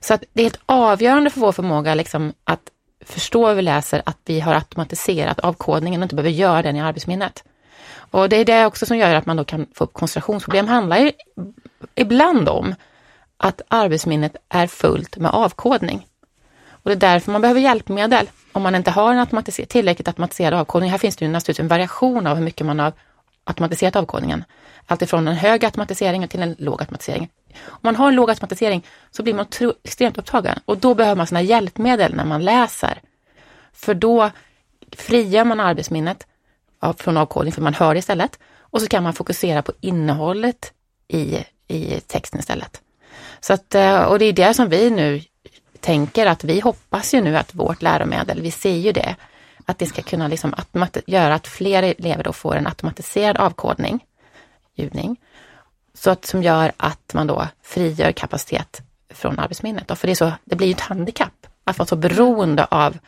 Så 0.00 0.14
att 0.14 0.24
det 0.32 0.42
är 0.42 0.44
helt 0.44 0.60
avgörande 0.66 1.30
för 1.30 1.40
vår 1.40 1.52
förmåga 1.52 1.94
liksom, 1.94 2.32
att 2.44 2.70
förstå 3.04 3.48
hur 3.48 3.54
vi 3.54 3.62
läser, 3.62 4.02
att 4.06 4.18
vi 4.24 4.40
har 4.40 4.54
automatiserat 4.54 5.40
avkodningen 5.40 6.00
och 6.00 6.04
inte 6.04 6.14
behöver 6.14 6.30
göra 6.30 6.62
den 6.62 6.76
i 6.76 6.80
arbetsminnet. 6.80 7.44
Och 8.10 8.28
det 8.28 8.36
är 8.36 8.44
det 8.44 8.66
också 8.66 8.86
som 8.86 8.96
gör 8.96 9.14
att 9.14 9.26
man 9.26 9.36
då 9.36 9.44
kan 9.44 9.66
få 9.74 9.84
upp 9.84 9.92
koncentrationsproblem. 9.92 10.68
handlar 10.68 10.98
ju 10.98 11.12
ibland 11.94 12.48
om 12.48 12.74
att 13.36 13.62
arbetsminnet 13.68 14.36
är 14.48 14.66
fullt 14.66 15.16
med 15.16 15.30
avkodning. 15.30 16.06
Och 16.70 16.90
det 16.90 16.92
är 16.92 17.12
därför 17.12 17.32
man 17.32 17.40
behöver 17.40 17.60
hjälpmedel 17.60 18.30
om 18.52 18.62
man 18.62 18.74
inte 18.74 18.90
har 18.90 19.12
en 19.12 19.20
automatiser- 19.20 19.66
tillräckligt 19.66 20.08
automatiserad 20.08 20.54
avkodning. 20.54 20.90
Här 20.90 20.98
finns 20.98 21.16
det 21.16 21.24
ju 21.24 21.30
naturligtvis 21.30 21.60
en 21.60 21.68
variation 21.68 22.26
av 22.26 22.36
hur 22.36 22.44
mycket 22.44 22.66
man 22.66 22.78
har 22.78 22.92
automatiserat 23.44 23.96
avkodningen. 23.96 24.44
Alltifrån 24.90 25.28
en 25.28 25.34
hög 25.34 25.64
automatisering 25.64 26.28
till 26.28 26.42
en 26.42 26.56
låg 26.58 26.80
automatisering. 26.80 27.28
Om 27.66 27.80
man 27.80 27.96
har 27.96 28.08
en 28.08 28.14
låg 28.14 28.30
automatisering 28.30 28.86
så 29.10 29.22
blir 29.22 29.34
man 29.34 29.46
extremt 29.84 30.18
upptagen 30.18 30.58
och 30.64 30.78
då 30.78 30.94
behöver 30.94 31.16
man 31.16 31.26
sina 31.26 31.42
hjälpmedel 31.42 32.14
när 32.14 32.24
man 32.24 32.44
läser. 32.44 33.00
För 33.72 33.94
då 33.94 34.30
frigör 34.96 35.44
man 35.44 35.60
arbetsminnet 35.60 36.26
från 36.96 37.16
avkodning, 37.16 37.52
för 37.52 37.62
man 37.62 37.74
hör 37.74 37.94
det 37.94 37.98
istället. 37.98 38.38
Och 38.58 38.80
så 38.80 38.88
kan 38.88 39.02
man 39.02 39.12
fokusera 39.12 39.62
på 39.62 39.72
innehållet 39.80 40.72
i, 41.08 41.38
i 41.68 42.00
texten 42.06 42.40
istället. 42.40 42.80
Så 43.40 43.52
att, 43.52 43.74
eh, 43.74 44.02
och 44.02 44.18
det 44.18 44.24
är 44.24 44.32
det 44.32 44.54
som 44.54 44.68
vi 44.68 44.90
nu 44.90 45.22
tänker 45.80 46.26
att 46.26 46.44
vi 46.44 46.60
hoppas 46.60 47.14
ju 47.14 47.20
nu 47.20 47.36
att 47.36 47.54
vårt 47.54 47.82
läromedel, 47.82 48.40
vi 48.40 48.50
ser 48.50 48.76
ju 48.76 48.92
det, 48.92 49.16
att 49.64 49.78
det 49.78 49.86
ska 49.86 50.02
kunna 50.02 50.28
liksom 50.28 50.54
göra 51.06 51.34
att 51.34 51.46
fler 51.46 51.82
elever 51.82 52.24
då 52.24 52.32
får 52.32 52.56
en 52.56 52.66
automatiserad 52.66 53.36
avkodning, 53.36 54.04
ljudning, 54.78 55.20
så 55.94 56.10
att, 56.10 56.24
som 56.24 56.42
gör 56.42 56.72
att 56.76 57.14
man 57.14 57.26
då 57.26 57.46
frigör 57.62 58.12
kapacitet 58.12 58.80
från 59.10 59.38
arbetsminnet. 59.38 59.88
Då. 59.88 59.94
För 59.96 60.06
det, 60.06 60.12
är 60.12 60.14
så, 60.14 60.32
det 60.44 60.56
blir 60.56 60.66
ju 60.66 60.72
ett 60.72 60.80
handikapp 60.80 61.46
att 61.64 61.78
vara 61.78 61.86
så 61.86 61.96
beroende 61.96 62.64
av 62.64 62.98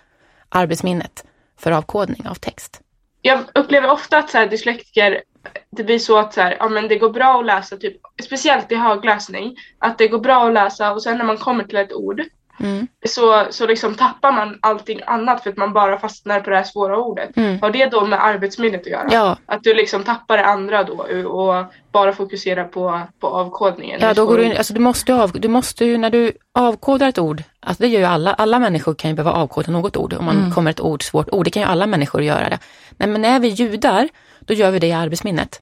arbetsminnet 0.48 1.24
för 1.59 1.70
avkodning 1.72 2.28
av 2.28 2.35
text. 2.35 2.80
jag 3.22 3.44
upplever 3.54 3.90
ofta 3.90 4.18
att 4.18 4.30
så 4.30 4.38
här, 4.38 4.46
dyslektiker, 4.46 5.22
det 5.70 5.85
blir 5.85 5.98
så 5.98 6.18
att 6.18 6.35
så 6.35 6.40
här, 6.40 6.56
ja, 6.59 6.68
men 6.68 6.88
det 6.88 6.98
går 6.98 7.11
bra 7.11 7.40
att 7.40 7.46
läsa, 7.46 7.76
typ, 7.76 7.96
speciellt 8.22 8.72
i 8.72 8.74
högläsning, 8.74 9.56
att 9.78 9.98
det 9.98 10.09
går 10.09 10.18
bra 10.18 10.46
att 10.46 10.54
läsa 10.54 10.92
och 10.92 11.02
sen 11.02 11.18
när 11.18 11.24
man 11.24 11.37
kommer 11.37 11.64
till 11.64 11.76
ett 11.76 11.92
ord 11.92 12.22
Mm. 12.61 12.87
så, 13.07 13.46
så 13.51 13.66
liksom 13.66 13.94
tappar 13.94 14.33
man 14.33 14.59
allting 14.62 15.01
annat 15.07 15.42
för 15.42 15.51
att 15.51 15.57
man 15.57 15.73
bara 15.73 15.99
fastnar 15.99 16.40
på 16.40 16.51
det 16.51 16.57
här 16.57 16.64
svåra 16.64 16.99
ordet. 16.99 17.37
Mm. 17.37 17.61
Har 17.62 17.70
det 17.70 17.87
då 17.87 18.07
med 18.07 18.25
arbetsminnet 18.25 18.81
att 18.81 18.87
göra? 18.87 19.09
Ja, 19.11 19.37
Att 19.46 19.62
du 19.62 19.75
liksom 19.75 20.05
tappar 20.05 20.37
det 20.37 20.44
andra 20.44 20.85
då 20.85 20.94
och 21.29 21.64
bara 21.92 22.12
fokuserar 22.12 22.64
på, 22.64 23.01
på 23.20 23.27
avkodningen? 23.27 23.99
Ja, 24.03 24.14
då 24.14 24.27
går 24.27 24.33
svåra 24.33 24.42
du, 24.42 24.44
in, 24.44 24.57
alltså 24.57 24.75
du 24.75 24.81
måste 24.81 25.14
av, 25.14 25.33
du 25.33 25.49
måste 25.49 25.85
ju 25.85 25.99
när 25.99 26.11
du 26.11 26.33
avkodar 26.55 27.09
ett 27.09 27.18
ord, 27.18 27.42
alltså 27.61 27.83
det 27.83 27.88
gör 27.88 28.01
ju 28.01 28.07
alla, 28.07 28.33
alla 28.33 28.59
människor 28.59 28.94
kan 28.94 29.11
ju 29.11 29.16
behöva 29.16 29.33
avkoda 29.33 29.73
något 29.73 29.96
ord 29.96 30.12
om 30.12 30.25
man 30.25 30.35
kommer 30.55 30.70
ett 30.70 30.81
ord, 30.81 31.03
svårt 31.03 31.29
ord, 31.33 31.44
det 31.44 31.51
kan 31.51 31.62
ju 31.62 31.68
alla 31.68 31.87
människor 31.87 32.23
göra 32.23 32.49
det. 32.49 32.59
Men, 32.90 33.12
men 33.12 33.23
när 33.23 33.40
vi 33.40 33.49
ljudar, 33.49 34.09
då 34.40 34.55
gör 34.55 34.70
vi 34.70 34.79
det 34.79 34.87
i 34.87 34.92
arbetsminnet. 34.92 35.61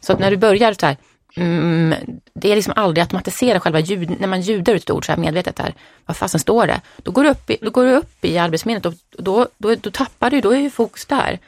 Så 0.00 0.12
att 0.12 0.18
när 0.18 0.30
du 0.30 0.36
börjar 0.36 0.72
så 0.72 0.86
här, 0.86 0.96
mm, 1.36 1.94
det 2.34 2.52
är 2.52 2.56
liksom 2.56 2.72
aldrig 2.76 3.02
automatisera 3.02 3.60
själva 3.60 3.80
ljud, 3.80 4.20
när 4.20 4.28
man 4.28 4.40
ljudar 4.40 4.74
ut 4.74 4.82
ett 4.82 4.90
ord 4.90 5.06
så 5.06 5.12
här 5.12 5.18
medvetet 5.18 5.56
där, 5.56 5.74
vad 6.06 6.16
fasen 6.16 6.40
står 6.40 6.66
det? 6.66 6.80
Då 6.96 7.10
går 7.10 7.24
du 7.24 7.30
upp 7.30 7.50
i, 7.50 7.56
då 7.62 7.70
går 7.70 7.84
du 7.84 7.92
upp 7.92 8.24
i 8.24 8.38
arbetsminnet 8.38 8.86
och 8.86 8.94
då, 9.18 9.48
då, 9.58 9.74
då 9.74 9.90
tappar 9.90 10.30
du, 10.30 10.40
då 10.40 10.50
är 10.50 10.58
ju 10.58 10.70
fokus 10.70 11.06
där. 11.06 11.38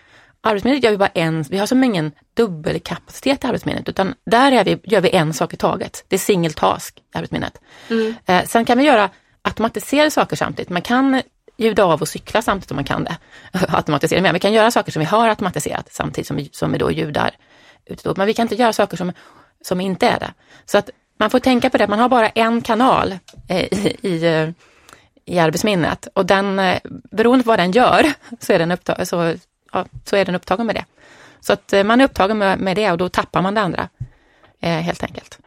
Arbetsminnet 0.42 0.84
gör 0.84 0.90
vi 0.90 0.96
bara 0.96 1.08
en, 1.08 1.42
vi 1.42 1.58
har 1.58 1.66
som 1.66 1.84
ingen 1.84 2.12
dubbelkapacitet 2.34 3.44
i 3.44 3.46
arbetsminnet, 3.46 3.88
utan 3.88 4.14
där 4.26 4.52
är 4.52 4.64
vi, 4.64 4.78
gör 4.84 5.00
vi 5.00 5.10
en 5.10 5.32
sak 5.32 5.54
i 5.54 5.56
taget. 5.56 6.04
Det 6.08 6.16
är 6.16 6.20
single 6.20 6.52
task 6.52 6.98
i 6.98 7.18
arbetsminnet. 7.18 7.60
Eh, 8.26 8.44
sen 8.44 8.64
kan 8.64 8.78
vi 8.78 8.84
göra 8.84 9.10
automatiserade 9.42 10.10
saker 10.10 10.36
samtidigt. 10.36 10.70
Man 10.70 10.82
kan 10.82 11.22
ljuda 11.56 11.84
av 11.84 12.00
och 12.00 12.08
cykla 12.08 12.42
samtidigt 12.42 12.70
om 12.70 12.74
man 12.74 12.84
kan 12.84 13.04
det. 13.04 13.16
Automatisera, 13.68 14.20
men 14.20 14.34
vi 14.34 14.40
kan 14.40 14.52
göra 14.52 14.70
saker 14.70 14.92
som 14.92 15.00
vi 15.00 15.06
har 15.06 15.28
automatiserat 15.28 15.92
samtidigt 15.92 16.26
som 16.26 16.36
vi, 16.36 16.50
som 16.52 16.72
vi 16.72 16.78
då 16.78 16.92
ljudar 16.92 17.30
ut. 17.86 18.16
Men 18.16 18.26
vi 18.26 18.34
kan 18.34 18.42
inte 18.42 18.54
göra 18.54 18.72
saker 18.72 18.96
som, 18.96 19.12
som 19.64 19.80
inte 19.80 20.08
är 20.08 20.20
det. 20.20 20.34
Så 20.64 20.78
att 20.78 20.90
man 21.18 21.30
får 21.30 21.38
tänka 21.38 21.70
på 21.70 21.78
det, 21.78 21.88
man 21.88 21.98
har 21.98 22.08
bara 22.08 22.28
en 22.28 22.62
kanal 22.62 23.18
eh, 23.48 23.64
i, 23.64 23.96
i, 24.02 24.26
eh, 24.26 24.48
i 25.24 25.38
arbetsminnet 25.38 26.08
och 26.14 26.26
den, 26.26 26.58
eh, 26.58 26.78
beroende 27.10 27.44
på 27.44 27.48
vad 27.48 27.58
den 27.58 27.72
gör, 27.72 28.12
så 28.40 28.52
är 28.52 28.58
den, 28.58 28.70
upptag, 28.70 29.08
så, 29.08 29.34
ja, 29.72 29.86
så 30.04 30.16
är 30.16 30.24
den 30.24 30.34
upptagen 30.34 30.66
med 30.66 30.74
det. 30.74 30.84
Så 31.40 31.52
att 31.52 31.72
man 31.86 32.00
är 32.00 32.04
upptagen 32.04 32.38
med, 32.38 32.58
med 32.58 32.76
det 32.76 32.90
och 32.90 32.98
då 32.98 33.08
tappar 33.08 33.42
man 33.42 33.54
det 33.54 33.60
andra, 33.60 33.88
eh, 34.60 34.70
helt 34.70 35.02
enkelt. 35.02 35.38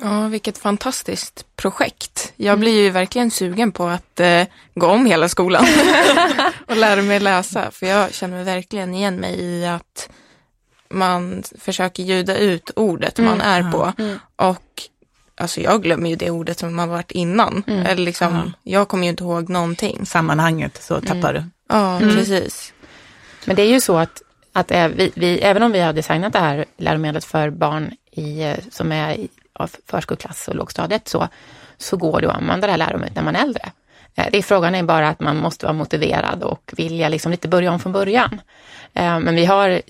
Ja, 0.00 0.28
vilket 0.28 0.58
fantastiskt 0.58 1.46
projekt. 1.56 2.32
Jag 2.36 2.58
blir 2.58 2.82
ju 2.82 2.90
verkligen 2.90 3.30
sugen 3.30 3.72
på 3.72 3.86
att 3.86 4.20
eh, 4.20 4.44
gå 4.74 4.86
om 4.86 5.06
hela 5.06 5.28
skolan 5.28 5.66
och 6.66 6.76
lära 6.76 7.02
mig 7.02 7.20
läsa. 7.20 7.70
För 7.70 7.86
jag 7.86 8.14
känner 8.14 8.36
mig 8.36 8.44
verkligen 8.44 8.94
igen 8.94 9.16
mig 9.16 9.40
i 9.40 9.66
att 9.66 10.08
man 10.94 11.42
försöker 11.58 12.02
ljuda 12.02 12.36
ut 12.36 12.70
ordet 12.76 13.18
man 13.18 13.40
är 13.40 13.70
på. 13.72 13.92
Och 14.36 14.82
alltså 15.36 15.60
jag 15.60 15.82
glömmer 15.82 16.10
ju 16.10 16.16
det 16.16 16.30
ordet 16.30 16.58
som 16.58 16.74
man 16.74 16.88
varit 16.88 17.10
innan. 17.10 17.62
Eller 17.66 18.02
liksom, 18.04 18.52
jag 18.62 18.88
kommer 18.88 19.04
ju 19.04 19.10
inte 19.10 19.24
ihåg 19.24 19.48
någonting. 19.48 20.06
Sammanhanget 20.06 20.82
så 20.82 21.00
tappar 21.00 21.32
du. 21.32 21.44
Ja, 21.68 21.98
precis. 22.00 22.72
Men 23.46 23.56
det 23.56 23.62
är 23.62 23.70
ju 23.70 23.80
så 23.80 23.96
att, 23.96 24.22
att 24.52 24.70
vi, 24.70 25.12
vi, 25.14 25.38
även 25.38 25.62
om 25.62 25.72
vi 25.72 25.80
har 25.80 25.92
designat 25.92 26.32
det 26.32 26.38
här 26.38 26.64
läromedlet 26.76 27.24
för 27.24 27.50
barn 27.50 27.92
i, 28.10 28.42
eh, 28.42 28.56
som 28.70 28.92
är 28.92 29.14
i 29.14 29.28
av 29.52 29.70
förskoleklass 29.86 30.48
och 30.48 30.54
lågstadiet 30.54 31.08
så, 31.08 31.28
så 31.78 31.96
går 31.96 32.20
det 32.20 32.30
att 32.30 32.36
använda 32.36 32.66
det 32.66 32.70
här 32.70 32.78
läromedlet 32.78 33.14
när 33.16 33.22
man 33.22 33.36
är 33.36 33.42
äldre. 33.42 33.72
Eh, 34.16 34.26
det 34.32 34.38
är 34.38 34.42
frågan 34.42 34.74
är 34.74 34.82
bara 34.82 35.08
att 35.08 35.20
man 35.20 35.36
måste 35.36 35.66
vara 35.66 35.76
motiverad 35.76 36.42
och 36.42 36.72
vilja 36.76 37.08
liksom 37.08 37.30
lite 37.30 37.48
börja 37.48 37.72
om 37.72 37.80
från 37.80 37.92
början. 37.92 38.40
Eh, 38.94 39.20
men 39.20 39.34
vi 39.34 39.44
har, 39.44 39.82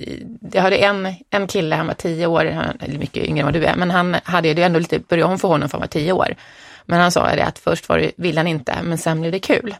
jag 0.53 0.63
hade 0.63 0.77
en, 0.77 1.15
en 1.31 1.47
kille, 1.47 1.77
han 1.77 1.87
var 1.87 1.95
tio 1.95 2.27
år, 2.27 2.45
han 2.45 2.79
är 2.81 2.99
mycket 2.99 3.25
yngre 3.25 3.41
än 3.41 3.47
vad 3.47 3.55
du 3.55 3.65
är, 3.65 3.77
men 3.77 3.91
han 3.91 4.17
hade 4.25 4.55
det 4.55 4.63
ändå 4.63 4.79
lite 4.79 4.99
börja 4.99 5.27
om 5.27 5.39
för 5.39 5.49
honom 5.49 5.69
för 5.69 5.79
han 5.79 5.83
var 5.83 5.89
tio 5.89 6.13
år. 6.13 6.35
Men 6.87 7.01
han 7.01 7.13
sa 7.13 7.37
det 7.37 7.45
att 7.45 7.59
först 7.59 7.89
var 7.89 7.99
det, 7.99 8.11
ville 8.17 8.41
han 8.41 8.47
inte, 8.47 8.77
men 8.83 8.99
sen 8.99 9.21
blev 9.21 9.33
det 9.33 9.39
kul. 9.39 9.75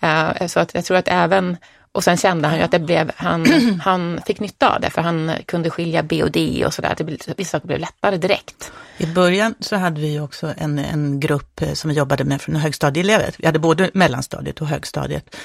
Eh, 0.00 0.46
så 0.46 0.60
att 0.60 0.74
jag 0.74 0.84
tror 0.84 0.96
att 0.96 1.08
även, 1.08 1.56
och 1.94 2.04
sen 2.04 2.16
kände 2.16 2.48
han 2.48 2.58
ju 2.58 2.64
att 2.64 2.70
det 2.70 2.78
blev, 2.78 3.10
han, 3.16 3.46
han 3.84 4.20
fick 4.26 4.40
nytta 4.40 4.74
av 4.74 4.80
det, 4.80 4.90
för 4.90 5.02
han 5.02 5.32
kunde 5.46 5.70
skilja 5.70 6.02
B 6.02 6.22
och 6.22 6.30
D 6.30 6.64
och 6.66 6.74
sådär. 6.74 6.96
Vissa 7.36 7.50
saker 7.50 7.66
blev 7.66 7.80
lättare 7.80 8.16
direkt. 8.16 8.72
I 8.98 9.06
början 9.06 9.54
så 9.60 9.76
hade 9.76 10.00
vi 10.00 10.20
också 10.20 10.54
en, 10.56 10.78
en 10.78 11.20
grupp 11.20 11.62
eh, 11.62 11.72
som 11.72 11.90
vi 11.90 11.96
jobbade 11.96 12.24
med 12.24 12.42
från 12.42 12.56
högstadieelever. 12.56 13.34
Vi 13.38 13.46
hade 13.46 13.58
både 13.58 13.90
mellanstadiet 13.94 14.60
och 14.60 14.66
högstadiet. 14.66 15.36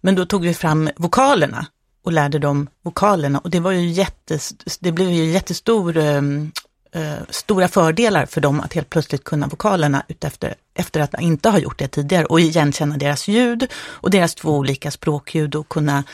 Men 0.00 0.14
då 0.14 0.26
tog 0.26 0.42
vi 0.42 0.54
fram 0.54 0.90
vokalerna 0.96 1.66
och 2.04 2.12
lärde 2.12 2.38
dem 2.38 2.68
vokalerna 2.82 3.38
och 3.38 3.50
det 3.50 3.60
var 3.60 3.72
ju 3.72 3.88
jättes, 3.88 4.52
det 4.80 4.92
blev 4.92 5.10
ju 5.10 5.24
jättestor 5.24 5.96
eh, 5.98 6.22
stora 7.30 7.68
fördelar 7.68 8.26
för 8.26 8.40
dem 8.40 8.60
att 8.60 8.72
helt 8.72 8.90
plötsligt 8.90 9.24
kunna 9.24 9.46
vokalerna 9.46 10.02
utefter, 10.08 10.54
efter 10.78 11.00
att 11.00 11.20
inte 11.20 11.48
ha 11.48 11.58
gjort 11.58 11.78
det 11.78 11.88
tidigare 11.88 12.24
och 12.24 12.40
igenkänna 12.40 12.96
deras 12.96 13.28
ljud 13.28 13.72
och 13.74 14.10
deras 14.10 14.34
två 14.34 14.50
olika 14.50 14.90
språkljud 14.90 15.54
och 15.54 15.68
kunna, 15.68 16.04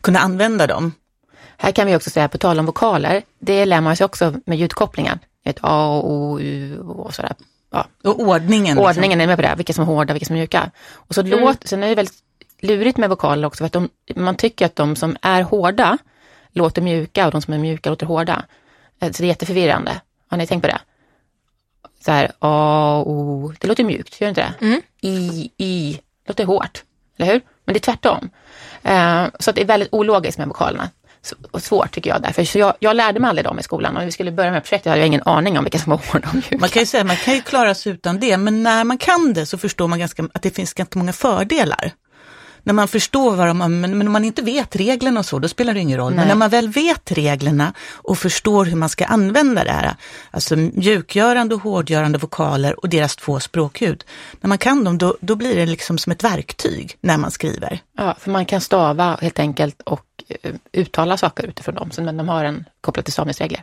kunna 0.00 0.18
använda 0.18 0.66
dem. 0.66 0.92
Här 1.56 1.72
kan 1.72 1.86
vi 1.86 1.96
också 1.96 2.10
säga, 2.10 2.28
på 2.28 2.38
tal 2.38 2.58
om 2.58 2.66
vokaler, 2.66 3.22
det 3.38 3.64
lär 3.64 3.80
man 3.80 3.96
sig 3.96 4.04
också 4.04 4.34
med 4.46 4.58
ljudkopplingar. 4.58 5.18
Ett 5.44 5.58
A, 5.60 6.00
O, 6.04 6.40
U 6.40 6.78
och 6.80 7.14
sådär. 7.14 7.34
Ja. 7.70 7.86
Och 8.04 8.20
ordningen. 8.20 8.76
Liksom. 8.76 8.84
Ordningen 8.84 9.18
liksom. 9.18 9.20
är 9.20 9.26
med 9.26 9.36
på 9.36 9.42
det, 9.42 9.54
vilka 9.56 9.72
som 9.72 9.82
är 9.82 9.86
hårda, 9.86 10.14
vilka 10.14 10.26
som 10.26 10.36
är 10.36 10.40
mjuka. 10.40 10.70
Och 10.92 11.14
så 11.14 11.20
mm. 11.20 11.40
låt, 11.40 11.68
sen 11.68 11.82
är 11.82 11.88
det 11.88 11.94
väldigt 11.94 12.18
lurigt 12.60 12.98
med 12.98 13.08
vokaler 13.08 13.46
också, 13.46 13.58
för 13.58 13.66
att 13.66 13.72
de, 13.72 13.88
man 14.16 14.36
tycker 14.36 14.66
att 14.66 14.76
de 14.76 14.96
som 14.96 15.16
är 15.22 15.42
hårda 15.42 15.98
låter 16.52 16.82
mjuka 16.82 17.26
och 17.26 17.32
de 17.32 17.42
som 17.42 17.54
är 17.54 17.58
mjuka 17.58 17.90
låter 17.90 18.06
hårda. 18.06 18.44
Eh, 19.00 19.10
så 19.10 19.22
det 19.22 19.26
är 19.26 19.28
jätteförvirrande. 19.28 20.00
Har 20.28 20.38
ni 20.38 20.46
tänkt 20.46 20.62
på 20.62 20.68
det? 20.68 20.80
Så 22.04 22.10
här, 22.10 22.32
A, 22.38 23.02
O, 23.06 23.52
det 23.60 23.68
låter 23.68 23.84
mjukt, 23.84 24.20
gör 24.20 24.26
det 24.26 24.28
inte 24.28 24.54
det? 24.60 24.66
Mm. 24.66 24.82
I, 25.00 25.50
I, 25.58 26.00
låter 26.28 26.44
hårt, 26.44 26.82
eller 27.18 27.32
hur? 27.32 27.40
Men 27.64 27.72
det 27.72 27.78
är 27.78 27.80
tvärtom. 27.80 28.30
Uh, 28.88 29.26
så 29.40 29.50
att 29.50 29.56
det 29.56 29.62
är 29.62 29.66
väldigt 29.66 29.92
ologiskt 29.92 30.38
med 30.38 30.48
vokalerna. 30.48 30.90
Och 31.50 31.62
svårt 31.62 31.90
tycker 31.90 32.10
jag 32.10 32.22
därför. 32.22 32.44
Så 32.44 32.58
jag, 32.58 32.74
jag 32.78 32.96
lärde 32.96 33.20
mig 33.20 33.28
aldrig 33.28 33.44
dem 33.44 33.58
i 33.58 33.62
skolan. 33.62 33.96
Om 33.96 34.04
vi 34.04 34.12
skulle 34.12 34.32
börja 34.32 34.50
med 34.50 34.62
projektet 34.62 34.90
hade 34.90 35.00
jag 35.00 35.06
ingen 35.06 35.22
aning 35.22 35.58
om 35.58 35.64
vilka 35.64 35.78
som 35.78 35.90
var 35.90 36.00
hårda 36.12 36.28
och 36.28 36.34
mjuka. 36.34 36.58
Man 36.58 36.68
kan 36.68 36.82
ju 36.82 36.86
säga 36.86 37.04
man 37.04 37.16
kan 37.16 37.34
ju 37.34 37.40
klara 37.40 37.74
sig 37.74 37.92
utan 37.92 38.20
det, 38.20 38.36
men 38.36 38.62
när 38.62 38.84
man 38.84 38.98
kan 38.98 39.32
det 39.32 39.46
så 39.46 39.58
förstår 39.58 39.88
man 39.88 39.98
ganska, 39.98 40.28
att 40.34 40.42
det 40.42 40.50
finns 40.50 40.74
ganska 40.74 40.98
många 40.98 41.12
fördelar 41.12 41.92
när 42.62 42.72
man 42.72 42.88
förstår 42.88 43.36
vad 43.36 43.46
de, 43.46 43.58
men, 43.58 43.80
men 43.80 44.06
om 44.06 44.12
man 44.12 44.24
inte 44.24 44.42
vet 44.42 44.76
reglerna 44.76 45.20
och 45.20 45.26
så, 45.26 45.38
då 45.38 45.48
spelar 45.48 45.74
det 45.74 45.80
ingen 45.80 45.98
roll. 45.98 46.12
Nej. 46.12 46.18
Men 46.18 46.28
när 46.28 46.34
man 46.34 46.50
väl 46.50 46.68
vet 46.68 47.12
reglerna 47.12 47.74
och 47.92 48.18
förstår 48.18 48.64
hur 48.64 48.76
man 48.76 48.88
ska 48.88 49.04
använda 49.04 49.64
det 49.64 49.70
här, 49.70 49.94
alltså 50.30 50.56
mjukgörande 50.56 51.54
och 51.54 51.60
hårdgörande 51.60 52.18
vokaler 52.18 52.80
och 52.80 52.88
deras 52.88 53.16
två 53.16 53.40
språkljud. 53.40 54.04
När 54.40 54.48
man 54.48 54.58
kan 54.58 54.84
dem, 54.84 54.98
då, 54.98 55.16
då 55.20 55.34
blir 55.34 55.56
det 55.56 55.66
liksom 55.66 55.98
som 55.98 56.12
ett 56.12 56.24
verktyg 56.24 56.96
när 57.00 57.18
man 57.18 57.30
skriver. 57.30 57.80
Ja, 57.98 58.16
för 58.18 58.30
man 58.30 58.44
kan 58.44 58.60
stava 58.60 59.18
helt 59.20 59.38
enkelt 59.38 59.82
och 59.82 60.06
uh, 60.44 60.54
uttala 60.72 61.16
saker 61.16 61.46
utifrån 61.46 61.74
dem, 61.74 61.90
men 61.98 62.16
de 62.16 62.28
har 62.28 62.44
en 62.44 62.64
kopplat 62.80 63.04
till 63.04 63.12
stavningsregler. 63.12 63.62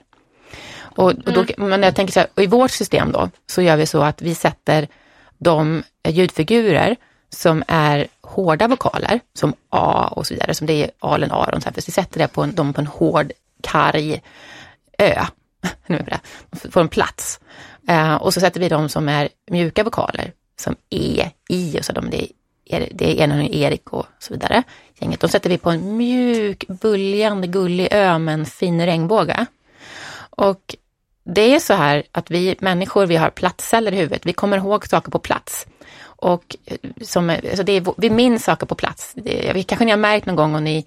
Och, 0.80 1.06
och 1.06 1.34
då, 1.34 1.46
mm. 1.58 1.70
Men 1.70 1.84
jag 1.84 1.96
tänker 1.96 2.14
så 2.14 2.20
här, 2.20 2.30
i 2.36 2.48
vårt 2.48 2.72
system 2.72 3.12
då, 3.12 3.30
så 3.48 3.62
gör 3.62 3.78
vi 3.78 3.86
så 3.86 4.02
att 4.02 4.22
vi 4.22 4.36
sätter 4.36 4.88
de 5.38 5.84
ljudfigurer 6.08 6.96
som 7.30 7.64
är 7.68 8.08
hårda 8.30 8.68
vokaler, 8.68 9.20
som 9.34 9.54
A 9.70 10.08
och 10.08 10.28
så 10.28 10.34
vidare, 10.34 10.54
som 10.54 10.68
det 10.68 10.84
är 10.84 10.92
alen, 11.00 11.32
aron, 11.32 11.62
så 11.62 11.66
här, 11.66 11.74
för 11.74 11.82
vi 11.86 11.92
sätter 11.92 12.20
det 12.20 12.28
på 12.28 12.44
en, 12.44 12.56
dem 12.56 12.74
på 12.74 12.82
en 12.82 12.88
hård, 12.88 13.32
karg 13.62 14.22
ö. 14.98 15.26
får 16.72 16.82
en 16.82 16.90
plats. 16.90 17.40
Eh, 17.88 18.16
och 18.16 18.34
så 18.34 18.40
sätter 18.40 18.60
vi 18.60 18.70
dem 18.70 18.90
som 18.90 19.10
är 19.10 19.30
mjuka 19.52 19.84
vokaler, 19.84 20.34
som 20.60 20.76
E, 20.90 21.30
I 21.50 21.80
och 21.80 21.86
så, 21.86 21.94
de, 21.94 22.10
det 22.10 22.28
är, 22.66 22.90
det 22.92 23.22
är 23.22 23.24
en 23.24 23.54
Erik 23.54 23.94
och 23.94 24.06
så 24.20 24.34
vidare. 24.34 24.64
Gänget. 25.00 25.20
De 25.20 25.30
sätter 25.30 25.50
vi 25.50 25.58
på 25.58 25.70
en 25.70 25.98
mjuk, 25.98 26.68
buljande, 26.68 27.48
gullig 27.48 27.88
ö 27.92 28.18
med 28.18 28.34
en 28.34 28.46
fin 28.46 28.86
regnbåge. 28.86 29.46
Och 30.30 30.76
det 31.24 31.56
är 31.56 31.60
så 31.60 31.74
här 31.74 32.04
att 32.12 32.32
vi 32.32 32.56
människor, 32.60 33.06
vi 33.06 33.16
har 33.16 33.30
platsceller 33.30 33.92
i 33.92 33.96
huvudet. 33.96 34.26
Vi 34.26 34.34
kommer 34.34 34.58
ihåg 34.58 34.88
saker 34.88 35.12
på 35.12 35.20
plats. 35.20 35.68
Och 36.22 36.56
eh, 36.66 36.78
som, 37.02 37.30
alltså 37.30 37.64
det 37.64 37.72
är, 37.72 37.94
vi 37.98 38.10
minns 38.10 38.44
saker 38.44 38.66
på 38.66 38.76
plats. 38.76 39.14
Det, 39.16 39.64
kanske 39.68 39.86
ni 39.86 39.92
har 39.92 39.98
märkt 39.98 40.26
någon 40.26 40.36
gång 40.36 40.56
om 40.56 40.64
ni 40.64 40.86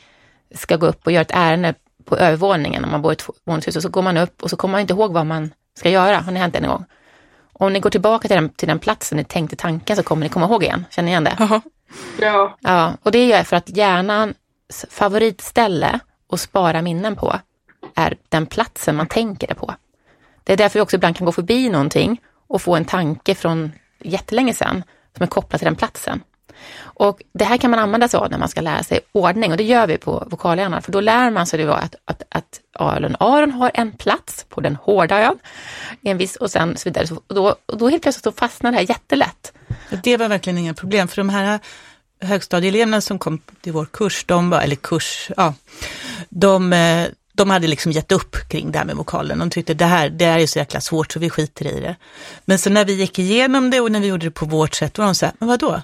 ska 0.54 0.76
gå 0.76 0.86
upp 0.86 1.06
och 1.06 1.12
göra 1.12 1.22
ett 1.22 1.30
ärende 1.34 1.74
på 2.04 2.16
övervåningen, 2.16 2.84
om 2.84 2.90
man 2.90 3.02
bor 3.02 3.12
i 3.12 3.14
ett 3.14 3.24
våningshus, 3.44 3.76
och 3.76 3.82
så 3.82 3.88
går 3.88 4.02
man 4.02 4.16
upp 4.16 4.42
och 4.42 4.50
så 4.50 4.56
kommer 4.56 4.72
man 4.72 4.80
inte 4.80 4.92
ihåg 4.92 5.12
vad 5.12 5.26
man 5.26 5.50
ska 5.78 5.90
göra. 5.90 6.16
Har 6.20 6.32
ni 6.32 6.40
hänt 6.40 6.56
en 6.56 6.66
gång? 6.68 6.84
Om 7.52 7.72
ni 7.72 7.80
går 7.80 7.90
tillbaka 7.90 8.28
till 8.28 8.36
den, 8.36 8.48
till 8.48 8.68
den 8.68 8.78
platsen 8.78 9.18
ni 9.18 9.24
tänkte 9.24 9.56
tanken 9.56 9.96
så 9.96 10.02
kommer 10.02 10.26
ni 10.26 10.28
komma 10.28 10.46
ihåg 10.46 10.62
igen. 10.62 10.84
Känner 10.90 11.06
ni 11.06 11.10
igen 11.10 11.24
det? 11.24 11.36
Aha. 11.40 11.60
Ja. 12.20 12.56
ja. 12.60 12.92
Och 13.02 13.12
det 13.12 13.32
är 13.32 13.44
för 13.44 13.56
att 13.56 13.76
hjärnans 13.76 14.86
favoritställe 14.90 16.00
att 16.32 16.40
spara 16.40 16.82
minnen 16.82 17.16
på 17.16 17.34
är 17.94 18.16
den 18.28 18.46
platsen 18.46 18.96
man 18.96 19.06
tänker 19.06 19.46
det 19.46 19.54
på. 19.54 19.74
Det 20.44 20.52
är 20.52 20.56
därför 20.56 20.78
vi 20.78 20.82
också 20.82 20.96
ibland 20.96 21.16
kan 21.16 21.24
gå 21.24 21.32
förbi 21.32 21.68
någonting 21.68 22.20
och 22.46 22.62
få 22.62 22.76
en 22.76 22.84
tanke 22.84 23.34
från 23.34 23.72
jättelänge 24.00 24.54
sedan 24.54 24.84
som 25.16 25.22
är 25.22 25.26
kopplat 25.26 25.60
till 25.60 25.66
den 25.66 25.76
platsen. 25.76 26.22
Och 26.80 27.22
det 27.32 27.44
här 27.44 27.56
kan 27.56 27.70
man 27.70 27.80
använda 27.80 28.08
sig 28.08 28.18
av 28.18 28.30
när 28.30 28.38
man 28.38 28.48
ska 28.48 28.60
lära 28.60 28.82
sig 28.82 29.00
ordning 29.12 29.50
och 29.50 29.56
det 29.56 29.64
gör 29.64 29.86
vi 29.86 29.98
på 29.98 30.26
vokalhjärnan 30.30 30.82
för 30.82 30.92
då 30.92 31.00
lär 31.00 31.30
man 31.30 31.46
sig 31.46 31.64
det 31.64 31.74
att, 31.74 31.94
att, 32.04 32.22
att 32.28 32.60
Aron, 32.74 33.16
Aron 33.20 33.50
har 33.50 33.70
en 33.74 33.92
plats 33.92 34.46
på 34.48 34.60
den 34.60 34.76
hårda 34.76 35.22
ön 35.22 35.38
en 36.02 36.18
viss, 36.18 36.36
och 36.36 36.50
sen 36.50 36.76
så 36.76 36.88
vidare. 36.88 37.06
och 37.26 37.34
då, 37.34 37.56
och 37.66 37.78
då 37.78 37.88
helt 37.88 38.02
plötsligt 38.02 38.24
så 38.24 38.32
fastnar 38.32 38.70
det 38.70 38.76
här 38.76 38.88
jättelätt. 38.88 39.52
Det 40.02 40.16
var 40.16 40.28
verkligen 40.28 40.58
inga 40.58 40.74
problem 40.74 41.08
för 41.08 41.16
de 41.16 41.28
här 41.28 41.60
högstadieeleverna 42.20 43.00
som 43.00 43.18
kom 43.18 43.38
till 43.60 43.72
vår 43.72 43.86
kurs, 43.92 44.24
de 44.24 44.50
var, 44.50 44.60
eller 44.60 44.76
kurs, 44.76 45.30
ja, 45.36 45.54
de, 46.28 46.72
eh, 46.72 47.06
de 47.32 47.50
hade 47.50 47.66
liksom 47.66 47.92
gett 47.92 48.12
upp 48.12 48.36
kring 48.48 48.72
det 48.72 48.78
här 48.78 48.84
med 48.84 48.96
vokalen. 48.96 49.38
De 49.38 49.50
tyckte 49.50 49.74
det 49.74 49.84
här, 49.84 50.08
det 50.08 50.24
här 50.24 50.38
är 50.38 50.46
så 50.46 50.58
jäkla 50.58 50.80
svårt 50.80 51.12
så 51.12 51.18
vi 51.18 51.30
skiter 51.30 51.66
i 51.66 51.80
det. 51.80 51.96
Men 52.44 52.58
så 52.58 52.70
när 52.70 52.84
vi 52.84 52.92
gick 52.92 53.18
igenom 53.18 53.70
det 53.70 53.80
och 53.80 53.92
när 53.92 54.00
vi 54.00 54.06
gjorde 54.06 54.26
det 54.26 54.30
på 54.30 54.46
vårt 54.46 54.74
sätt, 54.74 54.98
var 54.98 55.04
de 55.04 55.14
så 55.14 55.26
här, 55.26 55.34
men 55.38 55.48
vadå? 55.48 55.82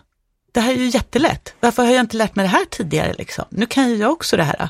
Det 0.53 0.61
här 0.61 0.73
är 0.73 0.77
ju 0.77 0.89
jättelätt. 0.89 1.55
Varför 1.61 1.85
har 1.85 1.93
jag 1.93 2.01
inte 2.01 2.17
lärt 2.17 2.37
mig 2.37 2.43
det 2.43 2.49
här 2.49 2.65
tidigare 2.71 3.15
liksom? 3.19 3.45
Nu 3.49 3.67
kan 3.67 3.91
ju 3.91 3.97
jag 3.97 4.13
också 4.13 4.37
det 4.37 4.43
här. 4.43 4.69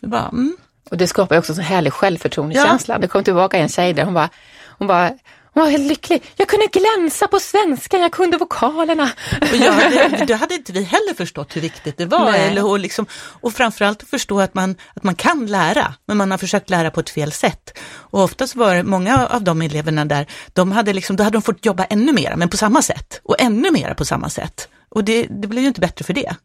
Vi 0.00 0.08
bara, 0.08 0.28
mm. 0.28 0.56
Och 0.90 0.96
det 0.96 1.06
skapar 1.06 1.38
också 1.38 1.52
en 1.52 1.56
så 1.56 1.62
härlig 1.62 1.92
självförtroendekänsla. 1.92 2.94
Ja. 2.94 2.98
Det 2.98 3.08
kom 3.08 3.24
tillbaka 3.24 3.58
en 3.58 3.68
tjej 3.68 3.92
där 3.92 4.04
hon 4.04 4.14
bara, 4.14 4.28
hon 4.66 4.88
bara 4.88 5.12
hon 5.54 5.62
var 5.62 5.70
helt 5.70 5.88
lycklig. 5.88 6.22
Jag 6.36 6.48
kunde 6.48 6.66
glänsa 6.66 7.28
på 7.28 7.40
svenska, 7.40 7.98
jag 7.98 8.12
kunde 8.12 8.36
vokalerna. 8.36 9.10
Och 9.40 9.56
jag 9.56 9.72
hade, 9.72 10.24
då 10.24 10.34
hade 10.34 10.54
inte 10.54 10.72
vi 10.72 10.82
heller 10.82 11.14
förstått 11.14 11.56
hur 11.56 11.60
viktigt 11.60 11.96
det 11.96 12.06
var. 12.06 12.32
Eller, 12.32 12.64
och, 12.64 12.78
liksom, 12.78 13.06
och 13.12 13.52
framförallt 13.52 14.02
att 14.02 14.08
förstå 14.08 14.40
att 14.40 14.54
man, 14.54 14.76
att 14.94 15.02
man 15.02 15.14
kan 15.14 15.46
lära, 15.46 15.94
men 16.06 16.16
man 16.16 16.30
har 16.30 16.38
försökt 16.38 16.70
lära 16.70 16.90
på 16.90 17.00
ett 17.00 17.10
fel 17.10 17.32
sätt. 17.32 17.78
Och 17.90 18.22
oftast 18.22 18.56
var 18.56 18.74
det 18.74 18.82
många 18.82 19.26
av 19.26 19.44
de 19.44 19.62
eleverna 19.62 20.04
där, 20.04 20.26
de 20.52 20.72
hade 20.72 20.92
liksom, 20.92 21.16
då 21.16 21.24
hade 21.24 21.36
de 21.36 21.42
fått 21.42 21.66
jobba 21.66 21.84
ännu 21.84 22.12
mer, 22.12 22.36
men 22.36 22.48
på 22.48 22.56
samma 22.56 22.82
sätt. 22.82 23.20
Och 23.22 23.36
ännu 23.40 23.70
mer 23.70 23.94
på 23.94 24.04
samma 24.04 24.28
sätt. 24.28 24.68
Och 24.88 25.04
det, 25.04 25.26
det 25.30 25.48
blev 25.48 25.62
ju 25.62 25.68
inte 25.68 25.80
bättre 25.80 26.04
för 26.04 26.12
det. 26.12 26.36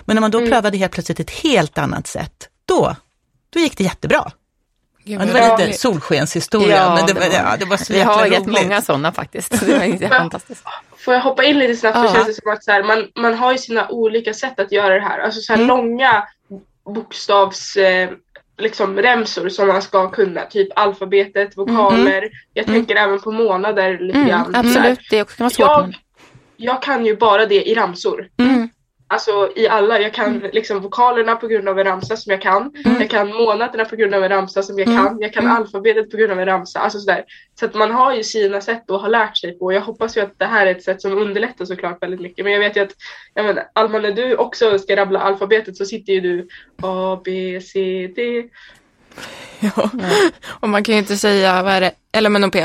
Men 0.00 0.16
när 0.16 0.20
man 0.20 0.30
då 0.30 0.38
mm. 0.38 0.50
prövade 0.50 0.78
helt 0.78 0.92
plötsligt 0.92 1.20
ett 1.20 1.30
helt 1.30 1.78
annat 1.78 2.06
sätt, 2.06 2.48
då, 2.64 2.96
då 3.50 3.60
gick 3.60 3.76
det 3.76 3.84
jättebra. 3.84 4.32
Ja, 5.10 5.18
det 5.18 5.32
var 5.32 5.66
lite 5.66 5.78
solskenshistoria, 5.78 6.76
ja, 6.76 6.94
men 6.94 7.06
det, 7.06 7.12
var, 7.12 7.22
ja, 7.22 7.56
det 7.58 7.64
var 7.64 7.76
så 7.76 7.92
Vi 7.92 8.00
har 8.00 8.26
rätt 8.26 8.46
många 8.46 8.82
sådana 8.82 9.12
faktiskt. 9.12 9.66
Det 9.66 9.78
var 10.00 10.08
fantastiskt. 10.18 10.64
Får 10.96 11.14
jag 11.14 11.20
hoppa 11.20 11.44
in 11.44 11.58
lite 11.58 11.76
snabbt? 11.76 11.96
Ja. 11.96 12.08
För 12.08 12.18
det 12.18 12.24
känns 12.24 12.36
som 12.42 12.52
att 12.52 12.64
så 12.64 12.70
här, 12.70 12.82
man, 12.82 13.06
man 13.14 13.34
har 13.34 13.52
ju 13.52 13.58
sina 13.58 13.88
olika 13.88 14.34
sätt 14.34 14.60
att 14.60 14.72
göra 14.72 14.94
det 14.94 15.00
här. 15.00 15.18
Alltså 15.18 15.40
så 15.40 15.52
här 15.52 15.60
mm. 15.60 15.68
långa 15.68 16.24
bokstavs... 16.84 17.76
Eh, 17.76 18.10
liksom 18.60 18.98
remsor 18.98 19.48
som 19.48 19.68
man 19.68 19.82
ska 19.82 20.10
kunna, 20.10 20.40
typ 20.46 20.68
alfabetet, 20.76 21.56
vokaler. 21.56 22.18
Mm. 22.18 22.30
Jag 22.54 22.68
mm. 22.68 22.80
tänker 22.80 23.02
även 23.02 23.20
på 23.20 23.32
månader 23.32 23.98
lite 23.98 24.18
mm, 24.18 24.28
grann. 24.28 24.54
Absolut, 24.54 25.00
det 25.10 25.16
kan 25.16 25.44
vara 25.44 25.50
svårt. 25.50 25.66
Jag, 25.66 25.94
jag 26.56 26.82
kan 26.82 27.06
ju 27.06 27.16
bara 27.16 27.46
det 27.46 27.68
i 27.68 27.74
ramsor. 27.74 28.28
Alltså 29.12 29.52
i 29.56 29.68
alla. 29.68 30.00
Jag 30.00 30.14
kan 30.14 30.36
mm. 30.36 30.50
liksom 30.52 30.80
vokalerna 30.80 31.36
på 31.36 31.46
grund 31.46 31.68
av 31.68 31.78
en 31.78 31.84
ramsa 31.84 32.16
som 32.16 32.30
jag 32.30 32.42
kan. 32.42 32.74
Mm. 32.84 33.00
Jag 33.00 33.10
kan 33.10 33.28
månaderna 33.28 33.84
på 33.84 33.96
grund 33.96 34.14
av 34.14 34.24
en 34.24 34.28
ramsa 34.28 34.62
som 34.62 34.78
jag 34.78 34.88
mm. 34.88 35.04
kan. 35.04 35.20
Jag 35.20 35.32
kan 35.32 35.44
mm. 35.44 35.56
alfabetet 35.56 36.10
på 36.10 36.16
grund 36.16 36.32
av 36.32 36.40
en 36.40 36.46
ramsa. 36.46 36.78
Alltså 36.78 36.98
sådär. 36.98 37.24
Så 37.60 37.66
att 37.66 37.74
man 37.74 37.90
har 37.90 38.14
ju 38.14 38.22
sina 38.24 38.60
sätt 38.60 38.90
att 38.90 39.00
ha 39.00 39.08
lärt 39.08 39.36
sig 39.36 39.58
på. 39.58 39.72
Jag 39.72 39.80
hoppas 39.80 40.16
ju 40.16 40.20
att 40.20 40.38
det 40.38 40.44
här 40.44 40.66
är 40.66 40.70
ett 40.70 40.82
sätt 40.82 41.02
som 41.02 41.18
underlättar 41.18 41.64
såklart 41.64 42.02
väldigt 42.02 42.20
mycket. 42.20 42.44
Men 42.44 42.52
jag 42.52 42.60
vet 42.60 42.76
ju 42.76 42.80
att 42.80 42.92
jag 43.34 43.44
menar, 43.44 43.64
Alma 43.72 43.98
när 43.98 44.12
du 44.12 44.36
också 44.36 44.78
ska 44.78 44.96
rabbla 44.96 45.20
alfabetet 45.20 45.76
så 45.76 45.84
sitter 45.84 46.12
ju 46.12 46.20
du 46.20 46.48
A, 46.82 47.20
B, 47.24 47.60
C, 47.60 48.08
D. 48.16 48.44
Ja, 49.60 49.90
och 50.60 50.68
man 50.68 50.84
kan 50.84 50.94
ju 50.94 50.98
inte 50.98 51.16
säga, 51.16 51.62
vad 51.62 51.72
är 51.72 51.80
det, 51.80 51.92
L, 52.12 52.26
M, 52.26 52.36
N, 52.36 52.44
O, 52.44 52.50
P. 52.50 52.58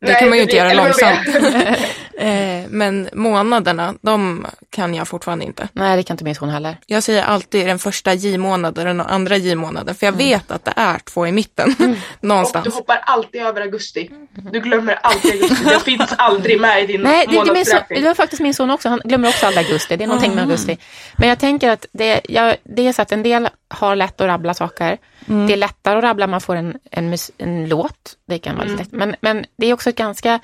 Det 0.00 0.06
Nej, 0.06 0.20
kan 0.20 0.28
man 0.28 0.38
ju 0.38 0.42
inte 0.42 0.56
göra 0.56 0.72
långsamt. 0.72 1.28
Eh, 2.18 2.64
men 2.68 3.08
månaderna, 3.12 3.94
de 4.02 4.46
kan 4.70 4.94
jag 4.94 5.08
fortfarande 5.08 5.44
inte. 5.44 5.68
Nej, 5.72 5.96
det 5.96 6.02
kan 6.02 6.14
inte 6.14 6.24
min 6.24 6.34
son 6.34 6.48
heller. 6.48 6.76
Jag 6.86 7.02
säger 7.02 7.22
alltid 7.22 7.66
den 7.66 7.78
första 7.78 8.14
J-månaden 8.14 9.00
och 9.00 9.12
andra 9.12 9.36
J-månaden, 9.36 9.94
för 9.94 10.06
jag 10.06 10.12
vet 10.12 10.50
att 10.50 10.64
det 10.64 10.72
är 10.76 10.98
två 10.98 11.26
i 11.26 11.32
mitten. 11.32 11.74
Och 12.18 12.24
Någonstans. 12.24 12.64
du 12.64 12.70
hoppar 12.70 12.96
alltid 12.96 13.42
över 13.42 13.60
augusti. 13.60 14.10
Du 14.52 14.60
glömmer 14.60 14.98
alltid 15.02 15.32
augusti. 15.32 15.64
Det 15.64 15.80
finns 15.80 16.14
aldrig 16.18 16.60
med 16.60 16.84
i 16.84 16.86
din 16.86 17.00
Nej, 17.00 17.26
det, 17.26 17.32
det, 17.32 17.38
är 17.38 17.54
min 17.54 17.64
son, 17.64 17.80
det 17.88 18.00
var 18.00 18.14
faktiskt 18.14 18.42
min 18.42 18.54
son 18.54 18.70
också. 18.70 18.88
Han 18.88 19.00
glömmer 19.04 19.28
också 19.28 19.46
aldrig 19.46 19.66
augusti. 19.66 19.96
Det 19.96 20.04
är 20.04 20.08
någonting 20.08 20.34
med 20.34 20.44
augusti. 20.44 20.78
Men 21.16 21.28
jag 21.28 21.38
tänker 21.38 21.70
att 21.70 21.86
det, 21.92 22.20
jag, 22.28 22.56
det 22.64 22.86
är 22.86 22.92
så 22.92 23.02
att 23.02 23.12
en 23.12 23.22
del 23.22 23.48
har 23.68 23.96
lätt 23.96 24.20
att 24.20 24.26
rabbla 24.26 24.54
saker. 24.54 24.98
Det 25.46 25.52
är 25.52 25.56
lättare 25.56 25.98
att 25.98 26.04
rabbla 26.04 26.24
om 26.24 26.30
man 26.30 26.40
får 26.40 26.56
en, 26.56 26.78
en, 26.90 27.16
en 27.38 27.68
låt. 27.68 28.16
Det 28.28 28.38
kan 28.38 28.56
vara 28.56 28.66
lite 28.66 28.78
lätt. 28.78 28.92
Men, 28.92 29.16
men 29.20 29.46
det 29.56 29.66
är 29.66 29.72
också 29.72 29.90
ett 29.90 29.96
ganska, 29.96 30.40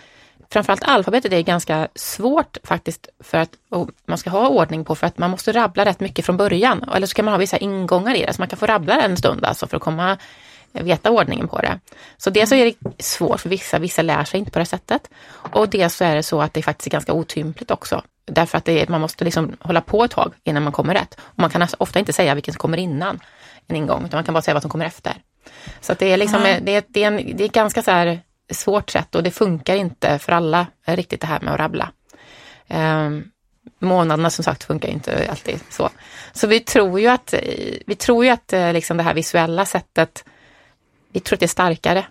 framförallt 0.55 0.85
alfabetet 0.85 1.33
är 1.33 1.41
ganska 1.41 1.89
svårt 1.95 2.57
faktiskt 2.65 3.09
för 3.21 3.39
att 3.39 3.51
och 3.71 3.91
man 4.07 4.19
ska 4.19 4.31
ha 4.31 4.49
ordning 4.49 4.85
på 4.85 4.95
för 4.95 5.07
att 5.07 5.19
man 5.19 5.31
måste 5.31 5.53
rabbla 5.53 5.85
rätt 5.85 6.01
mycket 6.01 6.25
från 6.25 6.37
början. 6.37 6.85
Eller 6.95 7.07
så 7.07 7.15
kan 7.15 7.25
man 7.25 7.35
ha 7.35 7.39
vissa 7.39 7.57
ingångar 7.57 8.15
i 8.15 8.25
det. 8.27 8.33
Så 8.33 8.41
man 8.41 8.49
kan 8.49 8.59
få 8.59 8.67
rabbla 8.67 9.01
en 9.01 9.17
stund 9.17 9.45
alltså 9.45 9.67
för 9.67 9.77
att 9.77 9.83
komma 9.83 10.19
veta 10.83 11.11
ordningen 11.11 11.49
på 11.49 11.59
det. 11.59 11.81
Så 12.17 12.31
dels 12.31 12.49
så 12.49 12.55
är 12.55 12.65
det 12.65 13.03
svårt 13.05 13.41
för 13.41 13.49
vissa, 13.49 13.79
vissa 13.79 14.03
lär 14.03 14.25
sig 14.25 14.39
inte 14.39 14.51
på 14.51 14.59
det 14.59 14.67
sättet. 14.67 15.11
Och 15.35 15.69
dels 15.69 15.95
så 15.95 16.05
är 16.05 16.15
det 16.15 16.23
så 16.23 16.41
att 16.41 16.55
det 16.55 16.63
faktiskt 16.63 16.87
är 16.87 16.91
ganska 16.91 17.13
otympligt 17.13 17.71
också. 17.71 18.03
Därför 18.27 18.59
att 18.59 18.65
det 18.65 18.83
är, 18.83 18.87
man 18.87 19.01
måste 19.01 19.25
liksom 19.25 19.57
hålla 19.61 19.81
på 19.81 20.05
ett 20.05 20.11
tag 20.11 20.35
innan 20.45 20.63
man 20.63 20.73
kommer 20.73 20.95
rätt. 20.95 21.15
Och 21.21 21.39
man 21.39 21.51
kan 21.51 21.63
alltså 21.63 21.77
ofta 21.81 21.99
inte 21.99 22.13
säga 22.13 22.35
vilken 22.35 22.55
som 22.55 22.59
kommer 22.59 22.79
innan 22.79 23.21
en 23.67 23.77
ingång, 23.77 24.05
utan 24.05 24.19
man 24.19 24.25
kan 24.25 24.35
bara 24.35 24.43
säga 24.43 24.55
vad 24.55 24.63
som 24.63 24.71
kommer 24.71 24.85
efter. 24.85 25.15
Så 25.81 25.93
att 25.93 25.99
det 25.99 26.13
är 26.13 26.17
liksom, 26.17 26.43
det 26.43 26.75
är, 26.75 26.83
det 26.89 27.03
är, 27.03 27.07
en, 27.07 27.37
det 27.37 27.45
är 27.45 27.49
ganska 27.49 27.83
så 27.83 27.91
här 27.91 28.21
svårt 28.51 28.91
sätt 28.91 29.15
och 29.15 29.23
det 29.23 29.31
funkar 29.31 29.77
inte 29.77 30.19
för 30.19 30.33
alla 30.33 30.67
riktigt 30.85 31.21
det 31.21 31.27
här 31.27 31.41
med 31.41 31.55
att 31.55 31.61
rabbla. 31.61 31.91
Um, 32.69 33.31
månaderna 33.79 34.31
som 34.31 34.45
sagt 34.45 34.65
funkar 34.65 34.89
inte 34.89 35.27
alltid 35.31 35.61
så. 35.71 35.91
Så 36.33 36.47
vi 36.47 36.61
tror 36.61 37.01
ju 37.01 37.07
att, 37.07 37.35
vi 37.87 37.95
tror 37.95 38.25
ju 38.25 38.31
att 38.31 38.53
eh, 38.53 38.73
liksom 38.73 38.97
det 38.97 39.03
här 39.03 39.15
visuella 39.15 39.65
sättet, 39.65 40.25
vi 41.13 41.21
tror 41.21 41.37
att 41.37 41.41
det 41.41 41.47
är 41.47 41.49
starkare. 41.49 42.05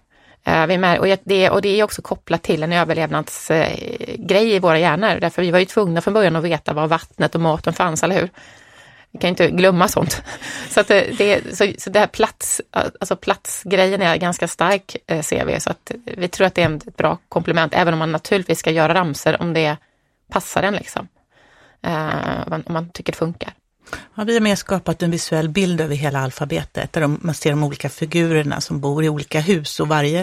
Eh, 0.43 0.65
vi 0.65 0.77
med, 0.77 0.99
och, 0.99 1.19
det, 1.23 1.49
och 1.49 1.61
det 1.61 1.79
är 1.79 1.84
också 1.84 2.01
kopplat 2.01 2.43
till 2.43 2.63
en 2.63 2.73
överlevnadsgrej 2.73 4.55
i 4.55 4.59
våra 4.59 4.79
hjärnor. 4.79 5.19
Därför 5.19 5.41
vi 5.41 5.51
var 5.51 5.59
ju 5.59 5.65
tvungna 5.65 6.01
från 6.01 6.13
början 6.13 6.36
att 6.36 6.43
veta 6.43 6.73
var 6.73 6.88
vattnet 6.88 7.36
och 7.36 7.41
maten 7.41 7.73
fanns, 7.73 8.03
eller 8.03 8.15
hur? 8.15 8.29
Vi 9.14 9.20
kan 9.20 9.30
inte 9.30 9.51
glömma 9.51 9.88
sånt. 9.88 10.24
Så, 10.70 10.80
att 10.80 10.88
det, 10.88 11.57
så, 11.57 11.74
så 11.78 11.89
det 11.89 11.99
här 11.99 12.07
plats, 12.07 12.61
alltså 12.72 13.16
platsgrejen 13.16 14.01
är 14.01 14.18
ganska 14.18 14.47
stark 14.47 14.95
eh, 15.07 15.22
ser 15.22 15.45
vi. 15.45 15.59
Så 15.59 15.70
att 15.70 15.91
vi 16.05 16.28
tror 16.28 16.47
att 16.47 16.55
det 16.55 16.64
är 16.64 16.76
ett 16.76 16.97
bra 16.97 17.18
komplement, 17.30 17.74
även 17.74 17.93
om 17.93 17.99
man 17.99 18.11
naturligtvis 18.11 18.59
ska 18.59 18.72
göra 18.72 18.93
ramser 18.93 19.41
om 19.41 19.53
det 19.53 19.78
passar 20.32 20.64
en. 20.64 20.74
Liksom. 20.74 21.07
Eh, 21.82 22.53
om, 22.53 22.64
man, 22.68 22.89
tycker 22.89 23.11
det 23.11 23.18
funkar. 23.18 23.53
Ja, 24.16 24.24
vi 24.24 24.34
har 24.34 24.41
mer 24.41 24.55
skapat 24.55 25.03
en 25.03 25.11
visuell 25.11 25.49
bild 25.49 25.82
över 25.82 25.95
hela 25.95 26.20
alfabetet, 26.20 26.93
där 26.93 27.01
de, 27.01 27.20
man 27.22 27.36
ser 27.36 27.49
de 27.49 27.64
olika 27.64 27.89
figurerna 27.89 28.61
som 28.61 28.80
bor 28.80 29.03
i 29.03 29.09
olika 29.09 29.39
hus 29.39 29.80
och 29.80 29.88
varje 29.88 30.20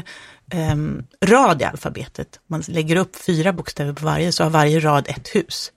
eh, 0.52 0.76
rad 1.24 1.62
i 1.62 1.64
alfabetet, 1.64 2.40
man 2.46 2.62
lägger 2.68 2.96
upp 2.96 3.16
fyra 3.16 3.52
bokstäver 3.52 3.92
på 3.92 4.04
varje, 4.04 4.32
så 4.32 4.42
har 4.42 4.50
varje 4.50 4.80
rad 4.80 5.08
ett 5.08 5.28
hus. 5.34 5.72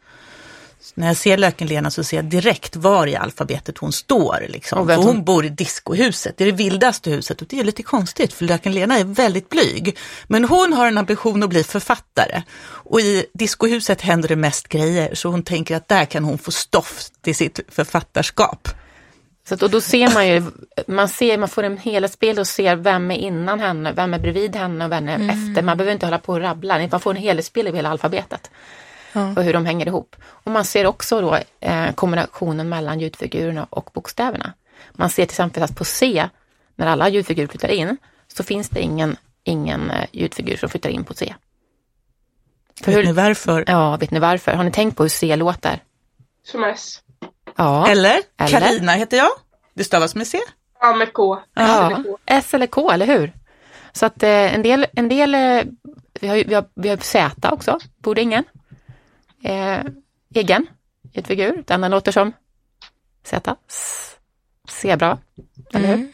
När 0.95 1.07
jag 1.07 1.17
ser 1.17 1.37
Löken-Lena 1.37 1.91
så 1.91 2.03
ser 2.03 2.17
jag 2.17 2.25
direkt 2.25 2.75
var 2.75 3.07
i 3.07 3.15
alfabetet 3.15 3.77
hon 3.77 3.91
står. 3.93 4.45
Liksom. 4.49 4.87
För 4.87 4.95
hon- 4.95 5.05
hon 5.05 5.23
bor 5.23 5.45
i 5.45 5.49
diskohuset, 5.49 6.37
det 6.37 6.43
är 6.43 6.45
det 6.45 6.57
vildaste 6.57 7.09
huset 7.09 7.41
och 7.41 7.47
det 7.49 7.59
är 7.59 7.63
lite 7.63 7.83
konstigt 7.83 8.33
för 8.33 8.45
Löken-Lena 8.45 8.99
är 8.99 9.03
väldigt 9.03 9.49
blyg. 9.49 9.97
Men 10.27 10.45
hon 10.45 10.73
har 10.73 10.87
en 10.87 10.97
ambition 10.97 11.43
att 11.43 11.49
bli 11.49 11.63
författare 11.63 12.41
och 12.65 13.01
i 13.01 13.25
diskohuset 13.33 14.01
händer 14.01 14.29
det 14.29 14.35
mest 14.35 14.67
grejer 14.67 15.15
så 15.15 15.29
hon 15.29 15.43
tänker 15.43 15.75
att 15.75 15.87
där 15.87 16.05
kan 16.05 16.23
hon 16.23 16.37
få 16.37 16.51
stoff 16.51 17.03
till 17.21 17.35
sitt 17.35 17.59
författarskap. 17.69 18.67
Så 19.47 19.53
att, 19.53 19.63
och 19.63 19.69
då 19.69 19.81
ser 19.81 20.13
man 20.13 20.27
ju, 20.27 20.43
man, 20.87 21.09
ser, 21.09 21.37
man 21.37 21.49
får 21.49 21.63
en 21.63 21.77
helhetsbild 21.77 22.39
och 22.39 22.47
ser 22.47 22.75
vem 22.75 23.11
är 23.11 23.15
innan 23.17 23.59
henne, 23.59 23.93
vem 23.93 24.13
är 24.13 24.19
bredvid 24.19 24.55
henne 24.55 24.85
och 24.85 24.91
vem 24.91 25.09
är 25.09 25.15
efter. 25.15 25.61
Man 25.61 25.77
behöver 25.77 25.93
inte 25.93 26.05
hålla 26.05 26.19
på 26.19 26.33
och 26.33 26.39
rabbla, 26.39 26.87
man 26.91 26.99
får 26.99 27.11
en 27.11 27.17
helhetsbild 27.17 27.67
av 27.67 27.75
hela 27.75 27.89
alfabetet. 27.89 28.49
Och 29.14 29.43
hur 29.43 29.53
de 29.53 29.66
hänger 29.66 29.88
ihop. 29.88 30.16
Och 30.24 30.51
man 30.51 30.66
ser 30.66 30.86
också 30.86 31.22
då 31.22 31.38
eh, 31.59 31.91
kombinationen 31.93 32.70
mellan 32.70 32.99
ljudfigurerna 32.99 33.68
och 33.70 33.89
bokstäverna. 33.93 34.53
Man 34.91 35.09
ser 35.09 35.26
till 35.26 35.32
exempel 35.34 35.64
att 35.64 35.76
på 35.76 35.86
C, 35.86 36.30
när 36.76 36.88
alla 36.88 37.09
ljudfigurer 37.09 37.47
flyttar 37.47 37.70
in, 37.70 37.97
så 38.28 38.43
finns 38.43 38.70
det 38.70 38.80
ingen, 38.82 39.16
ingen 39.43 39.91
eh, 39.91 40.05
ljudfigur 40.11 40.57
som 40.57 40.70
flyttar 40.70 40.89
in 40.89 41.03
på 41.03 41.14
C. 41.14 41.34
För 42.84 42.91
Vet 42.91 42.97
hur, 42.99 43.03
ni 43.05 43.11
varför? 43.11 43.64
ja, 43.68 43.97
vet 43.97 44.11
ni 44.11 44.20
varför? 44.20 44.51
Har 44.53 44.64
ni 44.64 44.72
tänkt 44.72 44.97
på 44.97 45.03
hur 45.03 45.09
C 45.09 45.36
låter? 45.36 45.80
Som 46.43 46.64
S. 46.64 47.01
Ja. 47.55 47.88
Eller? 47.88 48.20
Karina 48.47 48.91
heter 48.91 49.18
jag. 49.18 49.30
Det 49.74 49.84
stavas 49.84 50.16
med 50.16 50.28
C. 50.28 50.39
Ja, 50.80 50.95
med 50.95 51.14
K. 51.14 51.36
S 51.36 51.41
Ja, 51.53 51.86
eller 51.86 52.03
K. 52.03 52.18
S 52.26 52.53
eller 52.53 52.68
K, 52.68 52.91
eller 52.91 53.05
hur? 53.05 53.34
Så 53.93 54.05
att 54.05 54.24
eh, 54.24 54.30
en 54.55 54.61
del, 54.61 54.86
en 54.93 55.09
del 55.09 55.36
eh, 55.36 55.64
vi 56.22 56.28
har, 56.28 56.36
ju- 56.36 56.43
vi 56.47 56.53
har, 56.53 56.66
vi 56.76 56.89
har 56.89 56.97
Z 56.97 57.49
också, 57.51 57.80
borde 57.97 58.22
ingen. 58.22 58.43
Eh, 59.43 59.79
egen, 60.35 60.67
ljudfigur, 61.13 61.63
den 61.67 61.91
låter 61.91 62.11
som 62.11 62.33
Z. 63.23 63.55
Zebra, 64.69 65.17
eller 65.73 65.87
hur? 65.87 66.07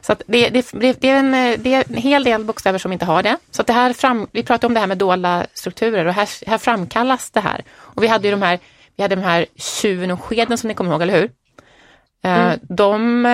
Så 0.00 0.12
att 0.12 0.22
det, 0.26 0.48
det, 0.48 0.70
det, 0.72 1.08
är 1.08 1.18
en, 1.18 1.32
det 1.62 1.74
är 1.74 1.84
en 1.88 1.94
hel 1.96 2.24
del 2.24 2.44
bokstäver 2.44 2.78
som 2.78 2.92
inte 2.92 3.04
har 3.04 3.22
det. 3.22 3.36
Så 3.50 3.62
det 3.62 3.72
här 3.72 3.92
fram, 3.92 4.28
vi 4.32 4.42
pratar 4.42 4.68
om 4.68 4.74
det 4.74 4.80
här 4.80 4.86
med 4.86 4.98
dolda 4.98 5.46
strukturer 5.54 6.06
och 6.06 6.14
här, 6.14 6.48
här 6.48 6.58
framkallas 6.58 7.30
det 7.30 7.40
här. 7.40 7.64
Och 7.72 8.02
vi 8.02 8.06
hade 8.06 8.28
ju 8.28 8.30
de 8.30 8.42
här, 8.42 8.58
vi 8.96 9.02
hade 9.02 9.14
de 9.14 9.22
här 9.22 9.46
tjuven 9.56 10.10
och 10.10 10.22
skeden 10.22 10.58
som 10.58 10.68
ni 10.68 10.74
kommer 10.74 10.90
ihåg, 10.90 11.02
eller 11.02 11.20
hur? 11.20 11.30
Eh, 12.22 12.52
De 12.62 13.26
eh, 13.26 13.32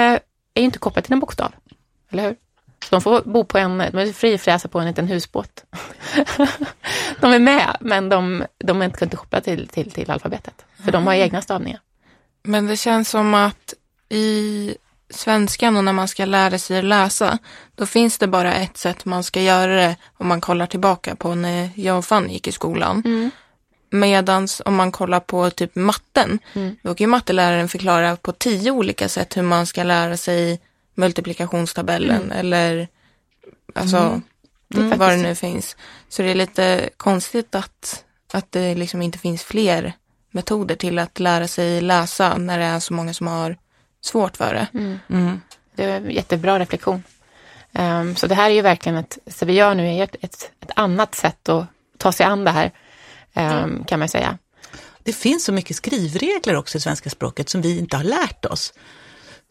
är 0.55 0.61
ju 0.61 0.65
inte 0.65 0.79
kopplade 0.79 1.05
till 1.07 1.13
en 1.13 1.21
bokstav, 1.21 1.53
eller 2.11 2.23
hur? 2.23 2.37
De 2.91 3.01
får 3.01 3.23
bo 3.23 3.45
på 3.45 3.59
en, 3.59 3.79
de 3.79 3.99
är 3.99 4.13
frifräsa 4.13 4.69
på 4.69 4.81
en 4.81 4.87
liten 4.87 5.07
husbåt. 5.07 5.65
de 7.21 7.33
är 7.33 7.39
med, 7.39 7.77
men 7.81 8.09
de, 8.09 8.45
de 8.59 8.83
är 8.83 8.85
inte 8.85 9.05
inte 9.05 9.17
kopplade 9.17 9.45
till, 9.45 9.69
till, 9.69 9.91
till 9.91 10.11
alfabetet. 10.11 10.65
För 10.85 10.93
de 10.93 11.07
har 11.07 11.15
egna 11.15 11.43
stavningar. 11.43 11.81
Men 12.43 12.67
det 12.67 12.77
känns 12.77 13.09
som 13.09 13.35
att 13.35 13.75
i 14.09 14.75
svenskan 15.11 15.77
och 15.77 15.85
när 15.85 15.93
man 15.93 16.09
ska 16.09 16.25
lära 16.25 16.59
sig 16.59 16.79
att 16.79 16.85
läsa, 16.85 17.39
då 17.75 17.87
finns 17.87 18.19
det 18.19 18.27
bara 18.27 18.55
ett 18.55 18.77
sätt 18.77 19.05
man 19.05 19.25
ska 19.25 19.41
göra 19.41 19.75
det 19.77 19.97
om 20.17 20.27
man 20.29 20.41
kollar 20.41 20.67
tillbaka 20.67 21.17
på 21.17 21.35
när 21.35 21.71
jag 21.75 21.99
och 21.99 22.05
Fanny 22.05 22.33
gick 22.33 22.47
i 22.47 22.53
skolan. 22.53 23.31
Medans 23.91 24.63
om 24.65 24.75
man 24.75 24.93
kollar 24.93 25.21
på 25.21 25.51
typ 25.51 25.75
matten, 25.75 26.39
då 26.83 26.95
kan 26.95 27.05
ju 27.05 27.07
matteläraren 27.07 27.69
förklara 27.69 28.17
på 28.17 28.33
tio 28.33 28.71
olika 28.71 29.09
sätt 29.09 29.37
hur 29.37 29.43
man 29.43 29.67
ska 29.67 29.83
lära 29.83 30.17
sig 30.17 30.61
multiplikationstabellen 31.01 32.33
eller 32.33 32.89
alltså 33.75 34.21
är 34.75 34.97
vad 34.97 35.11
det 35.11 35.17
nu 35.17 35.35
finns. 35.35 35.77
Så 36.09 36.23
det 36.23 36.29
är 36.31 36.35
lite 36.35 36.91
konstigt 36.97 37.55
att, 37.55 38.05
att 38.33 38.53
det 38.53 38.75
liksom 38.75 39.03
inte 39.03 39.19
finns 39.19 39.43
fler 39.43 39.93
metoder 40.31 40.75
till 40.75 40.99
att 40.99 41.19
lära 41.19 41.49
sig 41.49 41.81
läsa 41.81 42.37
när 42.37 42.59
det 42.59 42.65
är 42.65 42.81
så 42.81 42.95
många 42.95 43.15
som 43.15 43.27
har 43.27 43.57
svårt 44.01 44.37
för 44.37 44.55
det. 44.55 44.67
Mm. 45.09 45.41
Det 45.75 45.85
är 45.85 45.97
en 45.97 46.11
jättebra 46.11 46.59
reflektion. 46.59 47.03
Ehm, 47.73 48.17
så 48.17 48.27
det 48.27 48.35
här 48.35 48.51
är 48.51 48.55
ju 48.55 48.63
verkligen 48.63 48.99
ett, 48.99 49.19
så 49.27 49.47
vi 49.47 49.53
gör 49.53 49.75
nu 49.75 49.89
är 49.89 50.05
ett, 50.05 50.17
ett, 50.21 50.51
ett 50.61 50.71
annat 50.77 51.15
sätt 51.15 51.49
att 51.49 51.67
ta 51.99 52.13
sig 52.13 52.27
an 52.27 52.45
det 52.45 52.51
här, 52.51 52.73
ehm, 53.35 53.85
kan 53.85 53.99
man 53.99 54.09
säga. 54.09 54.39
Det 55.03 55.13
finns 55.13 55.45
så 55.45 55.53
mycket 55.53 55.77
skrivregler 55.77 56.57
också 56.57 56.79
i 56.79 56.81
svenska 56.81 57.11
språket 57.11 57.49
som 57.49 57.61
vi 57.61 57.79
inte 57.79 57.97
har 57.97 58.05
lärt 58.05 58.45
oss. 58.45 58.73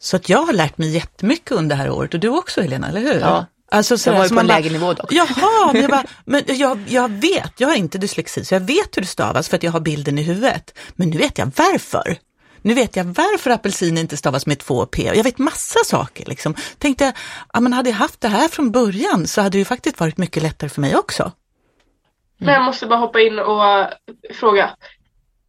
Så 0.02 0.16
att 0.16 0.28
jag 0.28 0.42
har 0.42 0.52
lärt 0.52 0.78
mig 0.78 0.88
jättemycket 0.88 1.52
under 1.52 1.76
det 1.76 1.82
här 1.82 1.90
året 1.90 2.14
och 2.14 2.20
du 2.20 2.28
också 2.28 2.60
Helena, 2.60 2.88
eller 2.88 3.00
hur? 3.00 3.20
Ja. 3.20 3.46
Alltså, 3.70 3.98
Så 3.98 4.10
var 4.10 4.16
sådär 4.16 4.28
ju 4.28 4.34
på 4.34 4.40
en 4.40 4.46
lägre 4.46 4.72
nivå 4.72 4.92
dock. 4.92 5.12
Jaha, 5.12 5.72
men, 5.72 5.82
jag, 5.82 5.90
bara, 5.90 6.04
men 6.24 6.42
jag, 6.46 6.78
jag 6.88 7.08
vet, 7.08 7.52
jag 7.56 7.68
har 7.68 7.74
inte 7.74 7.98
dyslexi, 7.98 8.44
så 8.44 8.54
jag 8.54 8.60
vet 8.60 8.96
hur 8.96 9.02
det 9.02 9.08
stavas 9.08 9.48
för 9.48 9.56
att 9.56 9.62
jag 9.62 9.72
har 9.72 9.80
bilden 9.80 10.18
i 10.18 10.22
huvudet. 10.22 10.78
Men 10.92 11.10
nu 11.10 11.18
vet 11.18 11.38
jag 11.38 11.52
varför. 11.56 12.18
Nu 12.62 12.74
vet 12.74 12.96
jag 12.96 13.04
varför 13.04 13.50
apelsin 13.50 13.98
inte 13.98 14.16
stavas 14.16 14.46
med 14.46 14.58
två 14.58 14.86
p. 14.86 15.10
Jag 15.14 15.24
vet 15.24 15.38
massa 15.38 15.78
saker. 15.84 16.26
Liksom. 16.26 16.54
Tänkte 16.78 17.04
jag, 17.04 17.14
ja, 17.52 17.60
men 17.60 17.72
hade 17.72 17.90
jag 17.90 17.96
haft 17.96 18.20
det 18.20 18.28
här 18.28 18.48
från 18.48 18.70
början 18.70 19.26
så 19.26 19.40
hade 19.40 19.50
det 19.50 19.58
ju 19.58 19.64
faktiskt 19.64 20.00
varit 20.00 20.18
mycket 20.18 20.42
lättare 20.42 20.70
för 20.70 20.80
mig 20.80 20.96
också. 20.96 21.32
Men 22.38 22.54
jag 22.54 22.62
måste 22.62 22.86
bara 22.86 22.98
hoppa 22.98 23.20
in 23.20 23.38
och 23.38 23.68
eh, 23.68 23.88
fråga. 24.34 24.70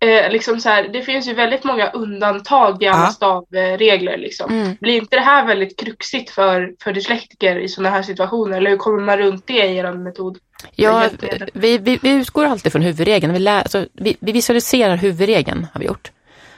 Eh, 0.05 0.31
liksom 0.31 0.59
så 0.59 0.69
här, 0.69 0.87
det 0.87 1.01
finns 1.01 1.27
ju 1.27 1.33
väldigt 1.33 1.63
många 1.63 1.89
undantag 1.89 2.83
i 2.83 2.87
alla 2.87 3.03
Ja. 3.03 3.09
stavregler. 3.09 4.17
Liksom. 4.17 4.51
Mm. 4.51 4.75
Blir 4.81 4.93
inte 4.93 5.15
det 5.15 5.21
här 5.21 5.45
väldigt 5.45 5.79
kruxigt 5.79 6.29
för, 6.29 6.73
för 6.83 6.93
dyslektiker 6.93 7.55
i 7.55 7.67
sådana 7.69 7.89
här 7.89 8.03
situationer? 8.03 8.57
Eller 8.57 8.69
hur 8.69 8.77
kommer 8.77 9.01
man 9.01 9.17
runt 9.17 9.47
det 9.47 9.65
i 9.65 9.77
er 9.77 9.93
metod? 9.93 10.37
Ja, 10.75 11.09
vi, 11.53 11.77
vi, 11.77 11.99
vi 12.01 12.09
utgår 12.09 12.45
alltid 12.45 12.71
från 12.71 12.81
huvudregeln. 12.81 13.33
Vi, 13.33 13.39
lär, 13.39 13.61
alltså, 13.61 13.85
vi, 13.93 14.17
vi 14.19 14.31
visualiserar 14.31 14.95
huvudregeln, 14.95 15.67
har 15.73 15.79
vi 15.79 15.85
gjort. 15.87 16.11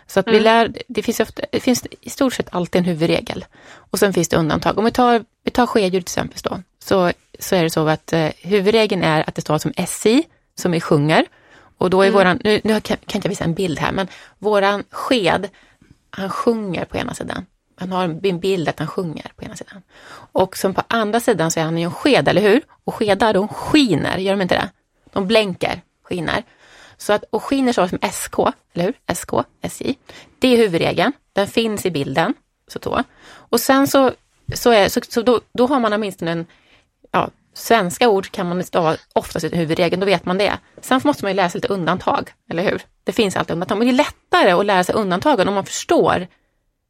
Så 0.07 0.19
att 0.19 0.27
vi 0.27 0.39
lär, 0.39 0.73
det 0.87 1.01
finns, 1.01 1.19
ofta, 1.19 1.41
det 1.51 1.59
finns 1.59 1.83
i 2.01 2.09
stort 2.09 2.33
sett 2.33 2.55
alltid 2.55 2.79
en 2.79 2.85
huvudregel. 2.85 3.45
Och 3.75 3.99
sen 3.99 4.13
finns 4.13 4.29
det 4.29 4.37
undantag. 4.37 4.77
Om 4.77 4.85
vi 4.85 4.91
tar, 4.91 5.23
vi 5.43 5.51
tar 5.51 5.65
skedjur 5.65 5.89
till 5.91 5.97
exempel 5.99 6.39
då, 6.43 6.59
så, 6.79 7.11
så 7.39 7.55
är 7.55 7.63
det 7.63 7.69
så 7.69 7.87
att 7.87 8.13
eh, 8.13 8.29
huvudregeln 8.41 9.03
är 9.03 9.23
att 9.27 9.35
det 9.35 9.41
står 9.41 9.57
som 9.57 9.73
SI, 9.87 10.23
som 10.55 10.71
vi 10.71 10.81
sjunger. 10.81 11.25
Och 11.84 11.89
då 11.89 12.01
är 12.01 12.11
våran, 12.11 12.39
nu, 12.43 12.61
nu 12.63 12.81
kan, 12.81 12.97
kan 12.97 13.17
inte 13.17 13.27
jag 13.27 13.29
visa 13.29 13.43
en 13.43 13.53
bild 13.53 13.79
här, 13.79 13.91
men 13.91 14.07
våran 14.39 14.84
sked, 14.89 15.49
han 16.09 16.29
sjunger 16.29 16.86
på 16.86 16.97
ena 16.97 17.13
sidan. 17.13 17.45
Han 17.75 17.91
har 17.91 18.03
en 18.03 18.39
bild 18.39 18.69
att 18.69 18.79
han 18.79 18.88
sjunger 18.88 19.31
på 19.36 19.45
ena 19.45 19.55
sidan. 19.55 19.81
Och 20.31 20.57
som 20.57 20.73
på 20.73 20.81
andra 20.88 21.19
sidan 21.19 21.51
så 21.51 21.59
är 21.59 21.63
han 21.63 21.77
ju 21.77 21.84
en 21.84 21.91
sked, 21.91 22.27
eller 22.27 22.41
hur? 22.41 22.61
Och 22.84 22.95
skedar, 22.95 23.34
de 23.34 23.47
skiner, 23.47 24.17
gör 24.17 24.34
de 24.34 24.41
inte 24.41 24.55
det? 24.55 24.69
De 25.13 25.27
blänker, 25.27 25.81
skiner. 26.03 26.43
Så 26.97 27.13
att, 27.13 27.23
och 27.29 27.43
skiner 27.43 27.73
så 27.73 27.88
som 27.88 27.99
SK, 28.11 28.39
eller 28.73 28.86
hur? 28.86 29.15
SK, 29.15 29.31
SJ. 29.61 29.95
Det 30.39 30.47
är 30.47 30.57
huvudregeln. 30.57 31.13
Den 31.34 31.47
finns 31.47 31.86
i 31.86 31.91
bilden. 31.91 32.34
Så 32.67 32.79
då. 32.79 33.03
Och 33.34 33.59
sen 33.59 33.88
så, 33.88 34.11
så, 34.53 34.71
är, 34.71 34.89
så, 34.89 35.01
så 35.09 35.21
då, 35.21 35.41
då 35.53 35.67
har 35.67 35.79
man 35.79 35.93
åtminstone 35.93 36.31
en, 36.31 36.45
ja, 37.11 37.29
svenska 37.54 38.10
ord 38.10 38.32
kan 38.32 38.49
man 38.49 38.64
stava 38.64 38.97
oftast 39.14 39.45
i 39.45 39.56
huvudregeln, 39.56 39.99
då 39.99 40.06
vet 40.06 40.26
man 40.26 40.38
det. 40.38 40.54
Sen 40.82 41.01
måste 41.04 41.26
man 41.26 41.32
ju 41.32 41.36
läsa 41.36 41.58
lite 41.58 41.68
undantag, 41.68 42.34
eller 42.49 42.64
hur? 42.64 42.82
Det 43.04 43.12
finns 43.12 43.36
alltid 43.36 43.54
undantag, 43.54 43.78
men 43.78 43.88
det 43.88 43.93
är 43.93 43.97
lättare 43.97 44.51
att 44.51 44.66
lära 44.66 44.84
sig 44.84 44.95
undantagen 44.95 45.47
om 45.47 45.54
man 45.54 45.66
förstår 45.66 46.28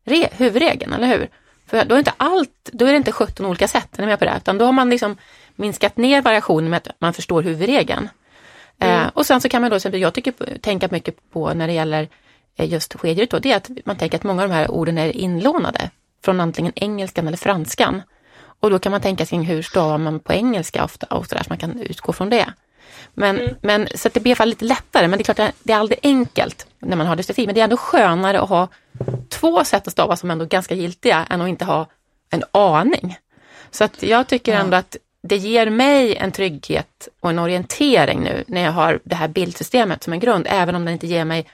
re, 0.06 0.30
huvudregeln, 0.32 0.94
eller 0.94 1.08
hur? 1.08 1.30
För 1.66 1.86
då 1.86 1.96
är, 1.96 2.00
inte 2.00 2.14
allt, 2.18 2.70
då 2.72 2.86
är 2.86 2.92
det 2.92 2.98
inte 2.98 3.12
17 3.12 3.46
olika 3.46 3.68
sätt, 3.68 3.98
är 3.98 4.02
ni 4.02 4.08
med 4.08 4.20
på 4.20 4.26
det? 4.26 4.34
Utan 4.38 4.58
då 4.58 4.66
har 4.66 4.72
man 4.72 4.90
liksom 4.90 5.18
minskat 5.56 5.98
ner 5.98 6.22
variationen 6.22 6.70
med 6.70 6.78
att 6.78 6.96
man 7.00 7.14
förstår 7.14 7.44
huvudregeln. 7.44 8.10
Mm. 8.80 9.02
Eh, 9.02 9.08
och 9.14 9.26
sen 9.26 9.42
så 9.42 9.50
kan 9.50 9.62
man 9.62 9.72
då, 9.72 9.98
jag 9.98 10.14
tycker, 10.14 10.58
tänka 10.58 10.88
mycket 10.92 11.32
på 11.32 11.54
när 11.54 11.68
det 11.68 11.74
gäller 11.74 12.08
eh, 12.56 12.70
just 12.70 12.94
skedjuret 12.94 13.30
då, 13.30 13.40
det 13.40 13.52
är 13.52 13.58
att 13.58 13.70
man 13.86 13.96
tänker 13.96 14.18
att 14.18 14.24
många 14.24 14.44
av 14.44 14.50
de 14.50 14.56
här 14.56 14.72
orden 14.72 14.98
är 14.98 15.18
inlånade 15.18 15.90
från 16.24 16.40
antingen 16.40 16.72
engelskan 16.76 17.28
eller 17.28 17.38
franskan. 17.38 18.02
Och 18.64 18.70
då 18.70 18.80
kan 18.80 18.92
man 18.92 19.02
tänka 19.02 19.26
sig 19.26 19.44
hur 19.44 19.62
stavar 19.62 19.98
man 19.98 20.20
på 20.20 20.34
engelska 20.34 20.84
ofta 20.84 21.06
och 21.06 21.26
sådär, 21.26 21.44
så 21.44 21.50
man 21.50 21.58
kan 21.58 21.80
utgå 21.80 22.14
från 22.14 22.30
det. 22.30 22.54
Men, 23.14 23.40
mm. 23.40 23.56
men, 23.62 23.88
så 23.96 24.10
det 24.14 24.20
blir 24.20 24.30
i 24.30 24.32
alla 24.32 24.36
fall 24.36 24.50
lite 24.50 24.66
lättare, 24.66 25.08
men 25.08 25.18
det 25.18 25.30
är 25.30 25.34
klart 25.34 25.54
det 25.64 25.74
är 25.74 25.78
aldrig 25.78 26.00
enkelt 26.04 26.68
när 26.80 26.98
man 26.98 27.08
har 27.08 27.16
dyslexi, 27.16 27.46
men 27.46 27.56
det 27.56 27.62
är 27.62 27.64
ändå 27.64 27.78
skönare 27.78 28.40
att 28.40 28.50
ha 28.50 28.68
två 29.30 29.64
sätt 29.64 29.88
att 29.88 29.94
stava 29.94 30.16
som 30.16 30.32
ändå 30.32 30.46
är 30.46 30.50
ganska 30.50 30.76
giltiga 30.76 31.26
än 31.30 31.42
att 31.42 31.50
inte 31.50 31.66
ha 31.66 31.88
en 32.30 32.44
aning. 32.52 33.18
Så 33.72 33.84
att 33.84 34.04
jag 34.04 34.28
tycker 34.28 34.56
ändå 34.56 34.78
att 34.78 34.98
det 35.22 35.38
ger 35.38 35.70
mig 35.70 36.16
en 36.16 36.32
trygghet 36.32 37.08
och 37.20 37.30
en 37.30 37.40
orientering 37.40 38.20
nu 38.20 38.44
när 38.48 38.64
jag 38.64 38.72
har 38.72 39.00
det 39.04 39.16
här 39.16 39.28
bildsystemet 39.28 40.04
som 40.04 40.14
en 40.14 40.20
grund, 40.20 40.48
även 40.50 40.76
om 40.76 40.86
det 40.86 40.92
inte 40.92 41.08
ger 41.08 41.26
mig 41.26 41.50